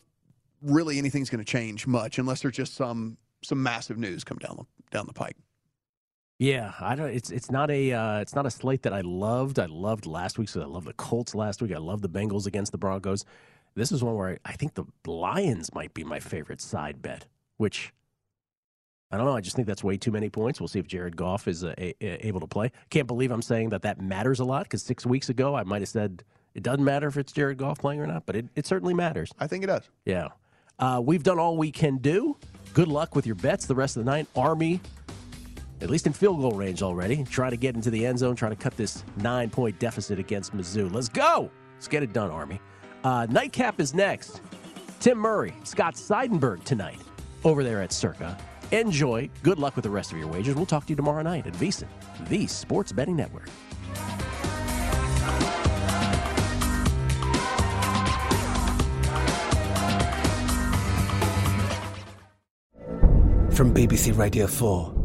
really 0.62 0.98
anything's 1.00 1.30
going 1.30 1.44
to 1.44 1.52
change 1.52 1.88
much 1.88 2.20
unless 2.20 2.42
there's 2.42 2.56
just 2.56 2.76
some 2.76 3.18
some 3.44 3.62
massive 3.62 3.98
news 3.98 4.24
come 4.24 4.38
down 4.38 4.56
the 4.58 4.66
down 4.92 5.06
the 5.08 5.14
pike. 5.14 5.36
Yeah, 6.38 6.74
I 6.82 6.96
don't. 6.96 7.10
It's 7.12 7.30
it's 7.30 7.50
not 7.50 7.72
a 7.72 7.94
uh, 7.94 8.20
it's 8.20 8.36
not 8.36 8.46
a 8.46 8.52
slate 8.52 8.82
that 8.84 8.94
I 8.94 9.02
loved. 9.02 9.58
I 9.58 9.68
loved 9.68 10.06
last 10.06 10.38
week, 10.38 10.50
so 10.50 10.62
I 10.62 10.66
love 10.66 10.84
the 10.86 10.94
Colts 10.94 11.34
last 11.34 11.62
week. 11.62 11.72
I 11.74 11.78
love 11.78 12.02
the 12.02 12.10
Bengals 12.10 12.46
against 12.46 12.74
the 12.74 12.78
Broncos. 12.78 13.24
This 13.76 13.92
is 13.92 14.04
one 14.04 14.16
where 14.16 14.30
I, 14.32 14.38
I 14.46 14.54
think 14.54 14.74
the 14.74 14.86
Lions 15.10 15.74
might 15.74 15.94
be 15.94 16.04
my 16.04 16.20
favorite 16.20 16.60
side 16.62 17.02
bet, 17.02 17.26
which 17.58 17.94
I 19.12 19.18
don't 19.18 19.26
know. 19.26 19.36
I 19.36 19.40
just 19.42 19.56
think 19.56 19.66
that's 19.68 19.84
way 19.84 19.96
too 19.96 20.12
many 20.12 20.30
points. 20.30 20.60
We'll 20.60 20.68
see 20.68 20.80
if 20.80 20.88
Jared 20.88 21.16
Goff 21.16 21.48
is 21.48 21.64
uh, 21.64 21.74
a, 21.78 21.94
a- 22.02 22.28
able 22.28 22.42
to 22.42 22.48
play. 22.48 22.72
Can't 22.90 23.08
believe 23.08 23.32
I'm 23.32 23.42
saying 23.42 23.70
that 23.70 23.84
that 23.84 24.02
matters 24.02 24.40
a 24.42 24.46
lot 24.46 24.64
because 24.64 24.84
six 24.84 25.06
weeks 25.06 25.30
ago 25.30 25.56
I 25.56 25.64
might 25.64 25.82
have 25.82 25.90
said 25.90 26.24
it 26.54 26.64
doesn't 26.64 26.84
matter 26.84 27.08
if 27.08 27.16
it's 27.16 27.32
Jared 27.32 27.58
Goff 27.58 27.80
playing 27.80 28.02
or 28.02 28.08
not, 28.08 28.26
but 28.26 28.36
it, 28.36 28.48
it 28.56 28.66
certainly 28.66 28.94
matters. 28.94 29.32
I 29.40 29.48
think 29.48 29.64
it 29.64 29.68
does. 29.68 29.84
Yeah. 30.04 30.30
Uh, 30.80 31.02
we've 31.04 31.24
done 31.24 31.40
all 31.40 31.56
we 31.56 31.72
can 31.72 31.98
do. 31.98 32.36
Good 32.74 32.90
luck 32.90 33.16
with 33.16 33.26
your 33.26 33.36
bets 33.36 33.66
the 33.68 33.76
rest 33.76 33.96
of 33.96 34.04
the 34.04 34.12
night. 34.12 34.28
Army, 34.36 34.82
at 35.82 35.90
least 35.90 36.08
in 36.08 36.14
field 36.14 36.42
goal 36.42 36.52
range 36.52 36.82
already, 36.82 37.24
trying 37.24 37.52
to 37.52 37.58
get 37.58 37.76
into 37.76 37.90
the 37.90 38.06
end 38.06 38.20
zone, 38.20 38.36
trying 38.36 38.52
to 38.52 38.62
cut 38.62 38.76
this 38.78 39.04
nine 39.18 39.50
point 39.50 39.80
deficit 39.80 40.20
against 40.20 40.56
Mizzou. 40.56 40.94
Let's 40.94 41.10
go. 41.10 41.50
Let's 41.76 41.88
get 41.88 42.04
it 42.04 42.14
done, 42.14 42.32
Army. 42.32 42.60
Uh, 43.04 43.28
nightcap 43.30 43.80
is 43.80 43.94
next. 43.94 44.42
Tim 45.00 45.18
Murray, 45.18 45.54
Scott 45.64 45.96
Seidenberg 45.96 46.64
tonight 46.64 47.00
over 47.44 47.64
there 47.64 47.82
at 47.82 47.92
Circa. 47.92 48.38
Enjoy. 48.72 49.30
Good 49.44 49.60
luck 49.60 49.76
with 49.76 49.84
the 49.84 49.90
rest 49.90 50.12
of 50.12 50.18
your 50.18 50.28
wagers. 50.28 50.56
We'll 50.56 50.66
talk 50.66 50.86
to 50.86 50.90
you 50.90 50.96
tomorrow 50.96 51.22
night 51.22 51.46
at 51.46 51.54
VSiN, 51.54 51.88
the 52.30 52.48
sports 52.48 52.92
betting 52.92 53.16
network. 53.16 53.50
From 63.56 63.74
BBC 63.74 64.18
Radio 64.18 64.48
4, 64.48 65.05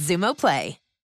Xumo 0.01 0.33
Play. 0.33 0.80